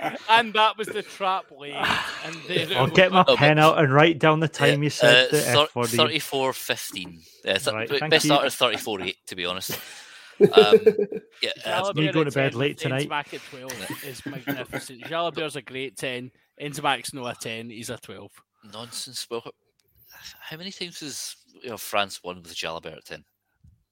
Um, 0.00 0.16
and 0.30 0.52
that 0.54 0.78
was 0.78 0.88
the 0.88 1.02
trap 1.02 1.44
laid. 1.56 1.74
And 1.74 2.34
there 2.48 2.66
I'll 2.78 2.86
get 2.86 3.12
my 3.12 3.24
Oh, 3.28 3.36
pen 3.36 3.58
out 3.58 3.78
and 3.78 3.92
write 3.92 4.18
down 4.18 4.40
the 4.40 4.48
time 4.48 4.82
you 4.82 4.88
said 4.88 5.26
uh, 5.26 5.30
the 5.30 5.40
thir- 5.42 5.62
F 5.64 5.74
word. 5.76 5.88
Ian. 5.92 5.96
34 5.98 6.52
15. 6.54 7.20
Yeah, 7.44 7.58
th- 7.58 7.74
Right, 7.74 7.88
best 7.88 8.00
thank 8.00 8.12
you. 8.14 8.20
started 8.20 8.50
34 8.52 9.02
8, 9.02 9.16
to 9.26 9.36
be 9.36 9.44
honest. 9.44 9.78
Um, 10.40 10.80
yeah, 11.42 11.50
uh, 11.64 11.92
me 11.94 12.10
going 12.12 12.26
to 12.26 12.32
bed 12.32 12.52
10 12.52 12.58
late 12.58 12.76
with 12.76 12.78
tonight. 12.78 13.08
Ntamack 13.08 13.34
at 13.34 13.40
12 13.50 14.04
is 14.06 14.26
magnificent. 14.26 15.02
Jalibert's 15.02 15.56
a 15.56 15.62
great 15.62 15.96
10. 15.96 16.30
Ntamack's 16.60 17.12
no 17.14 17.26
a 17.26 17.34
10. 17.34 17.70
He's 17.70 17.90
a 17.90 17.96
12. 17.96 18.30
nonsense. 18.72 19.26
Well, 19.30 19.44
how 20.40 20.56
many 20.56 20.70
times 20.70 21.00
has 21.00 21.36
you 21.62 21.70
know, 21.70 21.76
France 21.76 22.22
won 22.22 22.42
with 22.42 22.54
Jalibert 22.54 22.96
at 22.96 23.04
10? 23.04 23.24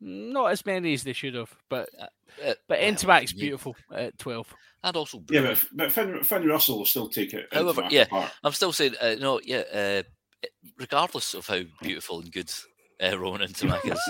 Not 0.01 0.53
as 0.53 0.65
many 0.65 0.95
as 0.95 1.03
they 1.03 1.13
should 1.13 1.35
have, 1.35 1.53
but 1.69 1.89
Uh, 1.99 2.55
but 2.69 2.79
well, 2.79 2.93
Ntamack's 2.93 3.35
yeah. 3.35 3.41
beautiful 3.41 3.77
at 3.93 4.17
12. 4.19 4.55
And 4.85 4.97
also, 4.97 5.23
Yeah, 5.31 5.41
but, 5.43 5.67
but 5.73 5.93
Finn, 5.93 6.23
Finn 6.23 6.47
Russell 6.47 6.79
will 6.79 6.87
still 6.87 7.09
take 7.09 7.35
it. 7.35 7.49
However, 7.53 7.87
yeah. 7.91 8.03
apart. 8.03 8.31
I'm 8.45 8.53
still 8.53 8.73
saying, 8.73 8.95
uh, 9.01 9.17
no, 9.19 9.41
yeah, 9.45 9.63
uh, 9.73 10.03
regardless 10.79 11.35
of 11.35 11.47
how 11.47 11.63
beautiful 11.83 12.21
and 12.21 12.31
good 12.31 12.53
uh, 13.03 13.19
Rowan 13.19 13.41
Ntamack 13.41 13.93
is, 13.93 14.01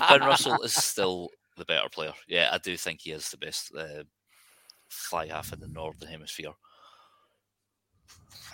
Finn 0.08 0.20
Russell 0.20 0.62
is 0.62 0.74
still 0.74 1.30
the 1.56 1.64
better 1.64 1.88
player. 1.88 2.12
Yeah, 2.28 2.50
I 2.52 2.58
do 2.58 2.76
think 2.76 3.00
he 3.02 3.12
is 3.12 3.30
the 3.30 3.36
best 3.36 3.74
uh, 3.74 4.04
fly 4.88 5.26
half 5.26 5.52
in 5.52 5.60
the 5.60 5.68
Northern 5.68 6.08
Hemisphere. 6.08 6.52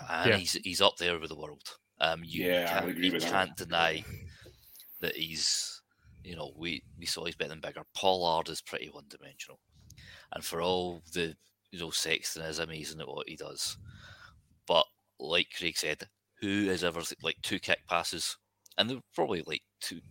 And 0.09 0.31
Yeah. 0.31 0.37
he's 0.37 0.53
he's 0.53 0.81
up 0.81 0.97
there 0.97 1.19
with 1.19 1.29
the 1.29 1.35
world. 1.35 1.77
Um, 1.99 2.23
you, 2.23 2.45
Yeah, 2.45 2.67
can't, 2.67 2.85
would 2.85 2.95
agree 2.95 3.09
you 3.09 3.11
with 3.11 3.23
can't 3.23 3.55
deny 3.55 4.03
that 5.01 5.15
he's, 5.15 5.81
you 6.23 6.35
know, 6.35 6.51
we, 6.57 6.83
we 6.97 7.05
saw 7.05 7.25
he's 7.25 7.35
better 7.35 7.49
than 7.49 7.61
Biggar. 7.61 7.83
Pollard 7.93 8.49
is 8.49 8.61
pretty 8.61 8.87
one 8.87 9.05
dimensional. 9.09 9.59
And 10.33 10.43
for 10.43 10.61
all 10.61 11.01
the, 11.13 11.35
you 11.71 11.79
know, 11.79 11.91
Sexton 11.91 12.43
is 12.43 12.59
amazing 12.59 13.01
at 13.01 13.07
what 13.07 13.29
he 13.29 13.35
does. 13.35 13.77
But 14.67 14.85
like 15.19 15.49
Craig 15.57 15.77
said, 15.77 16.09
who 16.39 16.67
has 16.69 16.83
ever, 16.83 17.01
like, 17.21 17.37
two 17.43 17.59
kick 17.59 17.79
passes? 17.87 18.37
And 18.77 18.89
they 18.89 18.95
were 18.95 19.01
probably 19.13 19.43
like 19.45 19.61
two 19.79 20.01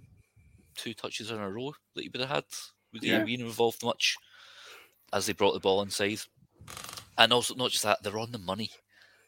two 0.77 0.95
touches 0.95 1.31
in 1.31 1.39
a 1.39 1.51
row 1.51 1.73
that 1.95 2.03
he 2.03 2.09
would 2.09 2.21
have 2.21 2.31
had. 2.31 2.45
He 2.93 3.09
Yeah. 3.09 3.25
been 3.25 3.41
involved 3.41 3.83
much 3.83 4.17
as 5.13 5.27
they 5.27 5.33
brought 5.33 5.53
the 5.53 5.61
ball 5.61 5.83
inside? 5.83 6.21
And 7.19 7.33
also, 7.33 7.55
not 7.55 7.71
just 7.71 7.85
that, 7.85 8.03
they're 8.03 8.19
on 8.19 8.33
the 8.33 8.39
money. 8.39 8.71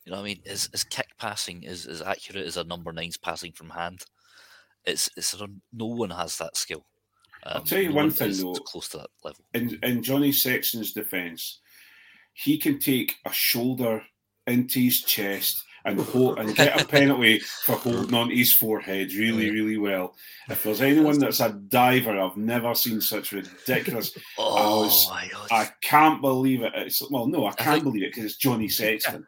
You 0.05 0.13
know 0.13 0.19
what 0.19 0.25
I 0.25 0.27
mean? 0.27 0.43
His, 0.45 0.69
his 0.73 0.85
kick 0.85 1.09
passing 1.19 1.63
is 1.63 1.87
as 1.87 2.03
accurate 2.03 2.47
as 2.47 2.57
a 2.57 2.65
number 2.65 2.93
nine's 2.93 3.17
passing 3.17 3.53
from 3.53 3.71
hand. 3.71 4.05
It's 4.85 5.09
it's 5.17 5.35
a, 5.35 5.47
no 5.73 5.87
one 5.87 6.11
has 6.11 6.39
that 6.39 6.57
skill. 6.57 6.85
Um, 7.45 7.53
I'll 7.57 7.63
tell 7.63 7.81
you 7.81 7.91
no 7.91 7.95
one 7.95 8.05
one 8.07 8.11
thing, 8.11 8.37
though. 8.37 8.55
close 8.55 8.89
to 8.91 8.99
that 8.99 9.11
level. 9.23 9.45
in 9.55 9.79
in 9.83 10.03
Johnny 10.03 10.33
Sexton's 10.33 10.93
defence, 10.93 11.61
he 12.33 12.59
can 12.59 12.79
take 12.81 13.17
a 13.25 13.33
shoulder 13.33 14.03
into 14.47 14.81
his 14.81 15.03
chest 15.03 15.65
and 15.85 15.99
hold, 16.01 16.39
and 16.39 16.55
get 16.55 16.81
a 16.81 16.85
penalty 16.87 17.39
for 17.39 17.77
holding 17.77 18.15
on 18.15 18.29
to 18.29 18.35
his 18.37 18.53
forehead 18.53 19.13
really, 19.15 19.51
really 19.51 19.79
well. 19.79 20.15
If 20.49 20.63
there's 20.63 20.81
anyone 20.81 21.19
that's 21.19 21.41
a 21.41 21.51
diver, 21.53 22.19
I've 22.21 22.37
never 22.37 22.75
seen 22.75 23.01
such 23.01 23.33
ridiculous. 23.33 24.17
Oh, 24.39 24.83
was- 24.85 25.09
my 25.11 25.29
god! 25.33 25.49
I 25.51 25.69
can't 25.83 26.21
believe 26.21 26.63
it. 26.63 26.73
It's 26.75 27.03
well, 27.11 27.27
no, 27.27 27.47
I 27.47 27.53
can't 27.53 27.75
think- 27.75 27.85
believe 27.85 28.03
it 28.05 28.11
because 28.11 28.25
it's 28.25 28.37
Johnny 28.37 28.69
Sexton. 28.69 29.27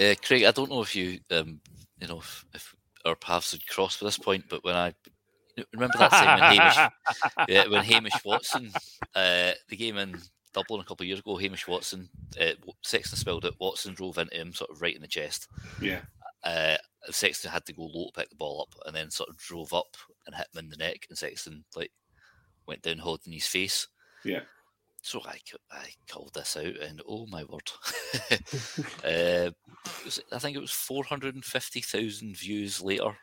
Uh, 0.00 0.14
Craig, 0.24 0.44
I 0.44 0.52
don't 0.52 0.70
know 0.70 0.80
if 0.82 0.94
you, 0.94 1.18
um, 1.32 1.60
you 2.00 2.06
know, 2.06 2.18
if, 2.18 2.44
if 2.54 2.74
our 3.04 3.16
paths 3.16 3.50
had 3.50 3.66
crossed 3.66 4.00
at 4.00 4.06
this 4.06 4.18
point, 4.18 4.44
but 4.48 4.62
when 4.62 4.76
I 4.76 4.94
remember 5.72 5.98
that 5.98 6.12
time 6.12 6.38
when 6.38 6.56
Hamish, 6.56 6.92
yeah, 7.48 7.66
when 7.66 7.82
Hamish 7.84 8.24
Watson, 8.24 8.70
uh, 9.16 9.52
the 9.68 9.76
game 9.76 9.98
in 9.98 10.14
Dublin 10.52 10.80
a 10.80 10.84
couple 10.84 11.04
of 11.04 11.08
years 11.08 11.20
ago, 11.20 11.36
Hamish 11.36 11.66
Watson, 11.68 12.08
uh, 12.40 12.52
Sexton 12.82 13.18
spilled 13.18 13.44
it. 13.44 13.54
Watson 13.60 13.94
drove 13.94 14.18
into 14.18 14.34
him, 14.36 14.52
sort 14.52 14.70
of 14.70 14.80
right 14.82 14.94
in 14.94 15.02
the 15.02 15.08
chest. 15.08 15.48
Yeah, 15.80 16.00
Uh, 16.44 16.76
Sexton 17.10 17.50
had 17.50 17.64
to 17.66 17.72
go 17.72 17.82
low 17.82 18.06
to 18.06 18.12
pick 18.20 18.30
the 18.30 18.36
ball 18.36 18.66
up, 18.68 18.74
and 18.86 18.94
then 18.94 19.10
sort 19.10 19.28
of 19.28 19.36
drove 19.38 19.72
up 19.72 19.96
and 20.26 20.34
hit 20.36 20.46
him 20.52 20.58
in 20.64 20.68
the 20.70 20.76
neck, 20.76 21.06
and 21.08 21.16
Sexton 21.18 21.64
like 21.76 21.92
went 22.66 22.82
down 22.82 22.98
holding 22.98 23.32
his 23.32 23.46
face. 23.46 23.88
yeah. 24.24 24.40
So 25.00 25.22
I, 25.24 25.38
I 25.70 25.86
called 26.10 26.32
this 26.34 26.56
out, 26.56 26.76
and 26.76 27.00
oh 27.08 27.24
my 27.26 27.44
word! 27.44 27.70
uh, 29.04 29.50
was- 30.04 30.20
I 30.32 30.38
think 30.40 30.56
it 30.56 30.60
was 30.60 30.72
four 30.72 31.04
hundred 31.04 31.36
and 31.36 31.44
fifty 31.44 31.80
thousand 31.80 32.36
views 32.36 32.80
later. 32.82 33.16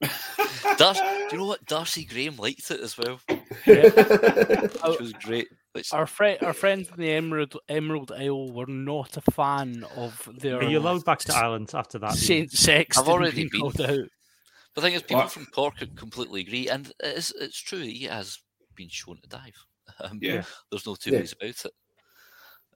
Dar- 0.76 0.94
do 0.94 1.28
you 1.30 1.38
know 1.38 1.46
what? 1.46 1.64
Darcy 1.66 2.04
Graham 2.04 2.36
liked 2.36 2.68
it 2.70 2.80
as 2.80 2.98
well, 2.98 3.20
which 3.28 5.00
was 5.00 5.12
great. 5.22 5.48
Which, 5.74 5.92
Our 5.92 6.06
friend, 6.06 6.38
our 6.42 6.52
friends 6.52 6.88
in 6.88 7.00
the 7.00 7.10
Emerald 7.10 7.56
Emerald 7.68 8.12
Isle 8.12 8.52
were 8.52 8.66
not 8.68 9.16
a 9.16 9.20
fan 9.32 9.84
of 9.96 10.28
their 10.38 10.58
Are 10.58 10.62
you 10.70 10.78
allowed 10.78 11.04
back 11.04 11.18
to 11.20 11.34
Ireland 11.34 11.72
after 11.74 11.98
that? 11.98 12.10
Ian? 12.10 12.16
Saint 12.16 12.52
Sexton 12.52 13.08
already 13.08 13.48
been. 13.48 13.60
called 13.60 13.80
out. 13.80 13.98
the 14.76 14.80
thing 14.80 14.92
is, 14.94 15.02
people 15.02 15.22
What? 15.22 15.32
from 15.32 15.46
Cork 15.46 15.74
completely 15.96 16.42
agree, 16.42 16.68
and 16.68 16.92
it's 17.00 17.32
it's 17.32 17.60
true. 17.60 17.80
He 17.80 18.04
has 18.04 18.38
been 18.76 18.88
shown 18.88 19.18
to 19.22 19.28
dive. 19.28 19.56
Um, 20.00 20.18
Yeah. 20.22 20.44
there's 20.70 20.86
no 20.86 20.94
two 20.94 21.10
Yeah. 21.10 21.18
ways 21.18 21.32
about 21.38 21.64
it. 21.64 21.72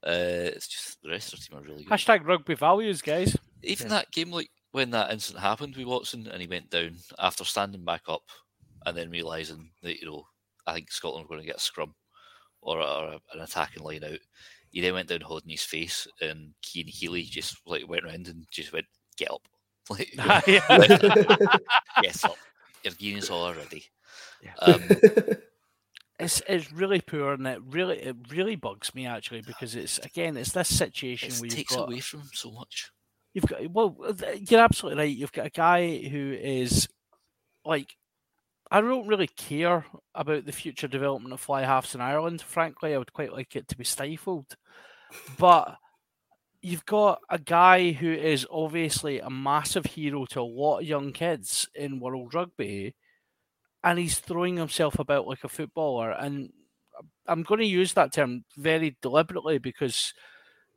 Uh, 0.05 0.51
it's 0.55 0.69
just 0.69 1.01
the 1.03 1.11
rest 1.11 1.33
of 1.33 1.39
the 1.41 1.47
team 1.47 1.59
are 1.59 1.63
really 1.63 1.85
good. 1.85 1.93
Hashtag 1.93 2.25
rugby 2.27 2.55
values, 2.55 3.01
guys. 3.01 3.37
Even 3.63 3.89
that 3.89 4.11
game, 4.13 4.31
like 4.31 4.51
when 4.73 4.91
that 4.91 5.11
incident 5.13 5.43
happened 5.43 5.75
with 5.77 5.87
Watson 5.87 6.27
and 6.27 6.41
he 6.41 6.47
went 6.49 6.71
down 6.71 6.97
after 7.19 7.45
standing 7.45 7.85
back 7.85 8.03
up 8.09 8.23
and 8.87 8.97
then 8.97 9.11
realizing 9.11 9.71
that 9.83 9.99
you 10.01 10.07
know 10.07 10.25
I 10.67 10.75
think 10.75 10.91
Scotland 10.91 11.25
were 11.25 11.37
going 11.37 11.41
to 11.41 11.47
get 11.47 11.57
a 11.57 11.61
scrum 11.61 11.95
or, 12.69 12.81
or 12.81 13.19
an 13.33 13.41
attacking 13.41 13.83
line 13.83 14.05
out. 14.05 14.19
He 14.71 14.81
then 14.81 14.95
went 14.95 15.09
down 15.09 15.23
holding 15.23 15.51
his 15.51 15.63
face, 15.63 16.07
and 16.21 16.53
Cian 16.63 16.87
Healy 16.87 17.23
just 17.23 17.57
like 17.67 17.89
went 17.89 18.05
around 18.05 18.29
and 18.29 18.47
just 18.51 18.73
went, 18.73 18.87
"Get 19.17 19.31
up, 19.31 19.43
like, 19.91 20.13
get 22.03 22.25
up, 22.25 22.37
your 22.85 22.95
game's 22.99 23.31
already." 23.31 23.85
Yeah. 24.43 24.55
Um, 24.61 24.83
It's 26.21 26.43
it's 26.49 26.73
really 26.73 27.01
poor, 27.01 27.33
and 27.33 27.47
it 27.47 27.61
really 27.65 27.99
it 27.99 28.17
really 28.29 28.57
bugs 28.57 28.93
me 28.95 29.07
actually 29.07 29.41
because 29.41 29.77
it's 29.77 29.99
again 29.99 30.37
it's 30.37 30.51
this 30.53 30.77
situation 30.77 31.31
it 31.31 31.41
where 31.41 31.47
you've 31.47 31.55
takes 31.55 31.77
got 31.77 31.89
away 31.89 32.01
from 32.01 32.25
so 32.33 32.51
much. 32.51 32.91
you've 33.35 33.47
got 33.47 33.71
well 33.71 33.97
you're 34.49 34.61
absolutely 34.61 34.99
right. 34.99 35.17
You've 35.17 35.33
got 35.33 35.47
a 35.47 35.51
guy 35.51 35.99
who 35.99 36.33
is 36.33 36.89
like 37.65 37.95
I 38.71 38.81
don't 38.81 39.09
really 39.09 39.29
care 39.29 39.87
about 40.15 40.45
the 40.45 40.53
future 40.53 40.89
development 40.89 41.33
of 41.33 41.41
fly 41.41 41.63
halves 41.63 41.95
in 41.95 42.01
Ireland. 42.01 42.43
Frankly, 42.43 42.95
I 42.95 42.99
would 42.99 43.13
quite 43.13 43.33
like 43.33 43.57
it 43.57 43.69
to 43.69 43.79
be 43.79 43.85
stifled, 43.85 44.57
but 45.39 45.77
you've 46.61 46.85
got 46.85 47.21
a 47.31 47.39
guy 47.39 47.93
who 47.93 48.13
is 48.13 48.47
obviously 48.51 49.21
a 49.21 49.31
massive 49.31 49.87
hero 49.87 50.27
to 50.27 50.41
a 50.41 50.43
lot 50.43 50.81
of 50.81 50.87
young 50.87 51.13
kids 51.13 51.69
in 51.75 52.01
world 52.01 52.35
rugby, 52.35 52.95
and 53.83 53.99
he's 53.99 54.19
throwing 54.19 54.57
himself 54.57 54.99
about 54.99 55.27
like 55.27 55.45
a 55.45 55.49
footballer. 55.49 56.11
And 56.11 56.51
I'm 57.27 57.45
going 57.45 57.61
to 57.61 57.67
use 57.67 57.95
that 57.95 58.13
term 58.13 58.45
very 58.57 58.97
deliberately 59.01 59.59
because 59.59 60.13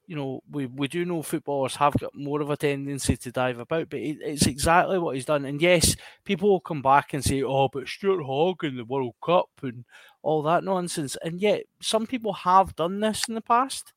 you 0.07 0.15
know, 0.15 0.41
we, 0.49 0.65
we 0.65 0.87
do 0.87 1.05
know 1.05 1.21
footballers 1.21 1.75
have 1.77 1.93
got 1.99 2.15
more 2.15 2.41
of 2.41 2.49
a 2.49 2.57
tendency 2.57 3.15
to 3.17 3.31
dive 3.31 3.59
about, 3.59 3.89
but 3.89 3.99
it, 3.99 4.17
it's 4.21 4.45
exactly 4.45 4.99
what 4.99 5.15
he's 5.15 5.25
done. 5.25 5.45
And 5.45 5.61
yes, 5.61 5.95
people 6.25 6.49
will 6.49 6.59
come 6.59 6.81
back 6.81 7.13
and 7.13 7.23
say, 7.23 7.43
oh, 7.43 7.69
but 7.71 7.87
Stuart 7.87 8.23
Hogg 8.23 8.63
in 8.63 8.75
the 8.77 8.85
World 8.85 9.15
Cup 9.23 9.49
and 9.61 9.85
all 10.21 10.41
that 10.43 10.63
nonsense. 10.63 11.17
And 11.23 11.39
yet, 11.41 11.63
some 11.81 12.07
people 12.07 12.33
have 12.33 12.75
done 12.75 12.99
this 12.99 13.27
in 13.27 13.35
the 13.35 13.41
past. 13.41 13.93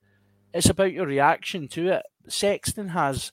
It's 0.52 0.68
about 0.68 0.92
your 0.92 1.06
reaction 1.06 1.68
to 1.68 1.88
it. 1.88 2.02
Sexton 2.28 2.88
has 2.88 3.32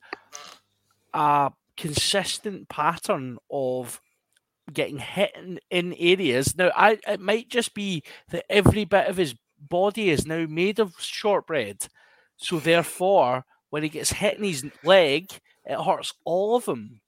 a 1.14 1.52
consistent 1.78 2.68
pattern 2.70 3.38
of 3.50 4.02
getting 4.74 5.00
hit 5.00 5.32
in, 5.36 5.60
in 5.70 5.94
areas. 6.00 6.58
Now, 6.58 6.72
I 6.76 6.98
it 7.08 7.20
might 7.20 7.50
just 7.50 7.74
be 7.74 8.04
that 8.30 8.46
every 8.50 8.86
bit 8.86 9.08
of 9.08 9.18
his 9.18 9.36
body 9.60 10.10
is 10.10 10.26
now 10.26 10.46
made 10.48 10.80
of 10.80 10.96
shortbread, 11.00 11.88
so 12.42 12.60
therefore, 12.60 13.46
when 13.70 13.84
he 13.84 13.90
gets 13.90 14.12
hit 14.12 14.38
in 14.38 14.44
his 14.44 14.66
leg, 14.84 15.28
it 15.66 15.80
hurts 15.80 16.14
all 16.26 16.56
of 16.56 16.66
them. 16.66 17.02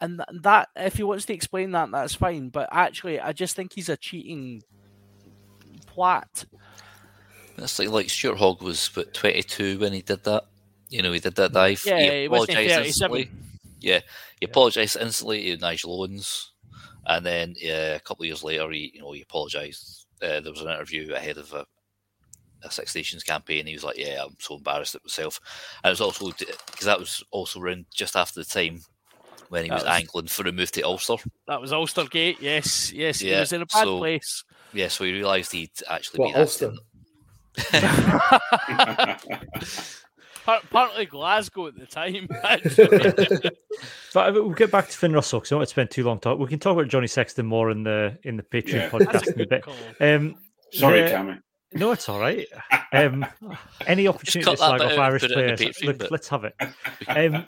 And 0.00 0.22
that, 0.42 0.68
if 0.76 0.96
he 0.96 1.04
wants 1.04 1.24
to 1.26 1.34
explain 1.34 1.70
that, 1.70 1.90
that's 1.90 2.14
fine. 2.14 2.48
But 2.48 2.68
actually, 2.72 3.20
I 3.20 3.32
just 3.32 3.56
think 3.56 3.72
he's 3.72 3.88
a 3.88 3.96
cheating 3.96 4.62
twat. 5.86 6.46
It's 7.56 7.78
like 7.78 7.88
like 7.88 8.10
Stuart 8.10 8.38
Hogg 8.38 8.62
was 8.62 8.90
but 8.92 9.14
22 9.14 9.78
when 9.78 9.92
he 9.92 10.02
did 10.02 10.24
that. 10.24 10.44
You 10.88 11.02
know, 11.02 11.12
he 11.12 11.20
did 11.20 11.36
that 11.36 11.52
dive. 11.52 11.82
Yeah, 11.86 12.00
he 12.00 12.24
apologised 12.24 12.86
instantly. 12.86 13.30
Yeah, 13.80 14.00
he 14.40 14.46
apologised 14.46 14.96
instantly 15.00 15.56
to 15.56 15.56
Nigel 15.56 16.00
Owens, 16.00 16.52
and 17.06 17.24
then 17.24 17.54
yeah, 17.56 17.94
a 17.94 18.00
couple 18.00 18.24
of 18.24 18.26
years 18.26 18.42
later, 18.42 18.68
he 18.70 18.90
you 18.94 19.00
know 19.00 19.12
he 19.12 19.22
apologised. 19.22 20.06
Uh, 20.20 20.40
there 20.40 20.52
was 20.52 20.60
an 20.62 20.68
interview 20.68 21.14
ahead 21.14 21.38
of 21.38 21.52
a, 21.52 21.64
a 22.64 22.70
Six 22.70 22.94
Nations 22.94 23.22
campaign. 23.22 23.66
He 23.66 23.74
was 23.74 23.84
like, 23.84 23.98
"Yeah, 23.98 24.24
I'm 24.24 24.36
so 24.38 24.56
embarrassed 24.56 24.94
at 24.94 25.04
myself," 25.04 25.40
and 25.82 25.88
it 25.90 25.92
was 25.92 26.00
also 26.00 26.26
because 26.30 26.84
that 26.86 26.98
was 26.98 27.22
also 27.30 27.60
around 27.60 27.86
just 27.94 28.16
after 28.16 28.40
the 28.40 28.46
time 28.46 28.80
when 29.50 29.64
he 29.64 29.70
was, 29.70 29.82
was- 29.84 29.90
angling 29.92 30.26
for 30.28 30.46
a 30.48 30.52
move 30.52 30.72
to 30.72 30.82
Ulster. 30.82 31.16
That 31.46 31.60
was 31.60 31.72
Ulster 31.72 32.04
Gate. 32.04 32.38
Yes, 32.40 32.92
yes, 32.92 33.20
he 33.20 33.30
was 33.30 33.52
in 33.52 33.62
a 33.62 33.66
bad 33.66 33.84
so- 33.84 33.98
place. 33.98 34.44
Yeah, 34.72 34.88
so 34.88 35.04
he 35.04 35.12
realised 35.12 35.52
he'd 35.52 35.70
actually 35.88 36.18
What, 36.20 36.32
been 36.32 36.40
Ulster? 36.42 36.72
acting. 37.72 39.18
Part, 40.44 40.68
partly 40.68 41.06
Glasgow 41.06 41.68
at 41.68 41.74
the 41.78 41.86
time. 41.86 42.28
But 44.12 44.32
we'll 44.34 44.50
get 44.50 44.70
back 44.70 44.88
to 44.88 44.96
Finn 44.96 45.12
Russell 45.12 45.40
because 45.40 45.50
I 45.50 45.54
don't 45.54 45.60
want 45.60 45.68
to 45.68 45.72
spend 45.72 45.90
too 45.90 46.04
long 46.04 46.20
talking. 46.20 46.40
We 46.40 46.46
can 46.48 46.58
talk 46.60 46.74
about 46.76 46.86
Johnny 46.88 47.06
Sexton 47.08 47.46
more 47.46 47.70
in 47.70 47.82
the 47.82 48.16
in 48.22 48.36
the 48.36 48.42
Patreon 48.44 48.72
Yeah. 48.74 48.90
Podcast 48.90 49.32
in 49.34 49.40
a 49.40 49.46
bit. 49.46 49.64
Um, 50.00 50.36
Sorry, 50.72 51.02
the- 51.02 51.08
Cammy. 51.08 51.40
No, 51.74 51.92
it's 51.92 52.08
all 52.08 52.20
right. 52.20 52.46
Um, 52.92 53.26
any 53.88 54.06
opportunity 54.06 54.44
to 54.44 54.56
cut 54.56 54.58
that 54.60 54.78
slag 54.78 54.80
off 54.92 54.98
Irish 55.00 55.22
put 55.22 55.30
it 55.32 55.38
in 55.38 55.46
the 55.46 55.56
players, 55.56 55.76
Patreon 55.78 55.86
look, 55.86 56.10
let's 56.12 56.28
have 56.28 56.44
it. 56.44 56.54
Um, 57.08 57.46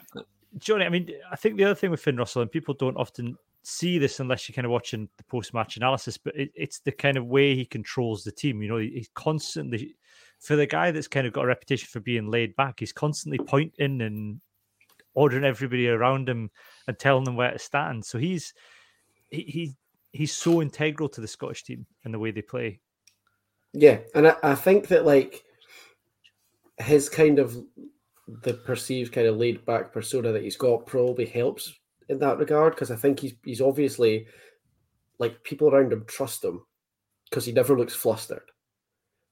Johnny, 0.57 0.83
I 0.85 0.89
mean, 0.89 1.09
I 1.31 1.37
think 1.37 1.55
the 1.55 1.63
other 1.63 1.75
thing 1.75 1.89
with 1.89 2.01
Finn 2.01 2.17
Russell, 2.17 2.41
and 2.41 2.51
people 2.51 2.73
don't 2.73 2.97
often 2.97 3.37
see 3.63 3.97
this 3.97 4.19
unless 4.19 4.47
you're 4.49 4.53
kind 4.55 4.65
of 4.65 4.71
watching 4.71 5.07
the 5.17 5.23
post-match 5.23 5.77
analysis, 5.77 6.17
but 6.17 6.35
it, 6.35 6.51
it's 6.53 6.79
the 6.79 6.91
kind 6.91 7.15
of 7.15 7.27
way 7.27 7.55
he 7.55 7.63
controls 7.65 8.25
the 8.25 8.31
team. 8.33 8.61
You 8.61 8.67
know, 8.67 8.77
he- 8.77 8.89
he's 8.91 9.09
constantly, 9.13 9.95
for 10.39 10.57
the 10.57 10.65
guy 10.65 10.91
that's 10.91 11.07
kind 11.07 11.25
of 11.25 11.31
got 11.31 11.45
a 11.45 11.47
reputation 11.47 11.87
for 11.89 12.01
being 12.01 12.29
laid 12.29 12.53
back, 12.57 12.81
he's 12.81 12.91
constantly 12.91 13.37
pointing 13.39 14.01
and 14.01 14.41
ordering 15.13 15.45
everybody 15.45 15.87
around 15.87 16.27
him 16.27 16.51
and 16.87 16.99
telling 16.99 17.23
them 17.23 17.37
where 17.37 17.51
to 17.51 17.59
stand. 17.59 18.03
So 18.03 18.17
he's 18.17 18.53
he, 19.29 19.41
he 19.43 19.75
he's 20.11 20.33
so 20.33 20.61
integral 20.61 21.07
to 21.09 21.21
the 21.21 21.27
Scottish 21.27 21.63
team 21.63 21.85
and 22.03 22.13
the 22.13 22.19
way 22.19 22.31
they 22.31 22.41
play. 22.41 22.81
Yeah, 23.73 23.99
and 24.15 24.27
I, 24.27 24.35
I 24.43 24.55
think 24.55 24.87
that 24.87 25.05
like 25.05 25.43
his 26.79 27.09
kind 27.09 27.39
of 27.39 27.57
the 28.43 28.53
perceived 28.53 29.13
kind 29.13 29.27
of 29.27 29.37
laid 29.37 29.65
back 29.65 29.93
persona 29.93 30.31
that 30.31 30.43
he's 30.43 30.57
got 30.57 30.85
probably 30.85 31.25
helps 31.25 31.73
in 32.09 32.19
that 32.19 32.37
regard 32.37 32.73
because 32.73 32.91
I 32.91 32.95
think 32.95 33.19
he's 33.19 33.33
he's 33.43 33.61
obviously 33.61 34.27
like 35.19 35.43
people 35.43 35.69
around 35.69 35.93
him 35.93 36.05
trust 36.07 36.43
him 36.43 36.63
because 37.29 37.45
he 37.45 37.51
never 37.51 37.77
looks 37.77 37.95
flustered. 37.95 38.51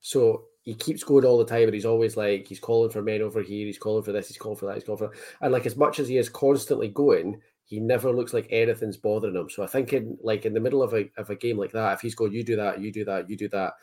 So 0.02 0.46
he 0.64 0.74
keeps 0.74 1.04
going 1.04 1.26
all 1.26 1.38
the 1.38 1.46
time, 1.46 1.64
and 1.64 1.74
he's 1.74 1.86
always 1.86 2.18
like 2.18 2.48
he's 2.48 2.60
calling 2.60 2.92
for 2.92 3.02
men 3.02 3.22
over 3.22 3.42
here, 3.42 3.66
he's 3.66 3.78
calling 3.78 4.04
for 4.04 4.12
this, 4.12 4.28
he's 4.28 4.38
calling 4.38 4.58
for 4.58 4.66
that, 4.68 4.76
he's 4.76 4.84
calling 4.84 5.00
for 5.00 5.08
that. 5.08 5.18
And 5.42 5.52
like 5.52 5.66
as 5.66 5.78
much 5.78 6.00
as 6.00 6.08
he 6.08 6.18
is 6.18 6.30
constantly 6.30 6.90
going, 6.90 7.40
he 7.66 7.80
never 7.80 8.12
looks 8.12 8.34
like 8.34 8.48
anything's 8.52 8.98
bothering 8.98 9.36
him. 9.36 9.50
So 9.50 9.64
I 9.64 9.68
think 9.68 9.94
in 9.94 10.18
like 10.22 10.46
in 10.46 10.54
the 10.54 10.60
middle 10.60 10.84
of 10.84 10.94
a 10.94 11.10
of 11.18 11.30
a 11.30 11.36
game 11.36 11.58
like 11.58 11.72
that, 11.72 11.94
if 11.94 12.02
he's 12.02 12.16
going, 12.16 12.34
you 12.34 12.44
do 12.44 12.56
that, 12.56 12.82
you 12.82 12.92
do 12.92 13.06
that, 13.06 13.30
you 13.30 13.38
do 13.38 13.50
that, 13.50 13.74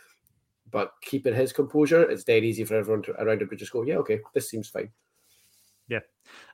but 0.72 0.92
keeping 1.02 1.34
his 1.34 1.52
composure, 1.52 2.02
it's 2.02 2.24
dead 2.24 2.44
easy 2.44 2.64
for 2.64 2.74
everyone 2.74 3.02
to, 3.02 3.12
around 3.22 3.42
him 3.42 3.48
to 3.50 3.56
just 3.56 3.72
go, 3.72 3.82
yeah, 3.82 3.96
okay, 3.96 4.20
this 4.34 4.50
seems 4.50 4.68
fine. 4.68 4.90
Yeah, 5.88 5.98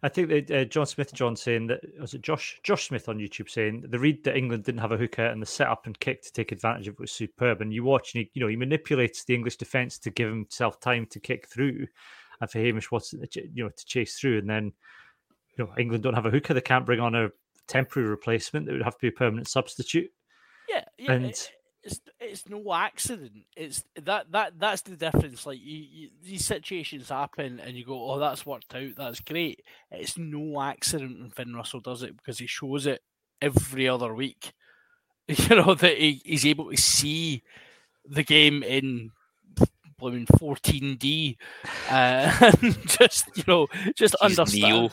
I 0.03 0.09
think 0.09 0.29
that 0.31 0.51
uh, 0.51 0.65
John 0.65 0.87
Smith, 0.87 1.13
John 1.13 1.37
saying 1.37 1.69
that 1.69 1.81
was 2.01 2.15
it 2.15 2.23
Josh 2.23 2.59
Josh 2.65 2.89
Smith 2.89 3.09
on 3.09 3.19
YouTube 3.19 3.49
saying 3.49 3.85
the 3.87 3.99
read 3.99 4.25
that 4.25 4.37
England 4.37 4.65
didn't 4.65 4.81
have 4.81 4.91
a 4.91 4.97
hooker 4.97 5.27
and 5.27 5.41
the 5.41 5.47
setup 5.47 5.87
and 5.87 5.99
kick 6.01 6.23
to 6.23 6.33
take 6.33 6.51
advantage 6.51 6.89
of 6.89 6.95
it 6.95 7.01
was 7.01 7.13
superb. 7.13 7.61
And 7.61 7.73
you 7.73 7.85
watch 7.85 8.15
and 8.15 8.23
he, 8.25 8.31
you 8.35 8.43
know 8.43 8.49
he 8.49 8.57
manipulates 8.57 9.25
the 9.25 9.35
English 9.35 9.57
defence 9.57 9.99
to 9.99 10.11
give 10.11 10.29
himself 10.31 10.81
time 10.81 11.07
to 11.11 11.21
kick 11.21 11.47
through, 11.49 11.87
and 12.41 12.51
for 12.51 12.59
Hamish 12.59 12.91
Watson, 12.91 13.23
you 13.55 13.65
know, 13.65 13.69
to 13.69 13.85
chase 13.87 14.19
through. 14.19 14.39
And 14.39 14.49
then 14.51 14.73
you 15.57 15.65
know 15.65 15.73
England 15.79 16.03
don't 16.03 16.15
have 16.15 16.27
a 16.27 16.31
hooker; 16.31 16.55
they 16.55 16.61
can't 16.63 16.87
bring 16.87 16.99
on 16.99 17.15
a 17.15 17.29
temporary 17.69 18.09
replacement. 18.09 18.69
It 18.69 18.73
would 18.73 18.83
have 18.83 18.97
to 18.97 19.03
be 19.03 19.09
a 19.09 19.13
permanent 19.13 19.47
substitute. 19.47 20.11
Yeah, 20.69 20.85
yeah. 20.99 21.13
And- 21.13 21.27
it- 21.27 21.53
it's 21.83 22.01
it's 22.21 22.49
no 22.49 22.73
accident. 22.73 23.45
It's 23.57 23.85
that 24.03 24.31
that 24.33 24.59
that's 24.59 24.83
the 24.83 24.97
difference. 24.97 25.47
Like 25.47 25.59
you, 25.61 25.85
you, 25.91 26.09
these 26.23 26.45
situations 26.45 27.09
happen, 27.09 27.61
and 27.61 27.77
you 27.77 27.85
go, 27.85 28.11
"Oh, 28.11 28.19
that's 28.19 28.45
worked 28.47 28.75
out. 28.75 28.91
That's 28.97 29.21
great." 29.21 29.63
It's 29.91 30.19
no 30.19 30.61
accident 30.61 31.21
when 31.21 31.31
Finn 31.31 31.55
Russell 31.55 31.81
does 31.81 32.03
it 32.03 32.17
because 32.17 32.39
he 32.39 32.47
shows 32.47 32.87
it 32.87 33.03
every 33.41 33.89
other 33.89 34.15
week. 34.15 34.53
You 35.29 35.57
know 35.57 35.75
that 35.75 35.99
he, 35.99 36.23
he's 36.25 36.47
able 36.47 36.71
to 36.71 36.77
see 36.79 37.43
the 38.07 38.23
game 38.23 38.63
in 38.63 39.11
blooming 39.99 40.25
14D, 40.25 41.37
uh, 41.91 42.53
and 42.63 42.89
just 42.89 43.27
you 43.37 43.45
know, 43.47 43.67
just 43.95 44.17
He's 44.23 44.39
understand. 44.39 44.63
Neo. 44.73 44.91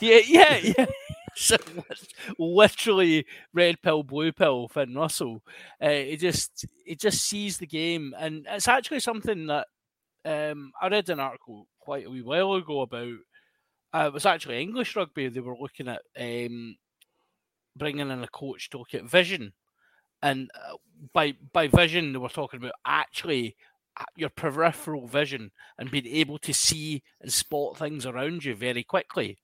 Yeah, 0.00 0.20
yeah, 0.26 0.56
yeah. 0.78 0.86
Lit- 1.50 2.12
literally 2.38 3.26
red 3.52 3.80
pill, 3.82 4.02
blue 4.02 4.32
pill, 4.32 4.68
Finn 4.68 4.94
Russell. 4.94 5.42
Uh, 5.80 5.88
he 5.90 6.16
just 6.16 6.66
he 6.84 6.94
just 6.96 7.22
sees 7.24 7.58
the 7.58 7.66
game, 7.66 8.14
and 8.18 8.46
it's 8.50 8.68
actually 8.68 9.00
something 9.00 9.46
that 9.46 9.66
um, 10.24 10.72
I 10.80 10.88
read 10.88 11.08
an 11.10 11.20
article 11.20 11.66
quite 11.80 12.06
a 12.06 12.10
wee 12.10 12.22
while 12.22 12.54
ago 12.54 12.82
about. 12.82 13.14
Uh, 13.92 14.06
it 14.08 14.12
was 14.12 14.26
actually 14.26 14.60
English 14.60 14.96
rugby. 14.96 15.28
They 15.28 15.40
were 15.40 15.56
looking 15.58 15.88
at 15.88 16.02
um, 16.18 16.76
bringing 17.76 18.10
in 18.10 18.22
a 18.22 18.28
coach 18.28 18.70
to 18.70 18.78
look 18.78 18.94
at 18.94 19.04
vision, 19.04 19.52
and 20.22 20.50
uh, 20.54 20.76
by 21.12 21.34
by 21.52 21.68
vision 21.68 22.12
they 22.12 22.18
were 22.18 22.28
talking 22.28 22.58
about 22.58 22.74
actually 22.86 23.56
uh, 23.96 24.04
your 24.16 24.30
peripheral 24.30 25.06
vision 25.06 25.50
and 25.78 25.90
being 25.90 26.06
able 26.06 26.38
to 26.38 26.54
see 26.54 27.02
and 27.20 27.32
spot 27.32 27.78
things 27.78 28.06
around 28.06 28.44
you 28.44 28.54
very 28.54 28.82
quickly. 28.84 29.38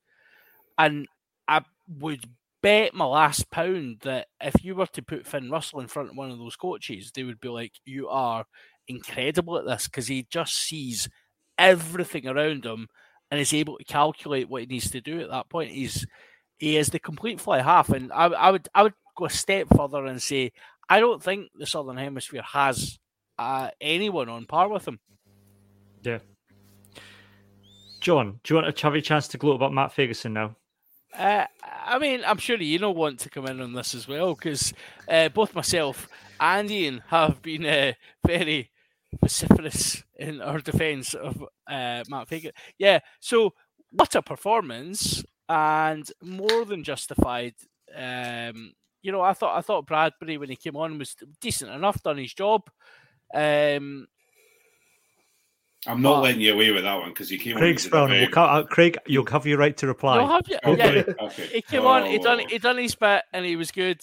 And 0.79 1.07
I 1.49 1.63
would 1.99 2.25
bet 2.63 2.95
my 2.95 3.05
last 3.05 3.51
pound 3.51 4.01
that 4.03 4.29
if 4.41 4.63
you 4.63 4.75
were 4.75 4.87
to 4.87 5.03
put 5.03 5.27
Finn 5.27 5.51
Russell 5.51 5.81
in 5.81 5.89
front 5.89 6.11
of 6.11 6.17
one 6.17 6.31
of 6.31 6.39
those 6.39 6.57
coaches, 6.57 7.11
they 7.11 7.23
would 7.23 7.41
be 7.41 7.49
like, 7.49 7.73
"You 7.85 8.09
are 8.09 8.47
incredible 8.89 9.57
at 9.59 9.67
this," 9.67 9.87
because 9.87 10.07
he 10.07 10.27
just 10.31 10.55
sees 10.55 11.09
everything 11.59 12.27
around 12.27 12.65
him 12.65 12.89
and 13.31 13.41
is 13.41 13.53
able 13.53 13.79
to 13.79 13.85
calculate 13.85 14.49
what 14.49 14.63
he 14.63 14.67
needs 14.67 14.91
to 14.91 15.01
do 15.01 15.21
at 15.21 15.31
that 15.31 15.49
point. 15.49 15.71
He's 15.71 16.07
he 16.59 16.77
is 16.77 16.89
the 16.89 16.99
complete 16.99 17.41
fly 17.41 17.63
half, 17.63 17.91
and 17.91 18.13
I, 18.13 18.27
I 18.27 18.51
would 18.51 18.69
I 18.75 18.83
would 18.83 18.95
go 19.17 19.27
a 19.27 19.31
step 19.31 19.69
further 19.75 20.07
and 20.07 20.21
say 20.23 20.53
I 20.89 21.01
don't 21.01 21.23
think 21.23 21.51
the 21.55 21.67
Southern 21.67 21.97
Hemisphere 21.97 22.43
has 22.43 22.99
uh, 23.39 23.71
anyone 23.81 24.29
on 24.29 24.47
par 24.47 24.69
with 24.69 24.87
him. 24.87 24.99
Yeah. 26.03 26.19
John, 28.01 28.41
do 28.43 28.55
you 28.55 28.61
want 28.61 28.77
to 28.77 28.83
have 28.83 28.95
a 28.95 29.01
chance 29.01 29.29
to 29.29 29.39
gloat 29.39 29.57
about 29.57 29.75
Matt 29.75 29.95
Fagerson 29.95 30.33
now? 30.33 30.57
Uh, 31.17 31.47
I 31.63 31.99
mean, 31.99 32.23
I'm 32.25 32.39
sure 32.39 32.57
you 32.57 32.79
know 32.79 32.91
want 32.91 33.19
to 33.21 33.31
come 33.31 33.47
in 33.47 33.61
on 33.61 33.73
this 33.73 33.95
as 33.95 34.07
well 34.07 34.35
because 34.35 34.73
uh, 35.09 35.29
both 35.29 35.55
myself 35.55 36.09
and 36.39 36.71
Ian 36.71 37.03
have 37.09 37.43
been 37.43 37.67
uh, 37.67 37.93
very 38.27 38.71
vociferous 39.21 40.05
in 40.17 40.41
our 40.41 40.61
defence 40.61 41.15
of 41.15 41.43
uh, 41.69 42.05
Matt 42.09 42.29
Fagan. 42.29 42.53
Yeah, 42.79 43.01
so 43.19 43.55
what 43.91 44.15
a 44.15 44.23
performance 44.23 45.25
and 45.49 46.11
more 46.23 46.65
than 46.65 46.85
justified. 46.85 47.55
Um, 47.95 48.73
you 49.03 49.11
know, 49.11 49.21
I 49.21 49.33
thought 49.33 49.59
I 49.59 49.63
thought 49.63 49.87
Bradbury 49.87 50.39
when 50.39 50.51
he 50.51 50.57
came 50.57 50.77
on 50.77 50.99
was 50.99 51.17
decent 51.41 51.73
enough, 51.73 52.03
done 52.03 52.19
his 52.19 52.35
job. 52.35 52.71
Um, 53.35 54.07
I'm 55.87 56.03
not 56.03 56.17
But- 56.17 56.21
letting 56.23 56.41
you 56.43 56.53
away 56.53 56.71
with 56.73 56.85
that 56.85 56.95
one 56.95 57.09
because 57.09 57.31
you 57.31 57.39
came 57.39 57.55
on. 57.57 57.61
Craig's 57.61 57.85
you 57.85 57.91
did 57.91 57.97
a 57.97 57.99
frowning. 57.99 58.11
very- 58.15 58.25
We'll 58.27 58.33
cut 58.33 58.51
out- 58.51 58.71
Craig, 58.71 58.99
you'll 59.07 59.27
have 59.27 59.47
your 59.47 59.59
right 59.59 59.77
to 59.79 59.87
reply. 59.87 60.17
you'll 60.19 60.29
have 60.29 60.49
you, 60.49 60.59
Okay. 60.65 60.97
yeah, 60.97 61.15
okay. 61.27 61.47
he 61.47 61.63
came 61.63 61.87
on. 61.87 62.07
He 62.07 62.19
done 62.19 62.41
Oh. 62.43 62.47
he 62.49 62.59
done 62.59 62.79
his 62.79 62.95
bit, 62.95 63.23
and 63.33 63.45
he 63.47 63.57
was 63.57 63.71
good. 63.73 64.01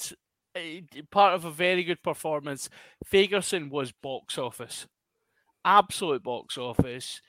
Eh, 0.55 0.81
Part 1.11 1.35
of 1.35 1.45
a 1.45 1.51
very 1.51 1.83
good 1.83 2.01
performance. 2.01 2.67
Fagerson 3.05 3.69
was 3.69 3.91
box 3.91 4.37
office, 4.39 4.87
absolute 5.63 6.23
box 6.23 6.57
office. 6.57 7.21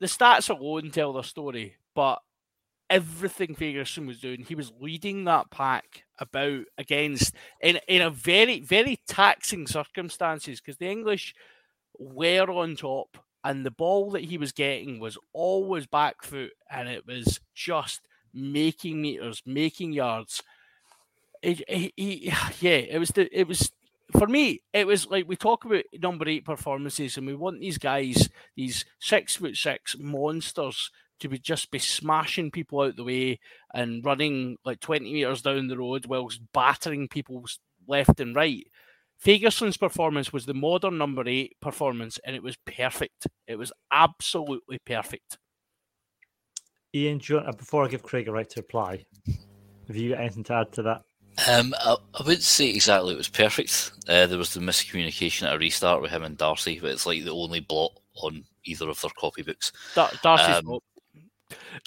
The 0.00 0.06
stats 0.06 0.50
alone 0.50 0.90
tell 0.90 1.12
their 1.12 1.22
story, 1.22 1.76
but 1.94 2.20
everything 2.90 3.54
Fagerson 3.54 4.06
was 4.06 4.20
doing, 4.20 4.44
he 4.44 4.54
was 4.54 4.72
leading 4.80 5.24
that 5.24 5.50
pack 5.50 6.04
about 6.18 6.64
against 6.76 7.34
in 7.62 7.78
in 7.88 8.02
a 8.02 8.10
very 8.10 8.60
very 8.60 8.98
taxing 9.06 9.66
circumstances 9.66 10.60
because 10.60 10.76
the 10.78 10.88
English 10.88 11.34
were 11.98 12.50
on 12.50 12.74
top 12.76 13.16
and 13.46 13.64
the 13.64 13.70
ball 13.70 14.10
that 14.10 14.24
he 14.24 14.38
was 14.38 14.50
getting 14.50 14.98
was 14.98 15.16
always 15.32 15.86
back 15.86 16.24
foot 16.24 16.50
and 16.68 16.88
it 16.88 17.06
was 17.06 17.38
just 17.54 18.00
making 18.34 19.00
meters, 19.00 19.40
making 19.46 19.92
yards. 19.92 20.42
he, 21.42 21.64
he, 21.68 21.92
he, 21.96 22.32
yeah, 22.60 22.78
it 22.78 22.98
was 22.98 23.10
the 23.10 23.28
it 23.32 23.46
was 23.46 23.70
for 24.18 24.26
me. 24.26 24.62
It 24.72 24.88
was 24.88 25.06
like 25.06 25.28
we 25.28 25.36
talk 25.36 25.64
about 25.64 25.84
number 26.02 26.28
eight 26.28 26.44
performances, 26.44 27.16
and 27.16 27.24
we 27.24 27.36
want 27.36 27.60
these 27.60 27.78
guys, 27.78 28.28
these 28.56 28.84
six 28.98 29.36
foot 29.36 29.56
six 29.56 29.96
monsters, 29.96 30.90
to 31.20 31.28
be 31.28 31.38
just 31.38 31.70
be 31.70 31.78
smashing 31.78 32.50
people 32.50 32.80
out 32.80 32.96
the 32.96 33.04
way 33.04 33.38
and 33.72 34.04
running 34.04 34.56
like 34.64 34.80
twenty 34.80 35.12
meters 35.12 35.42
down 35.42 35.68
the 35.68 35.78
road 35.78 36.06
whilst 36.06 36.40
battering 36.52 37.06
people 37.06 37.44
left 37.86 38.18
and 38.18 38.34
right. 38.34 38.66
Fagerson's 39.18 39.76
performance 39.76 40.32
was 40.32 40.46
the 40.46 40.54
modern 40.54 40.98
number 40.98 41.26
eight 41.26 41.56
performance, 41.60 42.18
and 42.24 42.36
it 42.36 42.42
was 42.42 42.56
perfect. 42.66 43.26
It 43.46 43.56
was 43.56 43.72
absolutely 43.90 44.78
perfect. 44.84 45.38
Ian, 46.94 47.20
you 47.24 47.36
want, 47.36 47.58
before 47.58 47.84
I 47.84 47.88
give 47.88 48.02
Craig 48.02 48.28
a 48.28 48.32
right 48.32 48.48
to 48.50 48.60
reply, 48.60 49.04
have 49.86 49.96
you 49.96 50.10
got 50.10 50.20
anything 50.20 50.44
to 50.44 50.54
add 50.54 50.72
to 50.72 50.82
that? 50.82 51.02
Um, 51.48 51.74
I, 51.78 51.96
I 52.14 52.22
wouldn't 52.22 52.42
say 52.42 52.70
exactly 52.70 53.12
it 53.12 53.18
was 53.18 53.28
perfect. 53.28 53.92
Uh, 54.08 54.26
there 54.26 54.38
was 54.38 54.54
the 54.54 54.60
miscommunication 54.60 55.46
at 55.46 55.54
a 55.54 55.58
restart 55.58 56.00
with 56.00 56.10
him 56.10 56.22
and 56.22 56.36
Darcy, 56.36 56.78
but 56.80 56.90
it's 56.90 57.06
like 57.06 57.24
the 57.24 57.32
only 57.32 57.60
blot 57.60 57.92
on 58.22 58.44
either 58.64 58.88
of 58.88 59.00
their 59.00 59.10
copybooks. 59.10 59.72
Dar- 59.94 60.12
Darcy's 60.22 60.56
um, 60.56 60.78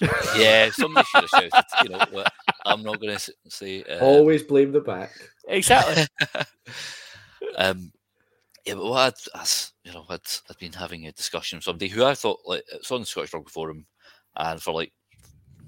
yeah, 0.36 0.70
somebody 0.70 1.06
should 1.06 1.22
have 1.22 1.50
shouted. 1.52 1.64
You 1.82 1.90
know, 1.90 2.24
I'm 2.64 2.82
not 2.82 3.00
going 3.00 3.16
to 3.16 3.32
say. 3.48 3.82
Uh, 3.82 3.98
Always 3.98 4.42
blame 4.42 4.72
the 4.72 4.80
back. 4.80 5.10
Exactly. 5.48 6.06
um, 7.56 7.92
yeah, 8.64 8.74
but 8.74 8.84
what 8.84 9.14
I'd, 9.34 9.40
as, 9.40 9.72
you 9.84 9.92
know, 9.92 10.04
I'd, 10.08 10.20
I'd 10.48 10.58
been 10.58 10.72
having 10.72 11.06
a 11.06 11.12
discussion 11.12 11.56
with 11.58 11.64
somebody 11.64 11.88
who 11.88 12.04
I 12.04 12.14
thought 12.14 12.40
like 12.44 12.64
it's 12.72 12.90
on 12.90 13.00
the 13.00 13.06
Scottish 13.06 13.32
Rugby 13.32 13.50
Forum, 13.50 13.86
and 14.36 14.62
for 14.62 14.74
like 14.74 14.92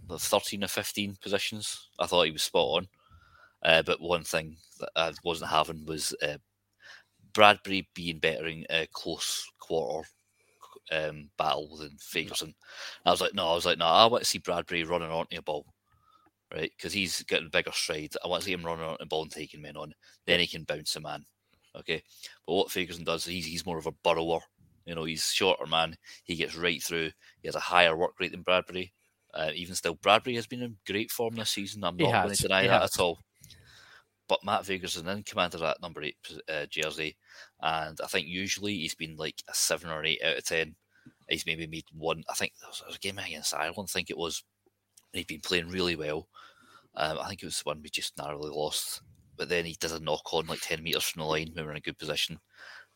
the 0.08 0.18
13 0.18 0.64
or 0.64 0.68
15 0.68 1.16
positions, 1.20 1.88
I 1.98 2.06
thought 2.06 2.26
he 2.26 2.32
was 2.32 2.42
spot 2.42 2.78
on. 2.82 2.88
Uh, 3.62 3.82
but 3.82 4.00
one 4.00 4.24
thing 4.24 4.56
that 4.80 4.90
I 4.96 5.12
wasn't 5.24 5.50
having 5.50 5.86
was 5.86 6.14
uh, 6.22 6.38
Bradbury 7.32 7.88
being 7.94 8.18
better 8.18 8.46
in 8.46 8.66
a 8.70 8.86
close 8.92 9.46
quarter 9.58 10.08
um, 10.90 11.30
battle 11.38 11.76
than 11.76 11.96
Fagerson. 11.98 12.54
I 13.06 13.10
was 13.10 13.20
like, 13.20 13.34
no, 13.34 13.48
I 13.48 13.54
was 13.54 13.66
like, 13.66 13.78
no, 13.78 13.86
I 13.86 14.06
want 14.06 14.24
to 14.24 14.28
see 14.28 14.38
Bradbury 14.38 14.84
running 14.84 15.10
onto 15.10 15.38
a 15.38 15.42
ball, 15.42 15.66
right? 16.52 16.70
Because 16.76 16.92
he's 16.92 17.22
getting 17.22 17.48
bigger 17.48 17.72
stride. 17.72 18.14
I 18.24 18.28
want 18.28 18.42
to 18.42 18.46
see 18.46 18.52
him 18.52 18.64
running 18.64 18.84
onto 18.84 19.02
a 19.02 19.06
ball 19.06 19.22
and 19.22 19.30
taking 19.30 19.62
men 19.62 19.76
on. 19.76 19.94
Then 20.26 20.40
he 20.40 20.46
can 20.46 20.64
bounce 20.64 20.96
a 20.96 21.00
man. 21.00 21.24
Okay. 21.76 22.02
But 22.46 22.54
what 22.54 22.68
Fagerson 22.68 23.04
does, 23.04 23.24
he's, 23.24 23.46
he's 23.46 23.66
more 23.66 23.78
of 23.78 23.86
a 23.86 23.92
burrower. 23.92 24.40
You 24.84 24.94
know, 24.94 25.04
he's 25.04 25.32
shorter 25.32 25.66
man. 25.66 25.96
He 26.24 26.34
gets 26.34 26.56
right 26.56 26.82
through. 26.82 27.10
He 27.40 27.48
has 27.48 27.54
a 27.54 27.60
higher 27.60 27.96
work 27.96 28.18
rate 28.18 28.32
than 28.32 28.42
Bradbury. 28.42 28.92
Uh, 29.32 29.50
even 29.54 29.74
still, 29.74 29.94
Bradbury 29.94 30.36
has 30.36 30.46
been 30.46 30.62
in 30.62 30.76
great 30.86 31.10
form 31.10 31.36
this 31.36 31.50
season. 31.50 31.84
I'm 31.84 31.96
not 31.96 32.10
going 32.24 32.34
to 32.34 32.42
deny 32.42 32.66
that 32.66 32.82
at 32.82 33.00
all. 33.00 33.20
But 34.28 34.44
Matt 34.44 34.68
is 34.68 34.96
in 34.96 35.22
command 35.24 35.54
of 35.54 35.60
that 35.60 35.82
number 35.82 36.02
eight 36.02 36.16
uh, 36.48 36.66
jersey, 36.66 37.16
and 37.60 37.98
I 38.02 38.06
think 38.06 38.26
usually 38.28 38.74
he's 38.78 38.94
been 38.94 39.16
like 39.16 39.42
a 39.48 39.54
seven 39.54 39.90
or 39.90 40.04
eight 40.04 40.22
out 40.24 40.38
of 40.38 40.44
ten. 40.44 40.74
He's 41.28 41.44
maybe 41.44 41.66
made 41.66 41.84
one. 41.92 42.24
I 42.30 42.34
think 42.34 42.52
there 42.60 42.68
was 42.68 42.82
a 42.94 42.98
game 42.98 43.18
against 43.18 43.54
Ireland. 43.54 43.88
I 43.90 43.92
think 43.92 44.10
it 44.10 44.16
was. 44.16 44.42
He'd 45.12 45.26
been 45.26 45.40
playing 45.40 45.68
really 45.68 45.96
well. 45.96 46.28
Um, 46.94 47.18
I 47.18 47.28
think 47.28 47.42
it 47.42 47.46
was 47.46 47.58
the 47.58 47.68
one 47.68 47.82
we 47.82 47.90
just 47.90 48.16
narrowly 48.16 48.50
lost. 48.50 49.02
But 49.36 49.48
then 49.48 49.64
he 49.64 49.76
did 49.80 49.92
a 49.92 50.00
knock 50.00 50.32
on 50.32 50.46
like 50.46 50.60
ten 50.60 50.82
meters 50.82 51.04
from 51.04 51.20
the 51.20 51.26
line. 51.26 51.50
when 51.54 51.64
We 51.64 51.66
were 51.66 51.70
in 51.72 51.78
a 51.78 51.80
good 51.80 51.98
position, 51.98 52.38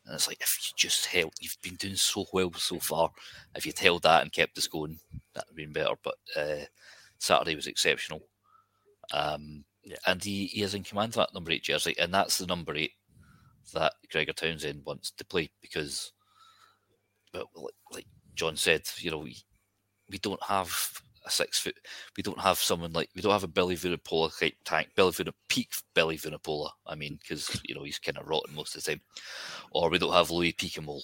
and 0.04 0.14
it's 0.14 0.28
like 0.28 0.40
if 0.40 0.58
you 0.62 0.72
just 0.76 1.06
held, 1.06 1.32
you've 1.40 1.56
been 1.62 1.76
doing 1.76 1.96
so 1.96 2.26
well 2.32 2.52
so 2.54 2.78
far. 2.78 3.10
If 3.54 3.66
you'd 3.66 3.78
held 3.78 4.02
that 4.02 4.22
and 4.22 4.32
kept 4.32 4.58
us 4.58 4.66
going, 4.66 4.98
that'd 5.34 5.48
have 5.48 5.56
been 5.56 5.72
better. 5.72 5.94
But 6.02 6.14
uh, 6.36 6.64
Saturday 7.18 7.56
was 7.56 7.66
exceptional. 7.66 8.20
Um, 9.12 9.64
and 10.06 10.22
he, 10.22 10.46
he 10.46 10.62
is 10.62 10.74
in 10.74 10.82
command 10.82 11.10
of 11.10 11.14
that 11.16 11.34
number 11.34 11.50
eight 11.50 11.62
jersey, 11.62 11.94
and 11.98 12.12
that's 12.12 12.38
the 12.38 12.46
number 12.46 12.74
eight 12.74 12.92
that 13.72 13.94
Gregor 14.10 14.32
Townsend 14.32 14.82
wants 14.84 15.10
to 15.12 15.24
play 15.24 15.50
because, 15.60 16.12
well, 17.32 17.48
like 17.92 18.06
John 18.34 18.56
said, 18.56 18.82
you 18.98 19.10
know, 19.10 19.18
we, 19.18 19.36
we 20.10 20.18
don't 20.18 20.42
have 20.42 20.72
a 21.26 21.30
six 21.30 21.58
foot, 21.58 21.76
we 22.16 22.22
don't 22.22 22.40
have 22.40 22.58
someone 22.58 22.92
like, 22.92 23.10
we 23.14 23.22
don't 23.22 23.32
have 23.32 23.44
a 23.44 23.48
Billy 23.48 23.76
Vunipola 23.76 24.36
type 24.38 24.54
tank, 24.64 24.88
Billy 24.94 25.12
Vunipola, 25.12 25.32
peak 25.48 25.70
Billy 25.94 26.16
Vunipola, 26.16 26.70
I 26.86 26.94
mean, 26.94 27.18
because, 27.20 27.60
you 27.64 27.74
know, 27.74 27.82
he's 27.82 27.98
kind 27.98 28.18
of 28.18 28.26
rotten 28.26 28.54
most 28.54 28.76
of 28.76 28.84
the 28.84 28.92
time. 28.92 29.00
Or 29.72 29.90
we 29.90 29.98
don't 29.98 30.12
have 30.12 30.30
Louis 30.30 30.52
Picamoles, 30.52 31.02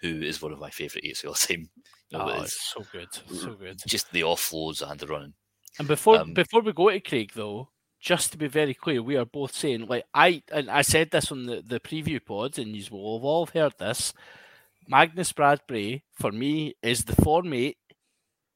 who 0.00 0.22
is 0.22 0.42
one 0.42 0.52
of 0.52 0.60
my 0.60 0.70
favourite 0.70 1.04
eights 1.04 1.24
of 1.24 1.28
all 1.28 1.34
time. 1.34 1.68
You 2.10 2.18
know, 2.18 2.30
oh, 2.30 2.42
it's 2.42 2.72
so 2.74 2.84
good, 2.92 3.08
so 3.34 3.54
good. 3.54 3.80
Just 3.86 4.12
the 4.12 4.20
offloads 4.20 4.88
and 4.88 5.00
the 5.00 5.06
running. 5.06 5.32
And 5.78 5.88
before 5.88 6.18
um, 6.18 6.34
before 6.34 6.60
we 6.60 6.74
go 6.74 6.90
to 6.90 7.00
Craig, 7.00 7.32
though, 7.34 7.70
just 8.00 8.32
to 8.32 8.38
be 8.38 8.48
very 8.48 8.74
clear, 8.74 9.02
we 9.02 9.16
are 9.16 9.24
both 9.24 9.54
saying 9.54 9.86
like 9.86 10.04
I 10.12 10.42
and 10.52 10.70
I 10.70 10.82
said 10.82 11.10
this 11.10 11.32
on 11.32 11.46
the, 11.46 11.62
the 11.66 11.80
preview 11.80 12.22
pods, 12.22 12.58
and 12.58 12.76
you 12.76 12.84
will 12.90 13.18
have 13.18 13.24
all 13.24 13.46
heard 13.46 13.78
this. 13.78 14.12
Magnus 14.86 15.32
Bradbury, 15.32 16.04
for 16.12 16.32
me, 16.32 16.74
is 16.82 17.04
the 17.04 17.16
form 17.16 17.54
eight 17.54 17.78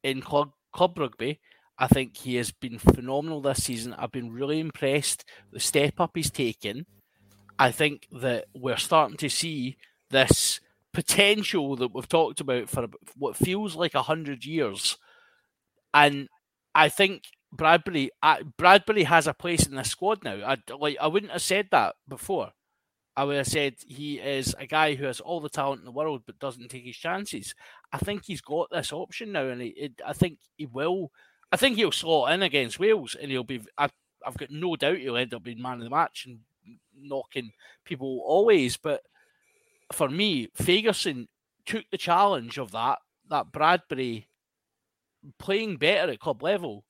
in 0.02 0.20
club 0.20 0.52
club 0.76 0.98
rugby. 0.98 1.40
I 1.78 1.86
think 1.86 2.16
he 2.16 2.36
has 2.36 2.52
been 2.52 2.78
phenomenal 2.78 3.40
this 3.40 3.64
season. 3.64 3.94
I've 3.94 4.12
been 4.12 4.30
really 4.32 4.60
impressed 4.60 5.24
the 5.52 5.60
step 5.60 5.94
up 5.98 6.12
he's 6.14 6.30
taken. 6.30 6.86
I 7.58 7.70
think 7.70 8.06
that 8.12 8.46
we're 8.54 8.76
starting 8.76 9.16
to 9.18 9.30
see 9.30 9.78
this 10.10 10.60
potential 10.92 11.76
that 11.76 11.94
we've 11.94 12.08
talked 12.08 12.40
about 12.40 12.68
for 12.68 12.88
what 13.16 13.36
feels 13.36 13.74
like 13.74 13.94
a 13.94 14.02
hundred 14.02 14.44
years, 14.44 14.98
and 15.94 16.28
I 16.74 16.90
think 16.90 17.22
Bradbury, 17.52 18.10
Bradbury 18.58 19.04
has 19.04 19.26
a 19.26 19.34
place 19.34 19.66
in 19.66 19.76
the 19.76 19.84
squad 19.84 20.24
now. 20.24 20.36
I 20.46 20.56
like 20.78 20.98
I 21.00 21.06
wouldn't 21.06 21.32
have 21.32 21.42
said 21.42 21.68
that 21.70 21.96
before. 22.06 22.52
I 23.16 23.24
would 23.24 23.36
have 23.36 23.46
said 23.46 23.76
he 23.86 24.18
is 24.18 24.54
a 24.58 24.66
guy 24.66 24.94
who 24.94 25.06
has 25.06 25.20
all 25.20 25.40
the 25.40 25.48
talent 25.48 25.80
in 25.80 25.86
the 25.86 25.90
world 25.90 26.22
but 26.26 26.38
doesn't 26.38 26.68
take 26.68 26.84
his 26.84 26.96
chances. 26.96 27.54
I 27.92 27.98
think 27.98 28.24
he's 28.24 28.42
got 28.42 28.68
this 28.70 28.92
option 28.92 29.32
now, 29.32 29.46
and 29.46 29.62
he, 29.62 29.68
it, 29.68 30.00
I 30.04 30.12
think 30.12 30.38
he 30.56 30.66
will. 30.66 31.10
I 31.50 31.56
think 31.56 31.76
he'll 31.76 31.92
slot 31.92 32.32
in 32.32 32.42
against 32.42 32.78
Wales, 32.78 33.16
and 33.20 33.30
he'll 33.30 33.44
be. 33.44 33.62
I, 33.78 33.88
I've 34.26 34.36
got 34.36 34.50
no 34.50 34.76
doubt 34.76 34.98
he'll 34.98 35.16
end 35.16 35.32
up 35.32 35.44
being 35.44 35.62
man 35.62 35.78
of 35.78 35.84
the 35.84 35.90
match 35.90 36.26
and 36.26 36.40
knocking 36.94 37.52
people 37.84 38.22
always. 38.26 38.76
But 38.76 39.02
for 39.92 40.08
me, 40.08 40.48
Fagerson 40.58 41.28
took 41.64 41.84
the 41.90 41.98
challenge 41.98 42.58
of 42.58 42.72
that 42.72 42.98
that 43.28 43.50
Bradbury 43.52 44.28
playing 45.38 45.76
better 45.76 46.12
at 46.12 46.20
club 46.20 46.42
level 46.42 46.84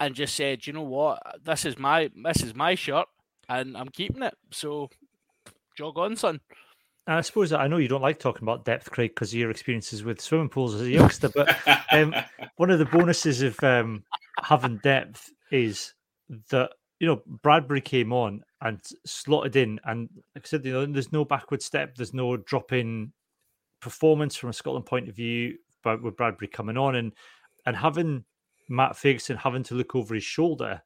and 0.00 0.14
just 0.14 0.34
said, 0.34 0.66
you 0.66 0.72
know 0.72 0.82
what, 0.82 1.20
this 1.44 1.64
is 1.64 1.78
my 1.78 2.10
this 2.24 2.42
is 2.42 2.54
my 2.54 2.74
shirt, 2.74 3.06
and 3.48 3.76
I'm 3.76 3.88
keeping 3.88 4.22
it. 4.22 4.34
So, 4.50 4.90
jog 5.76 5.98
on, 5.98 6.16
son. 6.16 6.40
I 7.06 7.20
suppose 7.20 7.52
I 7.52 7.66
know 7.66 7.78
you 7.78 7.88
don't 7.88 8.02
like 8.02 8.20
talking 8.20 8.44
about 8.44 8.64
depth, 8.64 8.90
Craig, 8.90 9.10
because 9.10 9.32
of 9.32 9.38
your 9.38 9.50
experiences 9.50 10.04
with 10.04 10.20
swimming 10.20 10.48
pools 10.48 10.74
as 10.74 10.82
a 10.82 10.90
youngster. 10.90 11.28
But 11.28 11.56
um, 11.90 12.14
one 12.56 12.70
of 12.70 12.78
the 12.78 12.84
bonuses 12.84 13.42
of 13.42 13.62
um, 13.64 14.04
having 14.40 14.78
depth 14.78 15.30
is 15.50 15.94
that 16.50 16.70
you 17.00 17.08
know 17.08 17.20
Bradbury 17.26 17.80
came 17.80 18.12
on 18.12 18.42
and 18.60 18.80
slotted 19.04 19.56
in, 19.56 19.80
and 19.84 20.08
like 20.34 20.44
I 20.44 20.48
said, 20.48 20.64
you 20.64 20.72
know, 20.72 20.86
there's 20.86 21.12
no 21.12 21.24
backward 21.24 21.60
step, 21.60 21.96
there's 21.96 22.14
no 22.14 22.36
drop 22.36 22.72
in 22.72 23.12
performance 23.80 24.36
from 24.36 24.50
a 24.50 24.54
Scotland 24.54 24.86
point 24.86 25.08
of 25.08 25.16
view, 25.16 25.58
but 25.82 26.00
with 26.02 26.16
Bradbury 26.16 26.48
coming 26.48 26.76
on 26.76 26.94
and 26.94 27.12
and 27.66 27.76
having 27.76 28.24
Matt 28.68 28.92
Fagerson 28.92 29.36
having 29.36 29.64
to 29.64 29.74
look 29.74 29.96
over 29.96 30.14
his 30.14 30.24
shoulder 30.24 30.80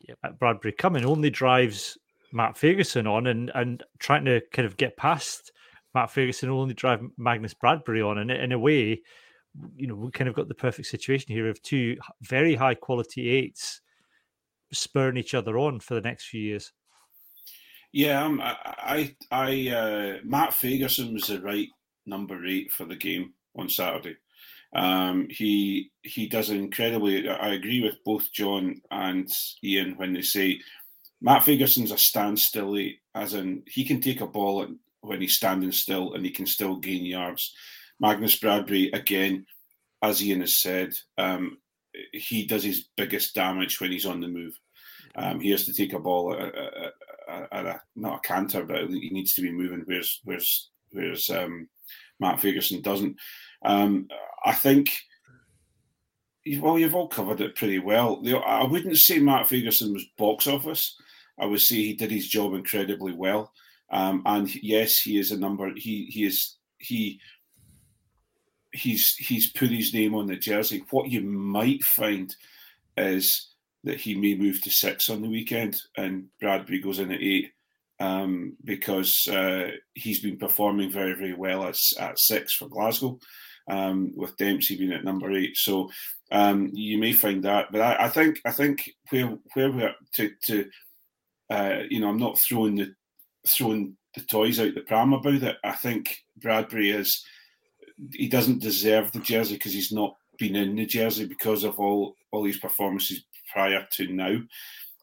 yep. 0.00 0.18
at 0.24 0.38
Bradbury 0.38 0.72
coming 0.72 1.04
only 1.04 1.30
drives 1.30 1.96
Matt 2.34 2.56
Fagerson 2.56 3.10
on 3.10 3.28
and, 3.28 3.50
and 3.54 3.82
trying 4.00 4.24
to 4.24 4.42
kind 4.52 4.66
of 4.66 4.76
get 4.76 4.96
past 4.96 5.52
Matt 5.94 6.10
Fagerson 6.10 6.48
only 6.48 6.74
drive 6.74 7.00
Magnus 7.16 7.54
Bradbury 7.54 8.02
on. 8.02 8.18
And 8.18 8.30
in 8.30 8.52
a 8.52 8.58
way, 8.58 9.00
you 9.76 9.86
know, 9.86 9.94
we 9.94 10.10
kind 10.10 10.28
of 10.28 10.34
got 10.34 10.48
the 10.48 10.54
perfect 10.54 10.88
situation 10.88 11.32
here 11.32 11.48
of 11.48 11.62
two 11.62 11.96
very 12.20 12.56
high 12.56 12.74
quality 12.74 13.30
eights 13.30 13.80
spurring 14.72 15.16
each 15.16 15.34
other 15.34 15.56
on 15.56 15.78
for 15.78 15.94
the 15.94 16.00
next 16.00 16.26
few 16.26 16.40
years. 16.40 16.72
Yeah, 17.92 18.24
um, 18.24 18.40
I, 18.40 18.56
I, 18.66 19.16
I 19.30 19.68
uh, 19.70 20.18
Matt 20.24 20.50
Fagerson 20.50 21.12
was 21.12 21.28
the 21.28 21.40
right 21.40 21.68
number 22.04 22.44
eight 22.44 22.72
for 22.72 22.84
the 22.84 22.96
game 22.96 23.34
on 23.56 23.68
Saturday. 23.68 24.16
Um, 24.74 25.28
he 25.30 25.92
he 26.02 26.26
does 26.26 26.50
incredibly. 26.50 27.28
I 27.28 27.50
agree 27.50 27.80
with 27.80 28.02
both 28.04 28.32
John 28.32 28.82
and 28.90 29.30
Ian 29.62 29.96
when 29.96 30.12
they 30.12 30.22
say 30.22 30.58
Matt 31.24 31.40
Fagerson's 31.40 31.90
a 31.90 31.96
standstill, 31.96 32.76
as 33.14 33.32
in 33.32 33.62
he 33.66 33.82
can 33.86 34.02
take 34.02 34.20
a 34.20 34.26
ball 34.26 34.66
when 35.00 35.20
he's 35.22 35.36
standing 35.36 35.72
still 35.72 36.12
and 36.12 36.22
he 36.22 36.30
can 36.30 36.44
still 36.44 36.76
gain 36.76 37.06
yards. 37.06 37.54
Magnus 37.98 38.38
Bradbury, 38.38 38.90
again, 38.92 39.46
as 40.02 40.22
Ian 40.22 40.40
has 40.40 40.60
said, 40.60 40.92
um, 41.16 41.56
he 42.12 42.44
does 42.44 42.62
his 42.62 42.88
biggest 42.98 43.34
damage 43.34 43.80
when 43.80 43.90
he's 43.90 44.04
on 44.04 44.20
the 44.20 44.28
move. 44.28 44.52
Um, 45.16 45.40
he 45.40 45.50
has 45.52 45.64
to 45.64 45.72
take 45.72 45.94
a 45.94 45.98
ball 45.98 46.34
at, 46.34 46.54
at, 46.54 47.48
at 47.52 47.66
a, 47.66 47.80
not 47.96 48.18
a 48.18 48.28
canter, 48.28 48.62
but 48.62 48.90
he 48.90 49.08
needs 49.08 49.32
to 49.34 49.40
be 49.40 49.50
moving. 49.50 49.80
Whereas 49.86 50.20
whereas 50.24 50.68
whereas 50.92 51.30
um, 51.30 51.68
Matt 52.20 52.38
Fagerson 52.38 52.82
doesn't. 52.82 53.16
Um, 53.64 54.08
I 54.44 54.52
think, 54.52 54.90
well, 56.60 56.78
you've 56.78 56.94
all 56.94 57.08
covered 57.08 57.40
it 57.40 57.56
pretty 57.56 57.78
well. 57.78 58.22
I 58.44 58.64
wouldn't 58.64 58.98
say 58.98 59.20
Matt 59.20 59.46
Fagerson 59.46 59.94
was 59.94 60.04
box 60.18 60.46
office. 60.46 60.98
I 61.38 61.46
would 61.46 61.60
say 61.60 61.76
he 61.76 61.94
did 61.94 62.10
his 62.10 62.28
job 62.28 62.54
incredibly 62.54 63.12
well. 63.12 63.52
Um, 63.90 64.22
and 64.26 64.52
yes, 64.62 65.00
he 65.00 65.18
is 65.18 65.30
a 65.30 65.38
number. 65.38 65.72
He 65.74 66.06
he 66.06 66.24
is 66.24 66.56
he 66.78 67.20
he's 68.72 69.14
he's 69.14 69.50
put 69.50 69.70
his 69.70 69.94
name 69.94 70.14
on 70.14 70.26
the 70.26 70.36
jersey. 70.36 70.84
What 70.90 71.10
you 71.10 71.22
might 71.22 71.82
find 71.84 72.34
is 72.96 73.50
that 73.84 74.00
he 74.00 74.14
may 74.14 74.34
move 74.34 74.62
to 74.62 74.70
six 74.70 75.10
on 75.10 75.22
the 75.22 75.28
weekend, 75.28 75.80
and 75.96 76.26
Bradbury 76.40 76.80
goes 76.80 76.98
in 76.98 77.12
at 77.12 77.22
eight 77.22 77.52
um, 78.00 78.56
because 78.64 79.28
uh, 79.28 79.70
he's 79.94 80.20
been 80.20 80.38
performing 80.38 80.90
very 80.90 81.14
very 81.14 81.34
well 81.34 81.64
at, 81.64 81.78
at 82.00 82.18
six 82.18 82.54
for 82.54 82.68
Glasgow, 82.68 83.18
um, 83.68 84.12
with 84.16 84.36
Dempsey 84.36 84.76
being 84.76 84.92
at 84.92 85.04
number 85.04 85.30
eight. 85.32 85.56
So 85.56 85.90
um, 86.32 86.70
you 86.72 86.98
may 86.98 87.12
find 87.12 87.42
that, 87.44 87.70
but 87.70 87.80
I, 87.80 88.06
I, 88.06 88.08
think 88.08 88.40
I 88.44 88.50
think 88.50 88.90
where 89.10 89.38
where 89.54 89.70
we're 89.70 89.94
to 90.14 90.30
to 90.46 90.68
uh, 91.54 91.82
you 91.88 92.00
know 92.00 92.08
I'm 92.08 92.18
not 92.18 92.38
throwing 92.38 92.76
the 92.76 92.94
throwing 93.46 93.96
the 94.14 94.22
toys 94.22 94.58
out 94.58 94.74
the 94.74 94.80
pram 94.82 95.12
about 95.12 95.34
it. 95.34 95.56
I 95.62 95.72
think 95.72 96.16
Bradbury 96.36 96.90
is 96.90 97.24
he 98.12 98.28
doesn't 98.28 98.62
deserve 98.62 99.12
the 99.12 99.20
jersey 99.20 99.54
because 99.54 99.72
he's 99.72 99.92
not 99.92 100.16
been 100.38 100.56
in 100.56 100.74
the 100.74 100.86
jersey 100.86 101.26
because 101.26 101.64
of 101.64 101.78
all 101.78 102.16
all 102.32 102.44
his 102.44 102.58
performances 102.58 103.24
prior 103.52 103.86
to 103.92 104.08
now. 104.08 104.38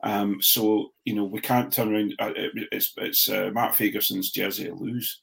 Um, 0.03 0.41
so 0.41 0.89
you 1.05 1.15
know 1.15 1.23
we 1.23 1.39
can't 1.39 1.71
turn 1.71 1.93
around. 1.93 2.15
Uh, 2.19 2.33
it's 2.71 2.93
it's 2.97 3.29
uh, 3.29 3.51
Matt 3.53 3.73
Fagerson's 3.73 4.31
jersey 4.31 4.65
to 4.65 4.73
lose, 4.73 5.21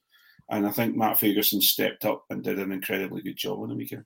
and 0.51 0.67
I 0.67 0.71
think 0.71 0.97
Matt 0.97 1.19
Fagerson 1.19 1.61
stepped 1.61 2.05
up 2.05 2.25
and 2.31 2.43
did 2.43 2.59
an 2.59 2.73
incredibly 2.73 3.23
good 3.23 3.37
job 3.37 3.61
on 3.61 3.69
the 3.69 3.75
weekend. 3.75 4.05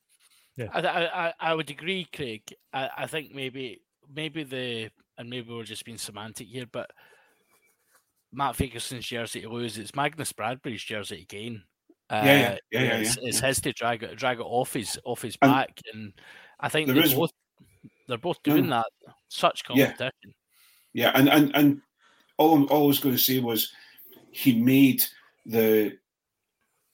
Yeah, 0.56 0.68
I 0.72 0.80
I, 0.80 1.34
I 1.38 1.54
would 1.54 1.70
agree, 1.70 2.08
Craig. 2.12 2.42
I, 2.72 2.90
I 2.98 3.06
think 3.06 3.32
maybe 3.32 3.82
maybe 4.12 4.42
the 4.42 4.90
and 5.18 5.28
maybe 5.28 5.52
we're 5.52 5.62
just 5.62 5.84
being 5.84 5.98
semantic 5.98 6.48
here, 6.48 6.66
but 6.70 6.90
Matt 8.32 8.56
Fagerson's 8.56 9.06
jersey 9.06 9.42
to 9.42 9.48
lose. 9.48 9.78
It's 9.78 9.94
Magnus 9.94 10.32
Bradbury's 10.32 10.82
jersey 10.82 11.18
to 11.18 11.24
gain. 11.26 11.62
Uh, 12.10 12.22
yeah, 12.24 12.32
yeah, 12.32 12.58
yeah, 12.70 12.80
yeah, 12.80 12.96
it's, 12.98 13.16
yeah. 13.16 13.28
it's, 13.28 13.40
his 13.40 13.60
to 13.60 13.72
drag 13.72 14.02
it, 14.02 14.16
drag 14.16 14.38
it 14.38 14.46
off 14.46 14.74
his 14.74 14.98
off 15.04 15.22
his 15.22 15.36
and 15.40 15.50
back, 15.50 15.80
and 15.92 16.12
I 16.60 16.68
think 16.68 16.88
they 16.88 16.98
is, 16.98 17.14
both 17.14 17.30
they're 18.06 18.18
both 18.18 18.42
doing 18.42 18.68
that. 18.68 18.86
Such 19.28 19.64
competition. 19.64 20.10
Yeah, 20.22 20.30
yeah. 20.92 21.12
and 21.14 21.28
and 21.28 21.56
and 21.56 21.80
all, 22.36 22.54
I'm, 22.54 22.68
all 22.68 22.84
I 22.84 22.86
was 22.88 22.98
going 22.98 23.14
to 23.14 23.20
say 23.20 23.38
was 23.38 23.72
he 24.30 24.60
made 24.60 25.02
the 25.46 25.96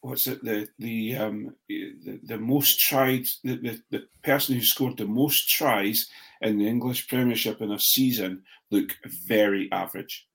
what's 0.03 0.28
it 0.28 0.45
the 0.45 0.68
the 0.78 1.16
um 1.16 1.55
the, 1.68 2.20
the 2.22 2.39
most 2.39 2.78
tried 2.78 3.26
the, 3.43 3.57
the, 3.57 3.82
the 3.91 4.05
person 4.22 4.55
who 4.55 4.62
scored 4.62 4.97
the 4.97 5.07
most 5.07 5.49
tries 5.49 6.09
in 6.43 6.59
the 6.59 6.68
English 6.68 7.09
Premiership 7.09 7.61
in 7.61 7.72
a 7.72 7.80
season 7.80 8.43
look 8.70 8.97
very 9.26 9.68
average. 9.72 10.27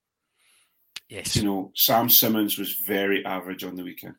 Yes. 1.10 1.36
You 1.36 1.43
know, 1.43 1.72
Sam 1.76 2.10
Simmonds 2.10 2.58
was 2.58 2.74
very 2.86 3.26
average 3.26 3.64
on 3.64 3.76
the 3.76 3.84
weekend. 3.84 4.16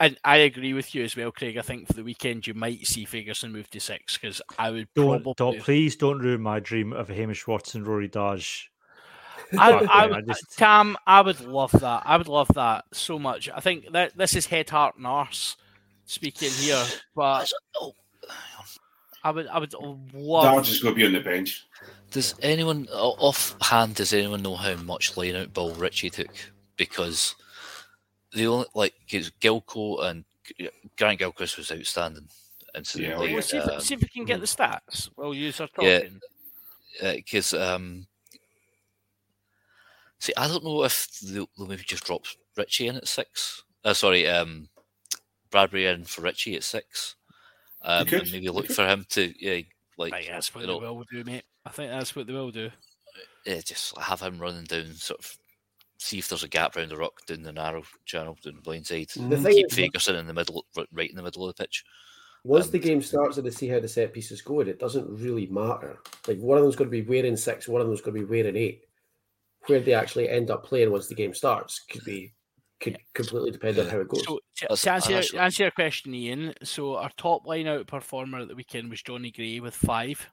And 0.00 0.18
I 0.24 0.38
agree 0.38 0.72
with 0.72 0.94
you 0.94 1.04
as 1.04 1.16
well, 1.16 1.30
Craig. 1.30 1.56
I 1.56 1.62
think 1.62 1.86
for 1.86 1.92
the 1.92 2.02
weekend 2.02 2.46
you 2.46 2.54
might 2.54 2.86
see 2.86 3.06
Fagerson 3.06 3.52
move 3.52 3.70
to 3.70 3.80
six 3.80 4.18
because 4.18 4.42
I 4.58 4.70
would 4.70 4.88
don't, 4.94 5.22
probably... 5.22 5.34
don't 5.36 5.60
please 5.60 5.96
don't 5.96 6.18
ruin 6.18 6.40
my 6.40 6.60
dream 6.60 6.92
of 6.92 7.08
Hamish 7.08 7.46
Watson, 7.46 7.84
Rory 7.84 8.08
Darge. 8.08 8.70
I, 9.56 9.72
I, 9.72 10.16
I 10.16 10.20
just... 10.20 10.56
Cam, 10.56 10.96
I 11.06 11.20
would 11.20 11.40
love 11.40 11.70
that. 11.72 12.02
I 12.04 12.16
would 12.16 12.28
love 12.28 12.48
that 12.54 12.84
so 12.92 13.18
much. 13.18 13.48
I 13.54 13.60
think 13.60 13.92
that 13.92 14.16
this 14.16 14.34
is 14.34 14.46
head, 14.46 14.68
heart, 14.68 14.96
and 14.96 15.06
arse 15.06 15.56
speaking 16.06 16.50
here, 16.50 16.84
but 17.14 17.50
oh, 17.80 17.94
I 19.22 19.30
would, 19.30 19.46
I 19.46 19.58
would 19.58 19.74
love. 19.74 20.44
Darge 20.44 20.70
is 20.70 20.80
going 20.80 20.94
to 20.94 20.98
be 20.98 21.06
on 21.06 21.12
the 21.12 21.20
bench. 21.20 21.66
Does 22.14 22.36
anyone 22.42 22.86
offhand? 22.92 23.96
Does 23.96 24.12
anyone 24.12 24.40
know 24.40 24.54
how 24.54 24.76
much 24.76 25.16
line 25.16 25.34
out 25.34 25.52
ball 25.52 25.74
Ritchie 25.74 26.10
took? 26.10 26.30
Because 26.76 27.34
the 28.32 28.46
only 28.46 28.66
like 28.72 28.94
Gilco 29.08 30.04
and 30.04 30.24
Grant 30.96 31.18
Gilchrist 31.18 31.58
was 31.58 31.72
outstanding. 31.72 32.28
Yeah, 32.94 33.18
well, 33.18 33.42
see, 33.42 33.56
if, 33.56 33.68
um, 33.68 33.80
see 33.80 33.94
if 33.94 34.00
we 34.00 34.06
can 34.06 34.24
get 34.24 34.38
the 34.38 34.46
stats 34.46 35.10
while 35.16 35.34
you 35.34 35.48
are 35.48 35.52
talking. 35.52 36.20
Yeah, 37.02 37.14
because 37.14 37.52
uh, 37.52 37.74
um, 37.74 38.06
see, 40.20 40.32
I 40.36 40.46
don't 40.46 40.64
know 40.64 40.84
if 40.84 41.08
they'll, 41.20 41.48
they'll, 41.58 41.66
maybe 41.66 41.82
just 41.82 42.04
drop 42.04 42.26
Ritchie 42.56 42.86
in 42.86 42.96
at 42.96 43.08
six. 43.08 43.64
Uh, 43.84 43.92
sorry, 43.92 44.28
um, 44.28 44.68
Bradbury 45.50 45.86
in 45.86 46.04
for 46.04 46.22
Ritchie 46.22 46.54
at 46.54 46.62
six, 46.62 47.16
um, 47.82 48.06
and 48.06 48.30
maybe 48.30 48.50
look 48.50 48.68
for 48.68 48.86
him 48.86 49.04
to 49.10 49.34
yeah, 49.44 49.62
like 49.98 50.12
right, 50.12 50.28
that's 50.28 50.54
what 50.54 50.60
they 50.60 50.68
know, 50.68 50.94
will 50.94 51.04
do, 51.10 51.24
mate. 51.24 51.42
I 51.66 51.70
think 51.70 51.90
that's 51.90 52.14
what 52.14 52.26
they 52.26 52.32
will 52.32 52.50
do. 52.50 52.70
Yeah, 53.46 53.60
just 53.60 53.96
have 53.98 54.20
him 54.20 54.38
running 54.38 54.64
down, 54.64 54.92
sort 54.94 55.20
of 55.20 55.38
see 55.98 56.18
if 56.18 56.28
there's 56.28 56.44
a 56.44 56.48
gap 56.48 56.76
around 56.76 56.90
the 56.90 56.96
rock 56.96 57.24
down 57.26 57.42
the 57.42 57.52
narrow 57.52 57.82
channel, 58.04 58.36
down 58.42 58.56
the 58.56 58.62
blind 58.62 58.86
side. 58.86 59.08
The 59.16 59.36
Keep 59.36 59.70
Fagerson 59.70 60.18
in 60.18 60.26
the 60.26 60.34
middle, 60.34 60.66
right 60.92 61.10
in 61.10 61.16
the 61.16 61.22
middle 61.22 61.48
of 61.48 61.54
the 61.54 61.62
pitch. 61.62 61.84
Once 62.44 62.68
the 62.68 62.78
um, 62.78 62.84
game 62.84 63.02
starts 63.02 63.38
and 63.38 63.46
they 63.46 63.50
see 63.50 63.68
how 63.68 63.80
the 63.80 63.88
set 63.88 64.12
pieces 64.12 64.42
go, 64.42 64.60
it 64.60 64.78
doesn't 64.78 65.08
really 65.08 65.46
matter. 65.46 65.98
Like 66.28 66.38
one 66.38 66.58
of 66.58 66.64
them's 66.64 66.76
going 66.76 66.90
to 66.90 67.02
be 67.02 67.02
wearing 67.02 67.36
six, 67.36 67.68
one 67.68 67.80
of 67.80 67.86
them's 67.86 68.02
going 68.02 68.14
to 68.14 68.26
be 68.26 68.30
wearing 68.30 68.56
eight. 68.56 68.84
Where 69.66 69.80
they 69.80 69.94
actually 69.94 70.28
end 70.28 70.50
up 70.50 70.62
playing 70.62 70.92
once 70.92 71.06
the 71.06 71.14
game 71.14 71.32
starts 71.32 71.80
could 71.88 72.04
be 72.04 72.34
could 72.80 72.98
completely 73.14 73.50
depend 73.50 73.78
on 73.78 73.88
how 73.88 74.00
it 74.00 74.08
goes. 74.08 74.22
So 74.26 74.40
to, 74.56 74.76
to 74.76 74.92
answer, 74.92 75.38
answer 75.38 75.62
your 75.62 75.70
question, 75.70 76.14
Ian, 76.14 76.52
so 76.62 76.96
our 76.96 77.10
top 77.16 77.46
line 77.46 77.66
out 77.66 77.86
performer 77.86 78.40
at 78.40 78.48
the 78.48 78.54
weekend 78.54 78.90
was 78.90 79.00
Johnny 79.00 79.30
Gray 79.30 79.60
with 79.60 79.74
five. 79.74 80.28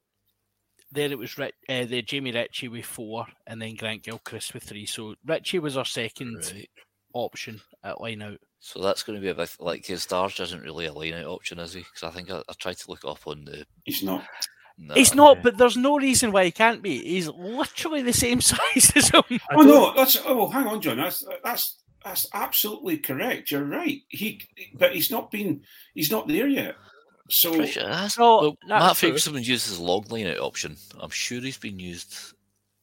Then 0.91 1.11
it 1.11 1.17
was 1.17 1.37
uh, 1.39 1.49
the 1.67 2.01
Jamie 2.01 2.33
Ritchie 2.33 2.67
with 2.67 2.85
four, 2.85 3.25
and 3.47 3.61
then 3.61 3.75
Grant 3.75 4.03
Gilchrist 4.03 4.53
with 4.53 4.63
three. 4.63 4.85
So 4.85 5.15
Ritchie 5.25 5.59
was 5.59 5.77
our 5.77 5.85
second 5.85 6.51
right. 6.53 6.69
option 7.13 7.61
at 7.83 8.01
line 8.01 8.21
out. 8.21 8.39
So 8.59 8.81
that's 8.81 9.01
going 9.03 9.17
to 9.17 9.21
be 9.21 9.29
a 9.29 9.35
bit 9.35 9.55
like 9.59 9.85
his 9.85 10.05
Darge 10.05 10.39
isn't 10.39 10.61
really 10.61 10.85
a 10.85 10.93
line 10.93 11.13
out 11.13 11.25
option, 11.25 11.59
is 11.59 11.73
he? 11.73 11.79
Because 11.79 12.03
I 12.03 12.11
think 12.11 12.29
I, 12.29 12.39
I, 12.47 12.53
tried 12.59 12.77
to 12.77 12.91
look 12.91 13.05
up 13.05 13.25
on 13.25 13.45
the. 13.45 13.65
He's 13.85 14.03
not. 14.03 14.23
No, 14.77 14.93
he's 14.95 15.15
not, 15.15 15.43
but 15.43 15.57
there's 15.57 15.77
no 15.77 15.97
reason 15.97 16.31
why 16.31 16.45
he 16.45 16.51
can't 16.51 16.81
be. 16.81 17.01
He's 17.03 17.27
literally 17.27 18.01
the 18.01 18.13
same 18.13 18.41
size 18.41 18.91
as 18.95 19.09
him. 19.09 19.23
Oh 19.51 19.61
no, 19.61 19.93
that's 19.95 20.19
oh 20.25 20.47
hang 20.49 20.67
on, 20.67 20.81
John. 20.81 20.97
That's 20.97 21.23
that's 21.43 21.81
that's 22.03 22.27
absolutely 22.33 22.97
correct. 22.97 23.51
You're 23.51 23.63
right. 23.63 24.01
He, 24.09 24.41
but 24.73 24.93
he's 24.93 25.11
not 25.11 25.31
been. 25.31 25.61
He's 25.93 26.11
not 26.11 26.27
there 26.27 26.47
yet. 26.47 26.75
So 27.31 27.65
sure 27.65 27.83
that's, 27.83 28.17
well, 28.17 28.57
Matt 28.67 28.97
Fagerson 28.97 29.33
been 29.33 29.43
used 29.43 29.71
as 29.71 29.77
a 29.77 29.83
long 29.83 30.05
line 30.09 30.27
out 30.27 30.39
option. 30.39 30.75
I'm 30.99 31.09
sure 31.09 31.39
he's 31.39 31.57
been 31.57 31.79
used. 31.79 32.13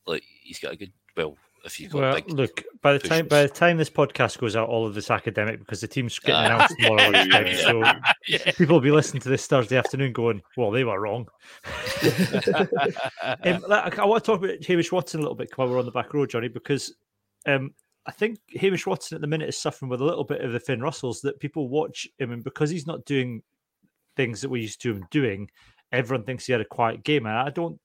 Like 0.07 0.23
he's 0.43 0.59
got 0.59 0.73
a 0.73 0.77
good. 0.77 0.93
Well, 1.17 1.37
if 1.65 1.79
you've 1.79 1.93
well, 1.93 2.19
look 2.29 2.65
by 2.81 2.95
the 2.95 2.99
pushes. 2.99 3.11
time 3.11 3.29
by 3.29 3.43
the 3.43 3.49
time 3.49 3.77
this 3.77 3.91
podcast 3.91 4.39
goes 4.39 4.57
out, 4.57 4.71
all 4.71 4.87
of 4.87 4.95
this 4.95 5.11
academic 5.11 5.59
because 5.59 5.83
the 5.83 5.89
team's 5.89 6.19
getting 6.19 6.47
announced 6.47 6.75
tomorrow. 6.79 7.11
yeah, 7.11 7.57
so 7.61 7.83
yeah. 8.27 8.53
people 8.53 8.77
will 8.77 8.81
be 8.81 8.91
listening 8.91 9.21
to 9.21 9.29
this 9.29 9.47
Thursday 9.47 9.77
afternoon, 9.77 10.15
going, 10.15 10.41
"Well, 10.57 10.71
they 10.71 10.85
were 10.85 10.99
wrong." 10.99 11.29
um, 12.03 13.65
I 13.71 14.05
want 14.05 14.25
to 14.25 14.27
talk 14.27 14.43
about 14.43 14.65
Hamish 14.65 14.91
Watson 14.91 15.21
a 15.21 15.23
little 15.23 15.37
bit 15.37 15.51
while 15.57 15.69
we're 15.69 15.79
on 15.79 15.85
the 15.85 15.91
back 15.91 16.15
row, 16.15 16.25
Johnny, 16.25 16.49
because 16.49 16.95
um, 17.47 17.75
I 18.07 18.13
think 18.13 18.39
Hamish 18.55 18.87
Watson 18.87 19.17
at 19.17 19.21
the 19.21 19.27
minute 19.27 19.51
is 19.51 19.59
suffering 19.59 19.91
with 19.91 20.01
a 20.01 20.05
little 20.05 20.25
bit 20.25 20.41
of 20.41 20.53
the 20.53 20.61
Finn 20.61 20.81
Russells 20.81 21.21
that 21.21 21.39
people 21.39 21.69
watch 21.69 22.09
him 22.19 22.33
and 22.33 22.43
because 22.43 22.71
he's 22.71 22.87
not 22.87 23.05
doing 23.05 23.43
things 24.19 24.41
that 24.41 24.51
we're 24.51 24.61
used 24.61 24.83
to 24.83 24.91
him 24.91 25.07
doing, 25.11 25.49
everyone 25.93 26.27
thinks 26.27 26.45
he 26.45 26.53
had 26.53 26.61
a 26.61 26.67
quiet 26.67 27.05
game. 27.05 27.25
And 27.25 27.37
I 27.37 27.51
don't, 27.51 27.81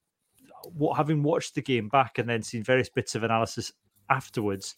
what 0.74 0.98
having 0.98 1.24
watched 1.24 1.56
the 1.56 1.62
game 1.62 1.88
back 1.90 2.18
and 2.18 2.28
then 2.28 2.42
seen 2.42 2.64
various 2.64 2.90
bits 2.90 3.16
of 3.16 3.24
analysis 3.24 3.72
afterwards, 4.10 4.76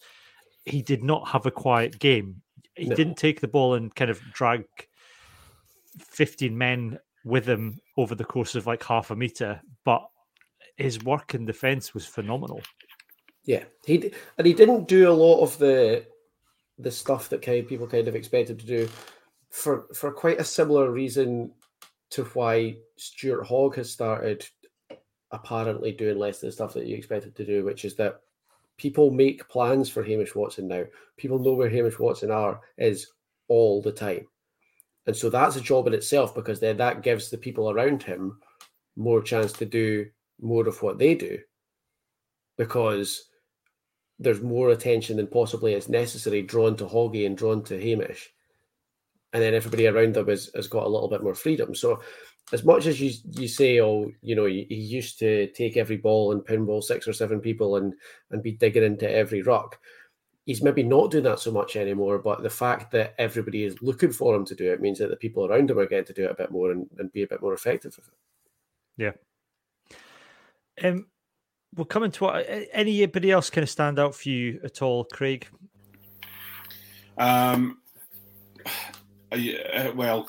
he 0.66 0.82
did 0.82 1.02
not 1.02 1.26
have 1.28 1.46
a 1.46 1.50
quiet 1.50 1.98
game. 1.98 2.42
He 2.74 2.88
no. 2.90 2.94
didn't 2.94 3.16
take 3.16 3.40
the 3.40 3.48
ball 3.48 3.74
and 3.74 3.94
kind 3.94 4.10
of 4.10 4.20
drag 4.32 4.66
15 5.98 6.56
men 6.56 6.98
with 7.24 7.48
him 7.48 7.78
over 7.96 8.14
the 8.14 8.24
course 8.24 8.54
of 8.54 8.66
like 8.66 8.84
half 8.84 9.10
a 9.10 9.16
meter, 9.16 9.60
but 9.84 10.06
his 10.76 11.02
work 11.04 11.34
in 11.34 11.46
defense 11.46 11.94
was 11.94 12.04
phenomenal. 12.04 12.60
Yeah, 13.44 13.64
he 13.86 14.12
and 14.36 14.46
he 14.46 14.52
didn't 14.52 14.88
do 14.88 15.08
a 15.08 15.12
lot 15.12 15.40
of 15.40 15.56
the 15.58 16.04
the 16.78 16.90
stuff 16.90 17.30
that 17.30 17.40
kind 17.42 17.60
of 17.60 17.68
people 17.68 17.86
kind 17.86 18.08
of 18.08 18.14
expected 18.14 18.58
to 18.58 18.66
do 18.66 18.88
for 19.56 19.86
for 19.94 20.12
quite 20.12 20.38
a 20.38 20.44
similar 20.44 20.90
reason 20.90 21.50
to 22.10 22.24
why 22.34 22.76
Stuart 22.96 23.44
Hogg 23.44 23.76
has 23.76 23.90
started 23.90 24.46
apparently 25.30 25.92
doing 25.92 26.18
less 26.18 26.42
of 26.42 26.48
the 26.48 26.52
stuff 26.52 26.74
that 26.74 26.84
you 26.84 26.94
expected 26.94 27.34
to 27.34 27.46
do, 27.46 27.64
which 27.64 27.86
is 27.86 27.96
that 27.96 28.20
people 28.76 29.10
make 29.10 29.48
plans 29.48 29.88
for 29.88 30.02
Hamish 30.02 30.34
Watson 30.34 30.68
now. 30.68 30.84
People 31.16 31.38
know 31.38 31.54
where 31.54 31.70
Hamish 31.70 31.98
Watson 31.98 32.30
are 32.30 32.60
is 32.76 33.06
all 33.48 33.80
the 33.80 33.92
time. 33.92 34.26
And 35.06 35.16
so 35.16 35.30
that's 35.30 35.56
a 35.56 35.62
job 35.62 35.86
in 35.86 35.94
itself 35.94 36.34
because 36.34 36.60
then 36.60 36.76
that 36.76 37.02
gives 37.02 37.30
the 37.30 37.38
people 37.38 37.70
around 37.70 38.02
him 38.02 38.38
more 38.94 39.22
chance 39.22 39.52
to 39.54 39.64
do 39.64 40.06
more 40.38 40.68
of 40.68 40.82
what 40.82 40.98
they 40.98 41.14
do 41.14 41.38
because 42.58 43.24
there's 44.18 44.42
more 44.42 44.68
attention 44.68 45.16
than 45.16 45.28
possibly 45.28 45.72
is 45.72 45.88
necessary 45.88 46.42
drawn 46.42 46.76
to 46.76 46.84
Hoggy 46.84 47.24
and 47.24 47.38
drawn 47.38 47.64
to 47.64 47.80
Hamish 47.80 48.30
and 49.32 49.42
then 49.42 49.54
everybody 49.54 49.86
around 49.86 50.16
him 50.16 50.28
has, 50.28 50.50
has 50.54 50.68
got 50.68 50.84
a 50.84 50.88
little 50.88 51.08
bit 51.08 51.22
more 51.22 51.34
freedom. 51.34 51.74
So, 51.74 52.00
as 52.52 52.64
much 52.64 52.86
as 52.86 53.00
you 53.00 53.12
you 53.32 53.48
say, 53.48 53.80
oh, 53.80 54.10
you 54.22 54.36
know, 54.36 54.46
he, 54.46 54.66
he 54.68 54.76
used 54.76 55.18
to 55.18 55.48
take 55.48 55.76
every 55.76 55.96
ball 55.96 56.32
and 56.32 56.42
pinball 56.42 56.82
six 56.82 57.08
or 57.08 57.12
seven 57.12 57.40
people 57.40 57.76
and 57.76 57.94
and 58.30 58.42
be 58.42 58.52
digging 58.52 58.84
into 58.84 59.10
every 59.10 59.42
ruck, 59.42 59.78
he's 60.46 60.62
maybe 60.62 60.82
not 60.82 61.10
doing 61.10 61.24
that 61.24 61.40
so 61.40 61.50
much 61.50 61.76
anymore. 61.76 62.18
But 62.18 62.42
the 62.42 62.50
fact 62.50 62.92
that 62.92 63.14
everybody 63.18 63.64
is 63.64 63.82
looking 63.82 64.12
for 64.12 64.34
him 64.34 64.44
to 64.46 64.54
do 64.54 64.72
it 64.72 64.80
means 64.80 64.98
that 65.00 65.10
the 65.10 65.16
people 65.16 65.44
around 65.44 65.70
him 65.70 65.78
are 65.78 65.86
getting 65.86 66.06
to 66.06 66.12
do 66.12 66.24
it 66.24 66.30
a 66.30 66.34
bit 66.34 66.52
more 66.52 66.70
and, 66.70 66.88
and 66.98 67.12
be 67.12 67.22
a 67.22 67.28
bit 67.28 67.42
more 67.42 67.52
effective 67.52 67.96
with 67.96 68.08
it. 68.08 68.14
Yeah. 70.80 70.88
Um, 70.88 71.06
we're 71.74 71.84
coming 71.84 72.10
to 72.12 72.24
what, 72.24 72.46
anybody 72.72 73.30
else 73.30 73.50
kind 73.50 73.62
of 73.62 73.70
stand 73.70 73.98
out 73.98 74.14
for 74.14 74.28
you 74.28 74.60
at 74.64 74.82
all, 74.82 75.04
Craig? 75.04 75.46
Um, 77.18 77.78
uh, 79.32 79.92
well, 79.94 80.28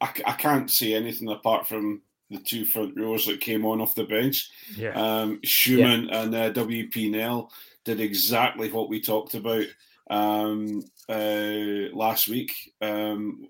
I, 0.00 0.10
I, 0.26 0.32
can't 0.32 0.70
see 0.70 0.94
anything 0.94 1.28
apart 1.28 1.68
from 1.68 2.02
the 2.30 2.38
two 2.38 2.64
front 2.64 2.98
rows 2.98 3.26
that 3.26 3.40
came 3.40 3.64
on 3.64 3.80
off 3.80 3.94
the 3.94 4.04
bench. 4.04 4.50
Yeah. 4.76 4.92
Um, 4.94 5.40
Schoeman 5.44 6.08
yeah. 6.08 6.22
and 6.22 6.34
uh, 6.34 6.52
WP 6.52 7.10
Nel 7.10 7.52
did 7.84 8.00
exactly 8.00 8.70
what 8.70 8.88
we 8.88 9.00
talked 9.00 9.34
about 9.34 9.66
um, 10.10 10.82
uh, 11.08 11.92
last 11.92 12.28
week. 12.28 12.54
Um, 12.80 13.48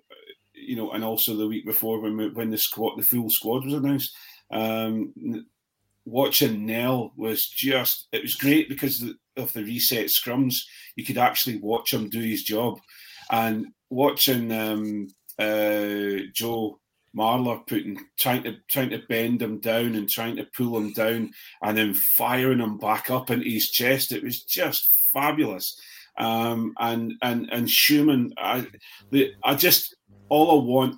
you 0.55 0.77
know, 0.77 0.93
and 0.93 1.05
also 1.05 1.37
the 1.37 1.49
week 1.49 1.67
before 1.67 2.01
when 2.01 2.17
we, 2.17 2.29
when 2.29 2.51
the 2.51 2.59
squad, 2.59 2.97
the 2.97 3.03
full 3.03 3.31
squad 3.31 3.65
was 3.65 3.75
announced. 3.75 4.15
Um, 4.51 5.47
watching 6.05 6.67
Nell 6.67 7.13
was 7.17 7.47
just 7.47 8.09
it 8.13 8.23
was 8.23 8.35
great 8.35 8.69
because 8.69 9.03
of 9.37 9.53
the 9.53 9.65
reset 9.65 10.07
scrums. 10.07 10.61
You 10.97 11.05
could 11.05 11.19
actually 11.19 11.59
watch 11.59 11.93
him 11.93 12.09
do 12.09 12.21
his 12.21 12.43
job, 12.43 12.81
and 13.31 13.67
watching 13.93 14.51
um, 14.53 15.09
uh, 15.39 16.25
Joe 16.33 16.81
Marler 17.17 17.67
putting 17.67 17.99
trying 18.19 18.43
to 18.45 18.57
trying 18.71 18.91
to 18.91 19.03
bend 19.09 19.43
him 19.43 19.59
down 19.59 19.95
and 19.95 20.09
trying 20.09 20.37
to 20.37 20.47
pull 20.57 20.77
him 20.77 20.93
down, 20.93 21.31
and 21.63 21.77
then 21.77 21.95
firing 21.95 22.61
him 22.61 22.79
back 22.79 23.11
up 23.11 23.31
into 23.31 23.49
his 23.49 23.71
chest. 23.71 24.13
It 24.13 24.25
was 24.25 24.43
just 24.43 24.91
fabulous. 25.13 25.81
Um, 26.19 26.75
and 26.79 27.13
and 27.23 27.49
and 27.53 27.67
Schoeman, 27.67 28.33
I 28.39 28.67
I 29.45 29.55
just 29.55 29.95
all 30.29 30.61
I 30.61 30.65
want, 30.65 30.97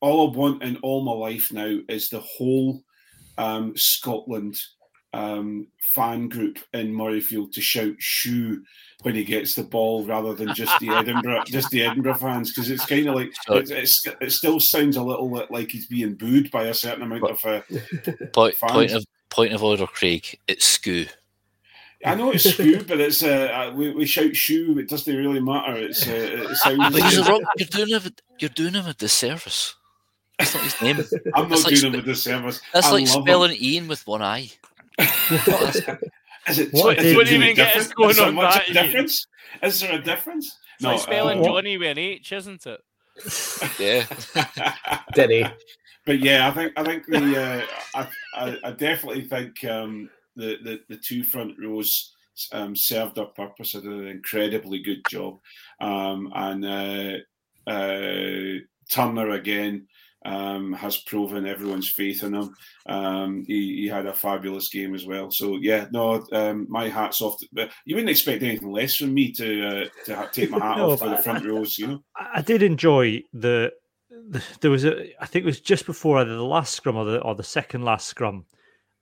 all 0.00 0.28
I 0.28 0.36
want 0.36 0.62
in 0.62 0.76
all 0.78 1.02
my 1.02 1.12
life 1.12 1.52
now 1.52 1.78
is 1.88 2.08
the 2.08 2.20
whole 2.20 2.82
um, 3.36 3.74
Scotland 3.76 4.58
um, 5.12 5.66
fan 5.80 6.28
group 6.28 6.58
in 6.72 6.92
Murrayfield 6.92 7.52
to 7.52 7.60
shout 7.60 7.94
"shoo" 7.98 8.62
when 9.02 9.14
he 9.14 9.24
gets 9.24 9.54
the 9.54 9.62
ball, 9.62 10.04
rather 10.04 10.34
than 10.34 10.54
just 10.54 10.78
the 10.78 10.90
Edinburgh, 10.90 11.44
just 11.46 11.70
the 11.70 11.82
Edinburgh 11.82 12.14
fans, 12.14 12.50
because 12.50 12.70
it's 12.70 12.86
kind 12.86 13.08
of 13.08 13.14
like 13.14 13.32
it, 13.48 13.90
it, 14.20 14.30
still 14.30 14.60
sounds 14.60 14.96
a 14.96 15.02
little 15.02 15.28
bit 15.28 15.50
like 15.50 15.70
he's 15.70 15.86
being 15.86 16.14
booed 16.14 16.50
by 16.50 16.64
a 16.64 16.74
certain 16.74 17.02
amount 17.02 17.24
of 17.24 17.44
uh, 17.44 17.60
point, 18.32 18.56
point 18.58 18.92
of 18.92 19.04
point 19.30 19.52
of 19.52 19.64
order, 19.64 19.86
Craig. 19.86 20.38
It's 20.46 20.78
Scoo. 20.78 21.08
I 22.04 22.14
know 22.14 22.30
it's 22.30 22.46
Scoo, 22.46 22.86
but 22.86 23.00
it's 23.00 23.22
uh, 23.22 23.72
we, 23.74 23.90
we 23.92 24.06
shout 24.06 24.36
"shoo." 24.36 24.78
It 24.78 24.88
doesn't 24.88 25.14
really 25.14 25.40
matter. 25.40 25.76
It's 25.76 26.06
uh, 26.06 26.12
it 26.12 26.56
sounds. 26.56 27.14
you're 27.58 27.66
doing 27.66 27.88
him. 27.88 28.12
You're 28.38 28.50
doing 28.50 28.74
him 28.74 28.86
a 28.86 28.94
disservice. 28.94 29.74
That's 30.38 30.54
not 30.54 30.64
his 30.64 30.80
name. 30.80 31.04
I'm 31.34 31.48
not 31.48 31.64
doing 31.66 31.92
him 31.92 32.00
a 32.00 32.02
disservice. 32.02 32.62
That's 32.72 32.86
I 32.86 32.92
like 32.92 33.06
spelling 33.08 33.50
him. 33.50 33.58
Ian 33.60 33.88
with 33.88 34.06
one 34.06 34.22
eye. 34.22 34.50
is 36.48 36.58
it? 36.58 36.72
What, 36.72 36.98
is 36.98 37.16
what 37.16 37.26
do 37.26 37.34
you 37.34 37.40
mean 37.40 37.56
different? 37.56 37.94
going 37.94 38.10
is 38.10 38.16
there 38.16 38.26
on 38.26 38.34
much 38.34 38.66
that, 38.66 38.84
difference? 38.84 39.26
Is 39.62 39.80
there 39.80 39.98
a 39.98 40.02
difference? 40.02 40.58
It's 40.74 40.84
like 40.84 41.00
spelling 41.00 41.40
uh, 41.40 41.44
Johnny 41.44 41.76
with 41.76 41.92
an 41.92 41.98
H, 41.98 42.32
isn't 42.32 42.66
it? 42.66 42.80
Yeah. 43.78 44.06
Denny. 45.14 45.44
but 46.06 46.20
yeah, 46.20 46.48
I 46.48 46.50
think 46.52 46.72
I 46.76 46.84
think 46.84 47.06
the 47.06 47.42
uh, 47.42 47.66
I, 47.94 48.08
I, 48.34 48.56
I 48.64 48.70
definitely 48.72 49.28
think 49.28 49.64
um, 49.64 50.08
the, 50.36 50.56
the 50.62 50.80
the 50.88 50.96
two 50.96 51.24
front 51.24 51.56
rows 51.62 52.14
um, 52.52 52.74
served 52.74 53.16
their 53.16 53.26
purpose. 53.26 53.72
Did 53.72 53.84
an 53.84 54.06
incredibly 54.06 54.82
good 54.82 55.02
job, 55.08 55.38
um, 55.80 56.32
and 56.34 56.64
uh, 56.64 57.70
uh, 57.70 58.58
Turner 58.90 59.30
again 59.30 59.86
um, 60.24 60.72
has 60.72 60.98
proven 60.98 61.46
everyone's 61.46 61.88
faith 61.88 62.22
in 62.22 62.34
him. 62.34 62.54
Um, 62.86 63.44
he, 63.46 63.82
he, 63.82 63.88
had 63.88 64.06
a 64.06 64.12
fabulous 64.12 64.68
game 64.68 64.94
as 64.94 65.06
well. 65.06 65.30
So 65.30 65.56
yeah, 65.56 65.86
no, 65.92 66.26
um, 66.32 66.66
my 66.68 66.88
hat's 66.88 67.22
off. 67.22 67.38
To, 67.38 67.48
but 67.52 67.70
you 67.84 67.94
wouldn't 67.94 68.10
expect 68.10 68.42
anything 68.42 68.70
less 68.70 68.96
from 68.96 69.14
me 69.14 69.32
to 69.32 69.66
uh, 69.66 69.84
to 70.04 70.16
ha- 70.16 70.28
take 70.30 70.50
my 70.50 70.58
hat 70.58 70.76
no, 70.78 70.92
off 70.92 71.00
for 71.00 71.08
the 71.08 71.18
front 71.18 71.46
rows. 71.46 71.78
You 71.78 71.86
know, 71.86 72.04
I 72.16 72.42
did 72.42 72.62
enjoy 72.62 73.22
the, 73.32 73.72
the. 74.10 74.42
There 74.60 74.70
was 74.70 74.84
a, 74.84 75.22
I 75.22 75.26
think 75.26 75.44
it 75.44 75.46
was 75.46 75.60
just 75.60 75.86
before 75.86 76.18
either 76.18 76.36
the 76.36 76.44
last 76.44 76.74
scrum 76.74 76.96
or 76.96 77.04
the 77.06 77.20
or 77.20 77.34
the 77.34 77.42
second 77.42 77.84
last 77.84 78.06
scrum, 78.06 78.44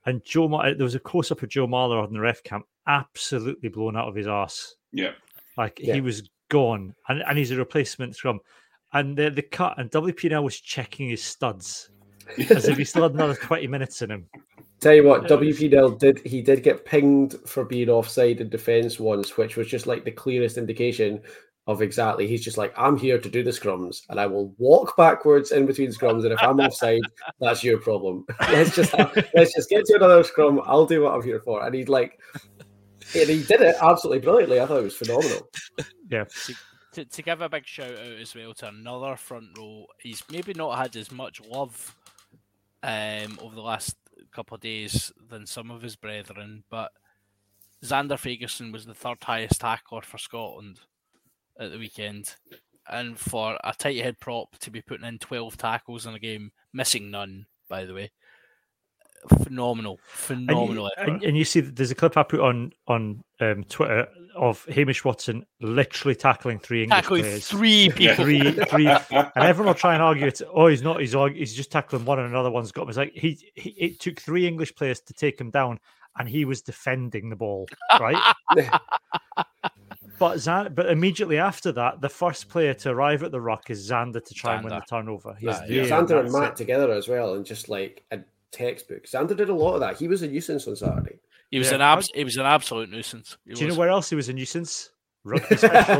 and 0.05 0.23
Joe. 0.23 0.47
There 0.47 0.83
was 0.83 0.95
a 0.95 0.99
close 0.99 1.31
up 1.31 1.43
of 1.43 1.49
Joe 1.49 1.67
Marler 1.67 2.01
on 2.01 2.13
the 2.13 2.21
ref 2.21 2.43
camp, 2.43 2.65
absolutely 2.87 3.69
blown 3.69 3.97
out 3.97 4.07
of 4.07 4.15
his 4.15 4.27
ass. 4.27 4.75
Yeah, 4.93 5.11
like 5.57 5.79
Yeah. 5.81 5.95
he 5.95 6.01
was 6.01 6.29
gone, 6.49 6.95
and 7.09 7.21
and 7.23 7.37
he's 7.37 7.51
a 7.51 7.57
replacement 7.57 8.15
scrum 8.15 8.39
and 8.93 9.17
the, 9.17 9.29
the 9.29 9.41
cut 9.41 9.77
and 9.77 9.91
WP 9.91 10.29
Nel 10.29 10.43
was 10.43 10.59
checking 10.59 11.09
his 11.09 11.23
studs 11.23 11.89
as 12.49 12.67
if 12.67 12.77
he 12.77 12.83
still 12.83 13.03
had 13.03 13.13
another 13.13 13.35
20 13.35 13.67
minutes 13.67 14.01
in 14.01 14.11
him. 14.11 14.25
Tell 14.79 14.93
you 14.93 15.03
what, 15.03 15.23
WPL 15.23 15.99
did 15.99 16.19
he 16.25 16.41
did 16.41 16.63
get 16.63 16.85
pinged 16.85 17.35
for 17.45 17.65
being 17.65 17.89
offside 17.89 18.39
in 18.39 18.49
defence 18.49 18.97
once, 18.99 19.35
which 19.35 19.57
was 19.57 19.67
just 19.67 19.87
like 19.87 20.05
the 20.05 20.11
clearest 20.11 20.57
indication 20.57 21.21
of 21.67 21.81
exactly. 21.81 22.27
He's 22.27 22.43
just 22.43 22.57
like, 22.57 22.73
I'm 22.77 22.97
here 22.97 23.19
to 23.19 23.29
do 23.29 23.43
the 23.43 23.51
scrums, 23.51 24.01
and 24.09 24.19
I 24.19 24.25
will 24.25 24.55
walk 24.57 24.95
backwards 24.95 25.51
in 25.51 25.65
between 25.65 25.89
scrums, 25.89 26.23
and 26.23 26.31
if 26.31 26.41
I'm 26.41 26.59
offside, 26.59 27.01
that's 27.39 27.63
your 27.63 27.77
problem. 27.77 28.25
let's 28.39 28.73
just 28.73 28.93
let's 29.33 29.53
just 29.53 29.69
get 29.69 29.85
to 29.85 29.95
another 29.95 30.23
scrum. 30.23 30.61
I'll 30.65 30.85
do 30.85 31.03
what 31.03 31.13
I'm 31.13 31.23
here 31.23 31.41
for. 31.41 31.65
And 31.65 31.75
he's 31.75 31.89
like, 31.89 32.19
and 33.13 33.29
he 33.29 33.43
did 33.43 33.61
it 33.61 33.75
absolutely 33.81 34.21
brilliantly. 34.21 34.61
I 34.61 34.65
thought 34.65 34.79
it 34.79 34.83
was 34.83 34.95
phenomenal. 34.95 35.49
Yeah. 36.09 36.23
To, 36.99 37.05
to 37.05 37.21
give 37.21 37.39
a 37.39 37.47
big 37.47 37.65
shout 37.65 37.91
out 37.91 38.19
as 38.19 38.35
well 38.35 38.53
to 38.55 38.67
another 38.67 39.15
front 39.15 39.57
row, 39.57 39.85
he's 39.99 40.21
maybe 40.29 40.53
not 40.53 40.77
had 40.77 40.97
as 40.97 41.13
much 41.13 41.39
love 41.39 41.95
um, 42.83 43.39
over 43.41 43.55
the 43.55 43.61
last 43.61 43.95
couple 44.33 44.55
of 44.55 44.61
days 44.61 45.09
than 45.29 45.45
some 45.45 45.71
of 45.71 45.81
his 45.81 45.95
brethren, 45.95 46.65
but 46.69 46.91
Zander 47.85 48.17
Fagerson 48.17 48.73
was 48.73 48.85
the 48.85 48.93
third 48.93 49.23
highest 49.23 49.61
tackler 49.61 50.01
for 50.01 50.17
Scotland 50.17 50.81
at 51.57 51.71
the 51.71 51.77
weekend. 51.77 52.35
And 52.89 53.17
for 53.17 53.57
a 53.63 53.73
tight 53.77 54.03
head 54.03 54.19
prop 54.19 54.57
to 54.59 54.69
be 54.69 54.81
putting 54.81 55.07
in 55.07 55.19
12 55.19 55.55
tackles 55.55 56.05
in 56.05 56.15
a 56.15 56.19
game, 56.19 56.51
missing 56.73 57.09
none, 57.09 57.45
by 57.69 57.85
the 57.85 57.93
way, 57.93 58.11
phenomenal, 59.43 59.99
phenomenal 60.07 60.89
and 60.97 61.07
you, 61.07 61.13
and, 61.13 61.23
and 61.23 61.37
you, 61.37 61.43
see 61.45 61.59
there's 61.59 61.91
a 61.91 61.95
clip 61.95 62.17
I 62.17 62.23
put 62.23 62.39
on 62.39 62.71
on 62.87 63.23
um, 63.39 63.63
Twitter 63.65 64.07
of 64.35 64.63
Hamish 64.65 65.03
Watson 65.03 65.45
literally 65.61 66.15
tackling 66.15 66.59
three 66.59 66.83
English 66.83 67.01
tackling 67.01 67.21
players, 67.23 67.47
three 67.47 67.89
people, 67.95 68.23
three, 68.23 68.51
three, 68.51 68.87
and 68.87 69.31
everyone 69.35 69.67
will 69.67 69.79
try 69.79 69.93
and 69.93 70.03
argue 70.03 70.27
it. 70.27 70.41
Oh, 70.53 70.67
he's 70.67 70.81
not. 70.81 70.99
He's 70.99 71.13
he's 71.13 71.53
just 71.53 71.71
tackling 71.71 72.05
one, 72.05 72.19
and 72.19 72.29
another 72.29 72.51
one's 72.51 72.71
got 72.71 72.83
him. 72.83 72.89
It's 72.89 72.97
like 72.97 73.13
he, 73.13 73.37
he 73.55 73.69
it 73.71 73.99
took 73.99 74.19
three 74.19 74.47
English 74.47 74.75
players 74.75 75.01
to 75.01 75.13
take 75.13 75.39
him 75.39 75.51
down, 75.51 75.79
and 76.17 76.27
he 76.29 76.45
was 76.45 76.61
defending 76.61 77.29
the 77.29 77.35
ball, 77.35 77.67
right? 77.99 78.33
But 80.19 80.39
Zan- 80.39 80.73
but 80.73 80.87
immediately 80.89 81.37
after 81.37 81.71
that, 81.71 82.01
the 82.01 82.09
first 82.09 82.49
player 82.49 82.73
to 82.73 82.89
arrive 82.89 83.23
at 83.23 83.31
the 83.31 83.39
ruck 83.39 83.69
is 83.69 83.89
Zander 83.89 84.23
to 84.23 84.33
try 84.33 84.55
and 84.55 84.65
win 84.65 84.73
the 84.73 84.81
turnover. 84.81 85.33
He's 85.39 85.47
Ah, 85.49 85.63
there, 85.65 85.85
Zander 85.85 86.19
and 86.19 86.31
Matt 86.31 86.51
it. 86.51 86.55
together 86.57 86.91
as 86.91 87.07
well, 87.07 87.35
and 87.35 87.45
just 87.45 87.69
like 87.69 88.03
a 88.11 88.19
textbook. 88.51 89.03
Zander 89.05 89.35
did 89.35 89.49
a 89.49 89.53
lot 89.53 89.73
of 89.75 89.79
that. 89.81 89.97
He 89.97 90.07
was 90.07 90.21
a 90.21 90.27
nuisance 90.27 90.67
on 90.67 90.75
Saturday. 90.75 91.19
He 91.51 91.57
was 91.59 91.69
Yeah. 91.69 91.75
an 91.75 91.81
abs- 91.81 92.11
he 92.13 92.23
was 92.23 92.37
an 92.37 92.45
absolute 92.45 92.89
nuisance. 92.89 93.37
He 93.45 93.53
Do 93.53 93.61
you 93.61 93.67
know 93.71 93.75
where 93.77 93.89
else 93.89 94.09
he 94.09 94.15
was 94.15 94.29
a 94.29 94.33
nuisance? 94.33 94.91
Rugby 95.25 95.57
special. 95.57 95.99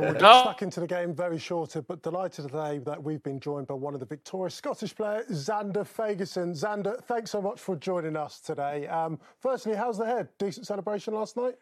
We'll 0.00 0.12
No. 0.20 0.40
stuck 0.42 0.62
into 0.62 0.78
the 0.80 0.86
game 0.86 1.12
very 1.14 1.38
shortly, 1.38 1.82
but 1.86 2.02
delighted 2.02 2.46
today 2.46 2.78
that 2.86 3.02
we've 3.02 3.22
been 3.22 3.40
joined 3.40 3.66
by 3.66 3.74
one 3.74 3.94
of 3.94 4.00
the 4.00 4.06
victorious 4.06 4.54
Scottish 4.54 4.94
players, 4.94 5.26
Zander 5.28 5.84
Fagerson. 5.86 6.52
Zander, 6.54 7.02
thanks 7.04 7.30
so 7.32 7.42
much 7.42 7.58
for 7.60 7.74
joining 7.76 8.16
us 8.16 8.40
today. 8.40 8.86
Um, 8.86 9.18
firstly, 9.40 9.74
how's 9.74 9.98
the 9.98 10.06
head? 10.06 10.28
Decent 10.38 10.66
celebration 10.66 11.14
last 11.14 11.36
night? 11.36 11.56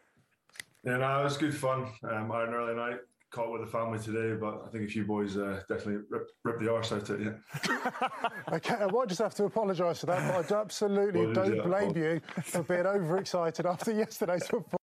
Yeah, 0.83 0.97
no, 0.97 1.21
it 1.21 1.23
was 1.23 1.37
good 1.37 1.55
fun. 1.55 1.87
Um, 2.03 2.31
I 2.31 2.41
had 2.41 2.49
an 2.49 2.53
early 2.55 2.75
night, 2.75 2.99
caught 3.31 3.51
with 3.51 3.61
the 3.61 3.67
family 3.67 3.99
today, 3.99 4.35
but 4.39 4.63
I 4.65 4.69
think 4.69 4.85
a 4.85 4.87
few 4.87 5.05
boys 5.05 5.37
uh, 5.37 5.61
definitely 5.69 6.03
ripped, 6.09 6.31
ripped 6.43 6.59
the 6.61 6.73
arse 6.73 6.91
out 6.91 7.09
of 7.09 7.21
it. 7.21 7.35
Yeah. 7.67 8.09
okay, 8.53 8.75
I 8.75 8.87
might 8.87 9.07
just 9.07 9.21
have 9.21 9.35
to 9.35 9.45
apologise 9.45 9.99
for 9.99 10.07
that, 10.07 10.47
but 10.47 10.51
I 10.51 10.61
absolutely 10.61 11.25
Well, 11.25 11.33
don't 11.33 11.55
yeah, 11.55 11.63
blame 11.63 11.93
well. 11.93 11.97
you 11.97 12.21
for 12.43 12.63
being 12.63 12.85
overexcited 12.85 13.65
after 13.65 13.91
yesterday's 13.91 14.47
football. 14.47 14.79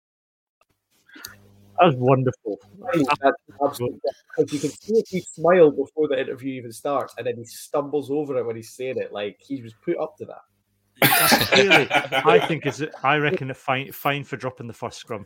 That 1.80 1.86
was 1.88 1.96
wonderful. 1.98 2.60
Absolutely 3.64 4.00
because 4.38 4.54
you 4.54 4.60
can 4.60 4.70
see 4.70 4.94
if 4.94 5.08
he 5.10 5.22
smiled 5.22 5.76
before 5.76 6.08
the 6.08 6.20
interview 6.20 6.54
even 6.54 6.72
starts, 6.72 7.14
and 7.18 7.26
then 7.26 7.36
he 7.38 7.46
stumbles 7.46 8.10
over 8.10 8.38
it 8.38 8.46
when 8.46 8.56
he's 8.56 8.74
saying 8.74 8.98
it. 8.98 9.12
Like 9.12 9.38
he 9.40 9.62
was 9.62 9.74
put 9.84 9.98
up 9.98 10.16
to 10.18 10.26
that. 10.26 10.42
That's 11.02 11.50
clearly, 11.50 11.88
I 11.92 12.40
think 12.48 12.66
is 12.66 12.86
I 13.04 13.18
reckon 13.18 13.52
a 13.52 13.54
fine 13.54 13.92
fine 13.92 14.24
for 14.24 14.38
dropping 14.38 14.68
the 14.68 14.74
first 14.74 15.00
scrum. 15.00 15.26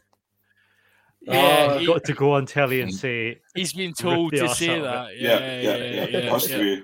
Yeah, 1.22 1.68
Oh, 1.72 1.78
he- 1.80 1.86
got 1.86 2.03
to 2.05 2.13
go 2.13 2.34
on 2.34 2.45
telly 2.45 2.82
and 2.82 2.93
say 2.93 3.39
He's 3.55 3.74
been 3.74 3.93
told 3.93 4.32
the 4.32 4.39
to 4.39 4.49
say 4.49 4.80
that. 4.80 5.11
it. 5.11 5.22
Yeah, 5.22 5.39
Yeah, 5.39 5.61
yeah, 5.61 5.78
yeah. 6.05 6.07
yeah. 6.24 6.30
That's 6.32 6.49
yeah. 6.49 6.57
true. 6.57 6.84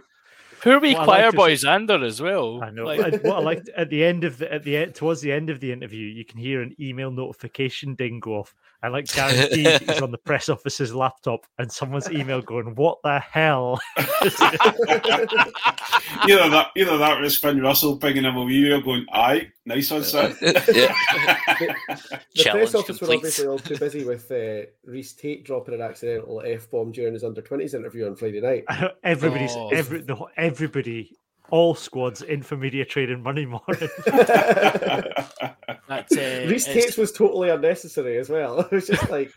Poor 0.62 0.80
wee 0.80 0.94
What 0.96 1.04
choir 1.06 1.24
liked 1.26 1.36
boy 1.36 1.52
is- 1.52 1.64
Zander 1.66 2.04
as 2.06 2.22
well. 2.22 2.64
I 2.64 2.70
know. 2.70 2.86
Like- 2.86 3.24
what 3.24 3.38
I 3.38 3.40
liked 3.40 3.70
at 3.78 3.90
the 3.90 4.04
end 4.04 4.24
of 4.24 4.38
the 4.38 4.52
at 4.52 4.64
the 4.64 4.78
end, 4.78 4.96
towards 4.96 5.22
the 5.22 5.32
end 5.32 5.50
of 5.50 5.60
the 5.60 5.72
interview, 5.72 6.08
you 6.08 6.26
can 6.26 6.40
hear 6.40 6.62
an 6.62 6.76
email 6.80 7.12
notification 7.12 7.96
ding 7.96 8.20
go 8.20 8.36
off. 8.40 8.54
I 8.84 8.90
like 8.90 9.08
guarantee 9.08 9.64
he's 9.88 10.02
on 10.02 10.12
the 10.12 10.18
press 10.18 10.50
officer's 10.50 10.94
laptop 10.94 11.46
and 11.58 11.72
someone's 11.72 12.12
email 12.12 12.42
going, 12.42 12.76
"What 12.76 12.98
the 13.02 13.20
hell?" 13.20 13.80
either 13.98 14.10
that, 16.50 16.68
either 16.76 16.98
that 16.98 17.22
was 17.22 17.38
Finn 17.38 17.62
Russell 17.62 17.96
pinging 17.98 18.26
him 18.26 18.36
a 18.36 18.44
wee 18.44 18.66
email 18.66 18.82
going, 18.82 19.06
"Aye, 19.14 19.48
nice 19.66 19.90
one, 19.90 20.04
son." 20.04 20.36
yeah. 20.42 20.52
The 20.52 21.76
press 21.88 22.20
Challenge 22.36 22.76
office 22.76 23.00
were 23.02 23.14
obviously 23.14 23.48
all 23.48 23.60
too 23.60 23.78
busy 23.78 24.04
with 24.04 24.30
uh, 24.30 24.68
Reese 24.84 25.14
Tate 25.14 25.46
dropping 25.46 25.76
an 25.76 25.82
accidental 25.82 26.42
f 26.46 26.70
bomb 26.70 26.92
during 26.92 27.14
his 27.14 27.24
under 27.24 27.42
twenties 27.42 27.74
interview 27.74 28.06
on 28.06 28.18
Friday 28.18 28.42
night. 28.42 28.66
Everybody's 29.04 29.56
Oh. 29.56 29.70
every 29.70 30.02
the, 30.02 30.18
everybody, 30.36 31.16
all 31.50 31.76
squads 31.76 32.22
in 32.22 32.42
for 32.42 32.58
media 32.58 32.86
training 32.86 33.22
Monday 33.22 33.46
morning. 33.46 33.90
That's, 35.88 36.18
uh, 36.18 36.46
Reese 36.50 36.66
Tate's 36.66 36.98
was 36.98 37.12
totally 37.12 37.50
unnecessary 37.50 38.18
as 38.18 38.30
well. 38.30 38.62
It 38.72 38.72
was 38.72 38.88
just 38.88 39.10
like 39.10 39.32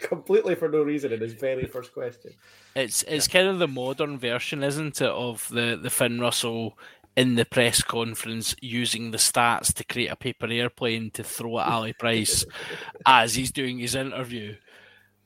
completely 0.00 0.54
for 0.54 0.68
no 0.68 0.82
reason 0.82 1.12
in 1.12 1.20
his 1.20 1.32
very 1.32 1.66
first 1.66 1.94
question. 1.94 2.32
It's 2.74 3.02
it's 3.04 3.28
kind 3.28 3.48
of 3.48 3.58
the 3.58 3.68
modern 3.68 4.18
version, 4.18 4.62
isn't 4.62 5.00
it, 5.00 5.08
of 5.08 5.48
the 5.48 5.78
the 5.80 5.90
Finn 5.90 6.20
Russell 6.20 6.76
in 7.16 7.36
the 7.36 7.44
press 7.44 7.80
conference 7.82 8.56
using 8.60 9.12
the 9.12 9.18
stats 9.18 9.72
to 9.74 9.84
create 9.84 10.10
a 10.10 10.16
paper 10.16 10.48
airplane 10.48 11.10
to 11.12 11.22
throw 11.22 11.60
at 11.60 11.68
Ali 11.68 11.92
Price 11.92 12.44
as 13.06 13.34
he's 13.36 13.52
doing 13.52 13.78
his 13.78 13.94
interview. 13.94 14.56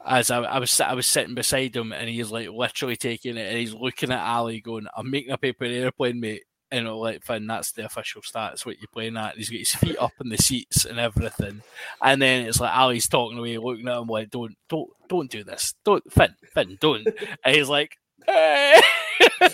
As 0.07 0.31
I, 0.31 0.43
I 0.43 0.59
was 0.59 0.81
I 0.81 0.95
was 0.95 1.07
sitting 1.07 1.35
beside 1.35 1.75
him 1.75 1.93
and 1.93 2.09
he's 2.09 2.31
like 2.31 2.49
literally 2.49 2.97
taking 2.97 3.37
it 3.37 3.49
and 3.49 3.59
he's 3.59 3.75
looking 3.75 4.13
at 4.13 4.27
Ali 4.27 4.61
going, 4.61 4.87
"I'm 4.97 5.11
making 5.11 5.33
a 5.33 5.39
paper 5.39 5.65
airplane, 5.65 6.21
mate." 6.21 6.43
And 6.71 6.87
I'm 6.87 6.95
like, 6.97 7.25
Finn, 7.25 7.47
that's 7.47 7.73
the 7.73 7.87
official 7.87 8.21
stats. 8.21 8.67
What 8.67 8.77
you're 8.79 8.89
playing 8.93 9.17
at? 9.17 9.37
He's 9.37 9.49
got 9.49 9.59
his 9.59 9.73
feet 9.73 9.97
up 9.99 10.13
in 10.21 10.29
the 10.29 10.37
seats 10.37 10.85
and 10.85 10.99
everything. 10.99 11.63
And 12.03 12.21
then 12.21 12.47
it's 12.47 12.61
like 12.61 12.77
Ali's 12.77 13.09
talking 13.09 13.39
away, 13.39 13.57
looking 13.57 13.89
at 13.89 13.99
him 13.99 14.07
like, 14.07 14.31
"Don't, 14.31 14.55
don't, 14.69 14.91
don't 15.09 15.31
do 15.31 15.45
this. 15.45 15.75
Don't, 15.85 16.11
Finn, 16.13 16.35
Finn, 16.53 16.77
don't." 16.81 17.07
And 17.45 17.57
he's 17.57 17.69
like, 17.69 17.97
"Eh." 18.27 18.81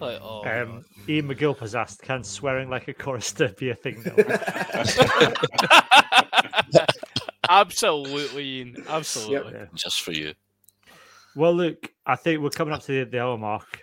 like, 0.00 0.18
oh, 0.22 0.42
Um, 0.44 0.84
Ian 1.08 1.28
McGill 1.28 1.58
has 1.58 1.74
asked, 1.74 2.02
"Can 2.02 2.22
swearing 2.24 2.68
like 2.68 2.88
a 2.88 2.94
chorister 2.94 3.48
be 3.58 3.70
a 3.70 3.74
thing?" 3.74 4.04
now?" 7.50 7.60
absolutely, 7.60 8.44
Ian, 8.44 8.84
absolutely. 8.88 9.52
Yeah. 9.54 9.66
Just 9.74 10.02
for 10.02 10.12
you. 10.12 10.34
Well, 11.36 11.54
look, 11.54 11.92
I 12.06 12.16
think 12.16 12.40
we're 12.40 12.50
coming 12.50 12.74
up 12.74 12.82
to 12.84 13.04
the, 13.04 13.10
the 13.10 13.20
hour 13.20 13.38
mark. 13.38 13.82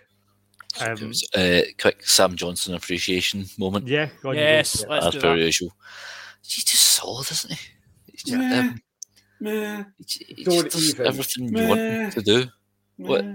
Um, 0.80 1.12
Uh, 1.34 1.60
quick 1.80 2.06
Sam 2.06 2.36
Johnson 2.36 2.74
appreciation 2.74 3.46
moment. 3.58 3.88
yeah, 3.88 4.10
go 4.22 4.30
on. 4.30 4.36
Yes, 4.36 4.84
let's 4.88 5.06
As 5.06 5.12
do 5.14 5.20
per 5.20 5.36
that. 5.36 5.42
usual. 5.44 5.74
He's 6.42 6.62
just 6.64 6.82
solid, 6.82 7.30
isn't 7.30 7.52
he? 7.52 7.58
He's 8.12 8.22
just, 8.22 8.36
Meh. 8.38 8.58
um, 8.60 8.82
Meh, 9.40 9.84
he 9.96 10.04
j- 10.04 10.24
he 10.36 10.44
Don't 10.44 10.64
just 10.64 10.76
does 10.76 10.94
even. 10.94 11.06
everything 11.06 11.56
you 11.56 11.68
want 11.68 11.80
him 11.80 12.10
to 12.10 12.22
do. 12.22 12.46
What? 12.98 13.24
He 13.24 13.30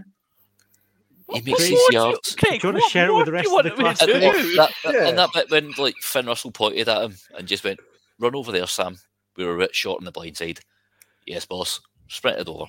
What 1.26 1.46
makes 1.46 1.60
more 1.60 1.68
his 1.70 1.88
yards. 1.92 2.36
Craig, 2.36 2.62
Do 2.62 2.68
you 2.68 2.74
wanna 2.74 2.90
share 2.90 3.10
it 3.10 3.14
with 3.16 3.26
the 3.26 3.32
rest 3.32 3.52
of 3.52 3.64
the 3.64 3.72
class? 3.72 4.02
And 4.02 4.12
that, 4.12 4.20
do? 4.36 4.56
that, 4.56 4.72
that- 4.84 4.94
Yeah. 4.94 5.08
and 5.08 5.18
that 5.18 5.30
bit 5.34 5.50
when 5.50 5.72
like 5.78 5.96
Finn 6.02 6.28
Russell 6.28 6.52
pointed 6.52 6.88
at 6.88 7.02
him 7.04 7.18
and 7.38 7.48
just 7.48 7.64
went, 7.64 7.80
"Run 8.20 8.36
over 8.36 8.52
there, 8.52 8.68
Sam. 8.68 8.98
We 9.38 9.46
were 9.46 9.56
a 9.56 9.60
bit 9.60 9.76
short 9.76 10.00
on 10.00 10.06
the 10.06 10.12
blind 10.12 10.38
side." 10.38 10.60
Yes, 11.26 11.46
boss. 11.46 11.80
Sprint 12.10 12.40
it 12.40 12.48
over. 12.50 12.66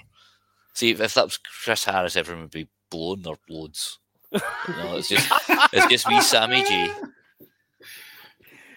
See, 0.75 0.91
if, 0.91 1.01
if 1.01 1.15
that 1.15 1.25
was 1.25 1.37
Chris 1.39 1.85
Harris, 1.85 2.17
everyone 2.17 2.43
would 2.45 2.51
be 2.53 2.69
blown 2.91 3.23
their 3.23 3.35
loads. 3.49 3.99
No, 4.33 4.97
it's 4.97 5.09
just 5.09 5.31
it's 5.73 5.87
just 5.87 6.09
me, 6.09 6.21
Sammy 6.21 6.65
G, 6.65 6.91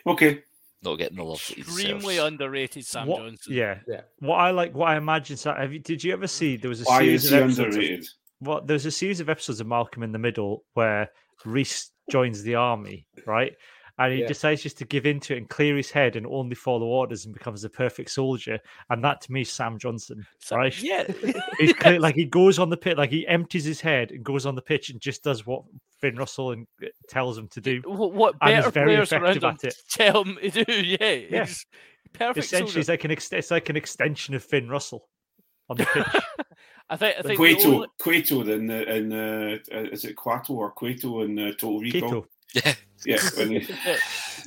Okay. 0.05 0.41
not 0.83 0.95
getting 0.95 1.17
the 1.17 1.23
love 1.23 1.43
that 1.47 1.55
he 1.55 1.61
Extremely 1.61 2.17
underrated, 2.17 2.85
Sam 2.85 3.07
What- 3.07 3.19
Johnson. 3.23 3.53
Yeah. 3.53 3.79
Yeah. 3.87 4.01
What 4.19 4.35
I 4.37 4.51
like, 4.51 4.73
what 4.73 4.89
I 4.89 4.97
imagine. 4.97 5.37
So, 5.37 5.53
have 5.53 5.73
you, 5.73 5.79
did 5.79 6.03
you 6.03 6.13
ever 6.13 6.27
see 6.27 6.57
there 6.57 6.69
was 6.69 6.81
a 6.81 6.85
Why 6.85 6.99
series 6.99 7.25
is 7.25 7.31
of 7.31 7.37
he 7.37 7.43
episodes? 7.43 7.59
Of, 7.59 7.65
underrated? 7.65 8.07
well, 8.41 8.61
there's 8.63 8.85
a 8.85 8.91
series 8.91 9.19
of 9.19 9.29
episodes 9.29 9.59
of 9.59 9.67
Malcolm 9.67 10.03
in 10.03 10.11
the 10.11 10.19
Middle 10.19 10.63
where 10.73 11.09
Reese 11.45 11.91
joins 12.11 12.43
the 12.43 12.55
army, 12.55 13.07
right? 13.25 13.53
And 13.99 14.13
he 14.13 14.19
Yeah. 14.21 14.27
decides 14.27 14.61
just 14.61 14.77
to 14.77 14.85
give 14.85 15.05
into 15.07 15.33
it 15.33 15.37
and 15.37 15.49
clear 15.49 15.75
his 15.75 15.89
head 15.89 16.15
and 16.15 16.27
only 16.27 16.53
follow 16.55 16.85
orders 16.85 17.25
and 17.25 17.33
becomes 17.33 17.63
a 17.63 17.69
perfect 17.69 18.11
soldier. 18.11 18.59
And 18.91 19.03
that 19.03 19.21
to 19.21 19.31
me 19.31 19.41
is 19.41 19.51
Sam 19.51 19.79
Johnson, 19.79 20.25
So- 20.39 20.55
right? 20.57 20.81
Yeah. 20.83 21.05
He's 21.59 21.73
clear, 21.73 21.99
like 21.99 22.13
he 22.15 22.25
goes 22.25 22.59
on 22.59 22.69
the 22.69 22.77
pit, 22.77 22.97
like 22.97 23.09
he 23.09 23.25
empties 23.27 23.65
his 23.65 23.81
head 23.81 24.11
and 24.11 24.23
goes 24.23 24.45
on 24.45 24.53
the 24.55 24.61
pitch 24.61 24.91
and 24.91 25.01
just 25.01 25.23
does 25.23 25.47
what 25.47 25.63
Finn 25.99 26.15
Russell 26.15 26.51
and 26.51 26.67
uh, 26.83 26.87
tells 27.09 27.37
him 27.39 27.47
to 27.49 27.59
do. 27.61 27.81
what, 27.85 28.13
what 28.13 28.35
And 28.41 28.51
is 28.51 28.65
better 28.65 28.71
very 28.71 28.85
players 28.95 29.13
around 29.13 29.37
effective 29.37 29.43
him 29.63 29.69
it. 29.69 29.75
tell 29.89 30.23
him 30.23 30.37
to 30.43 30.63
do? 30.65 30.73
Yeah. 30.99 31.11
Yeah. 31.13 31.45
He's 31.45 31.65
perfect. 32.13 32.45
Essentially, 32.45 32.67
soldier. 32.69 32.79
it's 32.81 32.89
like 32.89 33.03
an 33.05 33.11
ex- 33.11 33.33
it's 33.33 33.51
like 33.51 33.69
an 33.69 33.77
extension 33.77 34.35
of 34.35 34.43
Finn 34.43 34.69
Russell 34.69 35.07
on 35.69 35.77
the 35.77 35.85
pitch. 35.85 36.05
I 36.89 36.95
think. 36.95 37.15
I 37.17 37.21
think. 37.23 37.39
the 37.39 37.45
Kuato, 37.45 37.65
only- 37.65 37.87
Kuato 37.99 38.47
in 38.53 38.67
the 38.67 38.95
in 38.95 39.11
uh, 39.11 39.57
uh, 39.73 39.89
is 39.91 40.05
it 40.05 40.15
Kuato 40.15 40.51
or 40.51 40.73
Kuato 40.73 41.25
in 41.25 41.37
uh, 41.39 41.51
Total 41.51 41.79
Recall? 41.81 42.11
Keto. 42.11 42.25
Yeah, 42.53 42.73
Yeah. 43.05 43.19
when- 43.37 43.61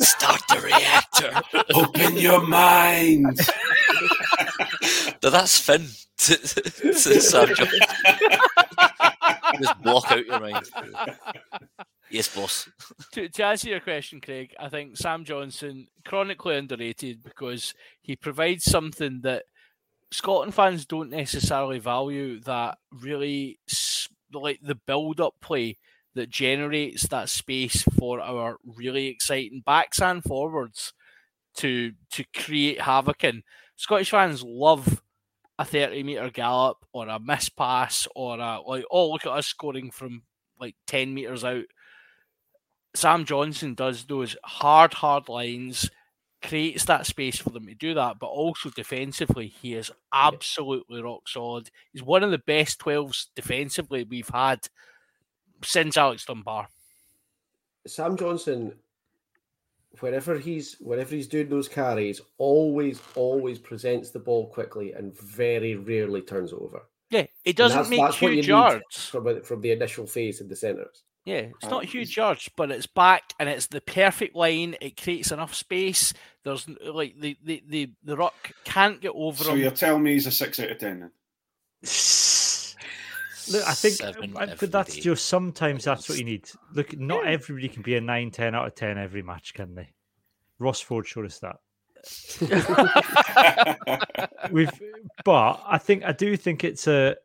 start 0.00 0.40
the 0.48 0.60
reactor. 0.62 1.64
Open 1.74 2.16
your 2.16 2.46
mind. 2.46 3.38
Now 5.22 5.30
that's 5.30 5.58
Finn 5.58 5.86
to, 6.18 6.36
to 6.36 6.92
Sam 7.20 7.48
Johnson. 7.54 7.78
Just 9.60 9.82
block 9.82 10.10
out 10.10 10.24
your 10.26 10.40
mind. 10.40 10.68
Yes, 12.10 12.34
boss. 12.34 12.68
to, 13.12 13.28
to 13.28 13.44
answer 13.44 13.68
your 13.68 13.80
question, 13.80 14.20
Craig, 14.20 14.52
I 14.58 14.68
think 14.68 14.96
Sam 14.96 15.24
Johnson 15.24 15.86
chronically 16.04 16.56
underrated 16.56 17.22
because 17.22 17.74
he 18.00 18.16
provides 18.16 18.64
something 18.64 19.20
that 19.22 19.44
Scotland 20.10 20.54
fans 20.54 20.86
don't 20.86 21.10
necessarily 21.10 21.78
value. 21.78 22.40
That 22.40 22.78
really 22.90 23.60
like 24.32 24.58
the 24.62 24.74
build-up 24.74 25.34
play 25.40 25.76
that 26.14 26.30
generates 26.30 27.06
that 27.08 27.28
space 27.28 27.82
for 27.98 28.20
our 28.20 28.56
really 28.64 29.08
exciting 29.08 29.62
backs 29.64 30.00
and 30.00 30.22
forwards 30.22 30.92
to 31.56 31.92
to 32.12 32.24
create 32.36 32.80
havoc. 32.80 33.24
And 33.24 33.42
Scottish 33.76 34.10
fans 34.10 34.42
love 34.42 35.02
a 35.58 35.64
thirty 35.64 36.02
meter 36.02 36.30
gallop 36.30 36.78
or 36.92 37.08
a 37.08 37.18
miss 37.20 37.48
pass 37.48 38.08
or 38.16 38.38
a 38.38 38.60
like, 38.66 38.84
oh 38.90 39.10
look 39.10 39.26
at 39.26 39.32
us 39.32 39.46
scoring 39.46 39.90
from 39.90 40.22
like 40.60 40.74
ten 40.86 41.14
meters 41.14 41.44
out. 41.44 41.64
Sam 42.94 43.24
Johnson 43.24 43.74
does 43.74 44.04
those 44.04 44.36
hard, 44.44 44.94
hard 44.94 45.28
lines, 45.28 45.90
creates 46.42 46.84
that 46.86 47.06
space 47.06 47.36
for 47.38 47.50
them 47.50 47.66
to 47.66 47.74
do 47.74 47.94
that, 47.94 48.18
but 48.18 48.26
also 48.26 48.70
defensively, 48.70 49.46
he 49.48 49.74
is 49.74 49.90
absolutely 50.12 51.02
rock 51.02 51.28
solid. 51.28 51.70
He's 51.92 52.02
one 52.02 52.24
of 52.24 52.30
the 52.30 52.38
best 52.38 52.80
12s 52.80 53.26
defensively 53.36 54.04
we've 54.04 54.28
had 54.28 54.60
since 55.62 55.96
Alex 55.96 56.24
Dunbar. 56.24 56.68
Sam 57.86 58.16
Johnson, 58.16 58.74
whenever 60.00 60.38
he's 60.38 60.76
whenever 60.80 61.14
he's 61.14 61.28
doing 61.28 61.48
those 61.48 61.68
carries, 61.68 62.20
always 62.38 63.00
always 63.14 63.58
presents 63.58 64.10
the 64.10 64.18
ball 64.18 64.48
quickly 64.48 64.92
and 64.92 65.16
very 65.18 65.74
rarely 65.76 66.22
turns 66.22 66.52
over. 66.52 66.82
Yeah, 67.10 67.26
it 67.44 67.56
doesn't 67.56 67.76
that's- 67.76 67.90
make 67.90 68.00
that's 68.00 68.20
what 68.20 68.28
you 68.32 68.36
huge 68.36 68.48
yards. 68.48 69.06
from 69.08 69.42
from 69.42 69.60
the 69.60 69.72
initial 69.72 70.06
phase 70.06 70.40
in 70.40 70.48
the 70.48 70.56
centres. 70.56 71.02
Yeah, 71.24 71.48
it's 71.54 71.64
Uh, 71.66 71.70
not 71.70 71.84
huge 71.84 72.16
yards, 72.16 72.48
but 72.56 72.70
it's 72.70 72.86
back 72.86 73.34
and 73.38 73.48
it's 73.48 73.66
the 73.66 73.80
perfect 73.82 74.34
line. 74.34 74.74
It 74.80 75.00
creates 75.00 75.30
enough 75.32 75.54
space. 75.54 76.14
There's 76.44 76.66
like 76.68 77.18
the 77.20 77.36
the 77.42 77.62
the, 77.66 77.90
the 78.04 78.16
ruck 78.16 78.52
can't 78.64 79.00
get 79.00 79.12
over 79.14 79.44
So 79.44 79.52
him. 79.52 79.60
you're 79.60 79.70
telling 79.70 80.02
me 80.02 80.12
he's 80.14 80.26
a 80.26 80.30
six 80.30 80.58
out 80.60 80.70
of 80.70 80.78
ten 80.78 81.00
then? 81.00 81.10
Look, 83.50 83.66
I 83.68 83.74
think, 83.74 83.94
Seven 83.94 84.36
I- 84.36 84.54
but 84.54 84.72
that's 84.72 84.94
day. 84.94 85.00
just 85.00 85.26
sometimes 85.26 85.84
that's 85.84 86.08
what 86.08 86.18
you 86.18 86.24
need. 86.24 86.48
Look, 86.74 86.96
not 86.98 87.24
Yeah. 87.24 87.30
everybody 87.32 87.68
can 87.68 87.82
be 87.82 87.96
a 87.96 88.00
9, 88.00 88.30
10 88.30 88.54
out 88.54 88.66
of 88.66 88.74
10 88.74 88.98
every 88.98 89.22
match, 89.22 89.54
can 89.54 89.74
they? 89.74 89.90
Ross 90.58 90.80
Ford 90.80 91.06
showed 91.06 91.26
us 91.26 91.40
that. 91.40 91.56
We've, 94.50 94.70
but 95.24 95.62
I 95.66 95.78
think 95.78 96.04
I 96.04 96.12
do 96.12 96.36
think 96.36 96.64
it's 96.64 96.86
a, 96.86 97.16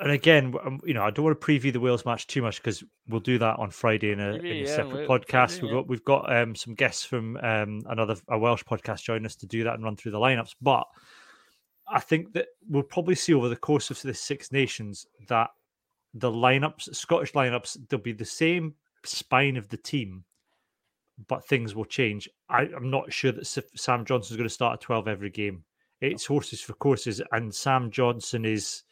and 0.00 0.10
again, 0.10 0.54
um, 0.64 0.80
you 0.84 0.94
know, 0.94 1.02
I 1.02 1.10
don't 1.10 1.24
want 1.24 1.40
to 1.40 1.46
preview 1.46 1.72
the 1.72 1.80
Wales 1.80 2.04
match 2.04 2.26
too 2.26 2.42
much 2.42 2.56
because 2.56 2.82
we'll 3.08 3.20
do 3.20 3.38
that 3.38 3.58
on 3.58 3.70
Friday 3.70 4.12
in 4.12 4.20
a, 4.20 4.34
in 4.34 4.46
a 4.46 4.54
yeah, 4.60 4.66
separate 4.66 5.08
we'll- 5.08 5.18
podcast. 5.18 5.56
yeah, 5.58 5.62
We've 5.64 5.72
got 5.72 5.88
we've 5.88 6.04
got 6.04 6.34
um, 6.36 6.54
some 6.54 6.74
guests 6.74 7.04
from 7.04 7.36
um, 7.38 7.82
another 7.88 8.16
a 8.28 8.38
Welsh 8.38 8.64
podcast 8.64 9.02
join 9.02 9.24
us 9.26 9.36
to 9.36 9.46
do 9.46 9.64
that 9.64 9.74
and 9.74 9.84
run 9.84 9.96
through 9.96 10.12
the 10.12 10.18
lineups. 10.18 10.54
But 10.60 10.84
I 11.88 12.00
think 12.00 12.32
that 12.34 12.46
we'll 12.68 12.82
probably 12.82 13.14
see 13.14 13.34
over 13.34 13.48
the 13.48 13.56
course 13.56 13.90
of 13.90 14.00
the 14.02 14.14
Six 14.14 14.52
Nations 14.52 15.06
that 15.28 15.50
the 16.14 16.30
lineups, 16.30 16.94
Scottish 16.94 17.32
lineups, 17.32 17.88
they'll 17.88 17.98
be 17.98 18.12
the 18.12 18.24
same 18.24 18.74
spine 19.04 19.56
of 19.56 19.68
the 19.68 19.76
team, 19.76 20.24
but 21.28 21.46
things 21.46 21.74
will 21.74 21.84
change. 21.84 22.28
I, 22.48 22.68
I'm 22.76 22.90
not 22.90 23.12
sure 23.12 23.32
that 23.32 23.46
Sam 23.46 24.04
Johnson's 24.04 24.36
going 24.36 24.48
to 24.48 24.54
start 24.54 24.74
at 24.74 24.80
12 24.80 25.08
every 25.08 25.30
game. 25.30 25.64
it's 26.00 26.26
horses 26.26 26.60
for 26.60 26.74
courses, 26.74 27.20
and 27.32 27.54
Sam 27.54 27.90
Johnson 27.90 28.44
is 28.44 28.82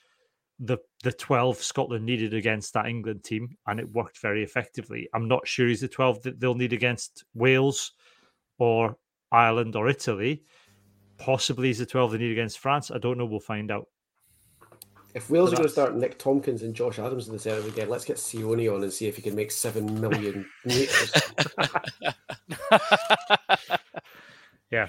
the 0.58 0.78
the 1.02 1.12
12 1.12 1.56
Scotland 1.62 2.04
needed 2.04 2.34
against 2.34 2.74
that 2.74 2.86
England 2.86 3.24
team, 3.24 3.56
and 3.66 3.80
it 3.80 3.90
worked 3.92 4.18
very 4.18 4.42
effectively. 4.42 5.08
I'm 5.14 5.28
not 5.28 5.48
sure 5.48 5.66
he's 5.68 5.80
the 5.80 5.88
12 5.88 6.22
that 6.22 6.40
they'll 6.40 6.54
need 6.54 6.72
against 6.72 7.24
Wales 7.34 7.92
or 8.58 8.96
Ireland 9.32 9.76
or 9.76 9.88
Italy. 9.88 10.44
Possibly 11.20 11.68
he's 11.68 11.78
the 11.78 11.86
12 11.86 12.12
they 12.12 12.18
need 12.18 12.32
against 12.32 12.58
France. 12.58 12.90
I 12.90 12.98
don't 12.98 13.18
know. 13.18 13.26
We'll 13.26 13.40
find 13.40 13.70
out. 13.70 13.86
If 15.14 15.28
Wales 15.28 15.52
are 15.52 15.56
going 15.56 15.66
to 15.66 15.72
start 15.72 15.96
Nick 15.96 16.18
Tompkins 16.18 16.62
and 16.62 16.74
Josh 16.74 16.98
Adams 16.98 17.26
in 17.26 17.32
the 17.32 17.38
centre 17.38 17.66
again, 17.66 17.88
let's 17.88 18.04
get 18.04 18.16
Sione 18.16 18.72
on 18.72 18.82
and 18.82 18.92
see 18.92 19.06
if 19.06 19.16
he 19.16 19.22
can 19.22 19.34
make 19.34 19.50
seven 19.50 20.00
million 20.00 20.48
meters. 20.64 21.12
Yeah. 24.70 24.88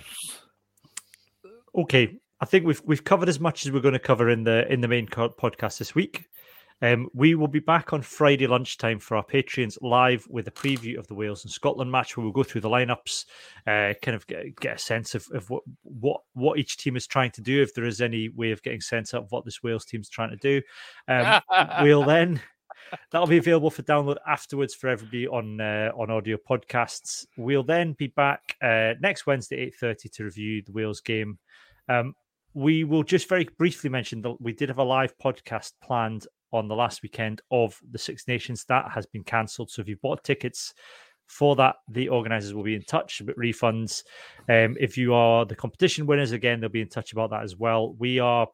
Okay, 1.76 2.20
I 2.40 2.46
think 2.46 2.66
we've 2.66 2.82
we've 2.86 3.04
covered 3.04 3.30
as 3.30 3.40
much 3.40 3.66
as 3.66 3.72
we're 3.72 3.82
going 3.82 3.94
to 3.94 4.00
cover 4.00 4.30
in 4.30 4.44
the 4.44 4.72
in 4.72 4.82
the 4.82 4.88
main 4.88 5.08
podcast 5.08 5.80
this 5.80 5.96
week. 5.96 6.26
Um, 6.82 7.10
we 7.14 7.36
will 7.36 7.48
be 7.48 7.60
back 7.60 7.94
on 7.94 8.02
Friday 8.02 8.48
lunchtime 8.48 9.00
for 9.00 9.18
our 9.18 9.26
Patreons 9.26 9.78
live 9.82 10.26
with 10.30 10.48
a 10.48 10.52
preview 10.52 10.98
of 10.98 11.08
the 11.08 11.14
Wales 11.14 11.44
and 11.44 11.52
Scotland 11.52 11.92
match, 11.92 12.18
where 12.18 12.24
we'll 12.24 12.34
go 12.34 12.44
through 12.44 12.62
the 12.62 12.70
lineups, 12.70 13.26
uh, 13.68 13.94
kind 14.02 14.16
of 14.16 14.26
get, 14.28 14.56
get 14.58 14.76
a 14.76 14.80
sense 14.80 15.16
of, 15.16 15.28
of 15.34 15.50
what, 15.50 15.64
what 15.84 16.22
what 16.34 16.60
each 16.60 16.78
team 16.78 16.96
is 16.96 17.08
trying 17.08 17.32
to 17.32 17.42
do, 17.42 17.62
if 17.62 17.74
there 17.74 17.86
is 17.86 18.02
any 18.02 18.30
way 18.30 18.52
of 18.52 18.64
getting 18.64 18.82
sense 18.82 19.14
of 19.14 19.32
what 19.32 19.46
this 19.46 19.62
Wales 19.64 19.86
team's 19.86 20.10
trying 20.10 20.32
to 20.32 20.38
do. 20.38 20.62
Um, 21.08 21.42
we'll 21.84 22.04
then 22.04 22.42
that'll 23.12 23.28
be 23.28 23.38
available 23.38 23.70
for 23.70 23.84
download 23.84 24.18
afterwards 24.28 24.74
for 24.74 24.90
everybody 24.90 25.28
on 25.28 25.62
uh, 25.62 25.92
on 25.96 26.10
audio 26.10 26.38
podcasts. 26.38 27.26
We'll 27.38 27.64
then 27.64 27.94
be 27.94 28.08
back 28.08 28.56
uh, 28.62 28.94
next 29.00 29.28
Wednesday 29.28 29.58
eight 29.58 29.76
thirty 29.76 30.10
to 30.10 30.24
review 30.24 30.64
the 30.66 30.72
Wales 30.72 31.02
game. 31.02 31.38
Um, 31.88 32.16
we 32.54 32.84
will 32.84 33.04
just 33.04 33.30
very 33.30 33.48
briefly 33.58 33.90
mention 33.90 34.22
that 34.24 34.42
we 34.42 34.52
did 34.52 34.70
have 34.70 34.78
a 34.78 34.84
live 34.84 35.18
podcast 35.18 35.74
planned 35.82 36.28
on 36.52 36.68
the 36.68 36.76
last 36.76 37.04
weekend 37.04 37.42
of 37.52 37.80
the 37.92 37.98
Six 37.98 38.28
Nations. 38.28 38.66
That 38.66 38.90
has 38.92 39.06
been 39.06 39.24
cancelled. 39.24 39.72
So 39.72 39.82
if 39.82 39.88
you 39.88 39.98
bought 39.98 40.24
tickets 40.24 40.74
for 41.28 41.56
that, 41.56 41.76
the 41.88 42.10
organisers 42.10 42.54
will 42.54 42.64
be 42.64 42.76
in 42.76 42.84
touch 42.84 43.22
about 43.22 43.38
refunds. 43.38 44.04
Um, 44.50 44.76
if 44.80 44.98
you 44.98 45.14
are 45.14 45.46
the 45.46 45.56
competition 45.56 46.06
winners, 46.06 46.34
again, 46.34 46.60
they'll 46.60 46.70
be 46.70 46.82
in 46.82 46.90
touch 46.90 47.14
about 47.14 47.30
that 47.30 47.44
as 47.44 47.56
well. 47.56 47.94
We 47.94 48.20
are 48.20 48.48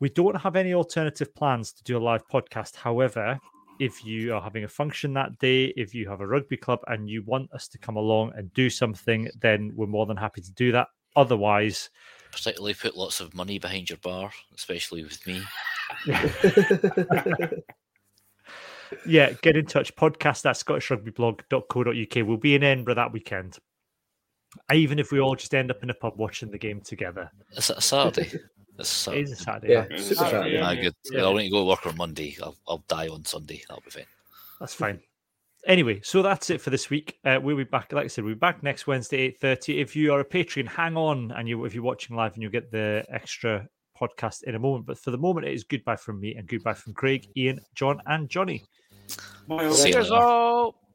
we 0.00 0.08
don't 0.08 0.36
have 0.36 0.54
any 0.54 0.74
alternative 0.74 1.34
plans 1.34 1.72
to 1.72 1.82
do 1.82 1.98
a 1.98 1.98
live 1.98 2.26
podcast. 2.28 2.76
However, 2.76 3.38
if 3.80 4.04
you 4.04 4.34
are 4.34 4.40
having 4.40 4.64
a 4.64 4.68
function 4.68 5.12
that 5.14 5.38
day, 5.38 5.72
if 5.76 5.94
you 5.94 6.08
have 6.08 6.20
a 6.20 6.26
rugby 6.26 6.56
club 6.56 6.80
and 6.86 7.08
you 7.08 7.22
want 7.24 7.52
us 7.52 7.68
to 7.68 7.78
come 7.78 7.96
along 7.96 8.32
and 8.36 8.52
do 8.52 8.70
something, 8.70 9.28
then 9.40 9.72
we're 9.74 9.86
more 9.86 10.06
than 10.06 10.16
happy 10.16 10.40
to 10.40 10.52
do 10.52 10.72
that. 10.72 10.88
Otherwise, 11.16 11.90
Particularly 12.30 12.74
put 12.74 12.96
lots 12.96 13.20
of 13.20 13.34
money 13.34 13.58
behind 13.58 13.90
your 13.90 13.98
bar, 13.98 14.30
especially 14.54 15.02
with 15.02 15.26
me. 15.26 15.42
yeah, 19.06 19.32
get 19.42 19.56
in 19.56 19.66
touch. 19.66 19.94
Podcast 19.96 20.46
at 20.46 20.56
scottishrugbyblog.co.uk. 20.56 22.26
We'll 22.26 22.36
be 22.36 22.54
in 22.54 22.62
Edinburgh 22.62 22.94
that 22.94 23.12
weekend. 23.12 23.58
Even 24.72 24.98
if 24.98 25.12
we 25.12 25.20
all 25.20 25.34
just 25.36 25.54
end 25.54 25.70
up 25.70 25.82
in 25.82 25.90
a 25.90 25.94
pub 25.94 26.14
watching 26.16 26.50
the 26.50 26.58
game 26.58 26.80
together. 26.80 27.30
Is 27.56 27.70
it 27.70 27.78
a 27.78 27.80
Saturday? 27.82 28.30
It's 28.80 29.08
a 29.08 29.10
It 29.10 29.16
Saturday. 29.16 29.22
is 29.22 29.32
a 29.32 29.36
Saturday. 29.42 29.72
Yeah, 29.72 29.86
yeah. 29.90 29.96
super 30.00 30.14
Saturday. 30.24 30.60
Ah, 30.60 30.74
good. 30.74 30.94
Yeah. 31.10 31.22
I'll 31.22 31.34
need 31.34 31.46
to 31.46 31.50
go 31.50 31.58
to 31.62 31.64
work 31.64 31.84
on 31.84 31.96
Monday. 31.96 32.36
I'll, 32.40 32.54
I'll 32.68 32.84
die 32.86 33.08
on 33.08 33.24
Sunday. 33.24 33.60
That'll 33.68 33.82
be 33.82 33.90
fine. 33.90 34.04
That's 34.60 34.72
fine. 34.74 35.00
Anyway, 35.66 36.00
so 36.04 36.22
that's 36.22 36.48
it 36.48 36.60
for 36.60 36.70
this 36.70 36.88
week. 36.88 37.18
Uh, 37.24 37.40
we'll 37.42 37.56
be 37.56 37.64
back, 37.64 37.92
like 37.92 38.04
I 38.04 38.06
said, 38.06 38.22
we'll 38.22 38.34
be 38.34 38.38
back 38.38 38.62
next 38.62 38.86
Wednesday, 38.86 39.16
eight 39.18 39.40
thirty. 39.40 39.80
If 39.80 39.96
you 39.96 40.12
are 40.12 40.20
a 40.20 40.24
Patreon, 40.24 40.68
hang 40.68 40.96
on, 40.96 41.32
and 41.32 41.48
you 41.48 41.64
if 41.64 41.74
you're 41.74 41.82
watching 41.82 42.14
live, 42.14 42.34
and 42.34 42.42
you'll 42.42 42.52
get 42.52 42.70
the 42.70 43.04
extra 43.10 43.68
podcast 43.98 44.44
in 44.44 44.54
a 44.54 44.58
moment. 44.58 44.86
But 44.86 44.98
for 44.98 45.10
the 45.10 45.18
moment, 45.18 45.46
it 45.46 45.54
is 45.54 45.64
goodbye 45.64 45.96
from 45.96 46.20
me 46.20 46.34
and 46.34 46.46
goodbye 46.46 46.74
from 46.74 46.94
Craig, 46.94 47.28
Ian, 47.36 47.60
John, 47.74 48.00
and 48.06 48.28
Johnny. 48.28 48.64
Bye. 49.46 49.70
See 49.72 49.88
you 49.88 49.94
Cheers 49.94 50.10
all. 50.10 50.87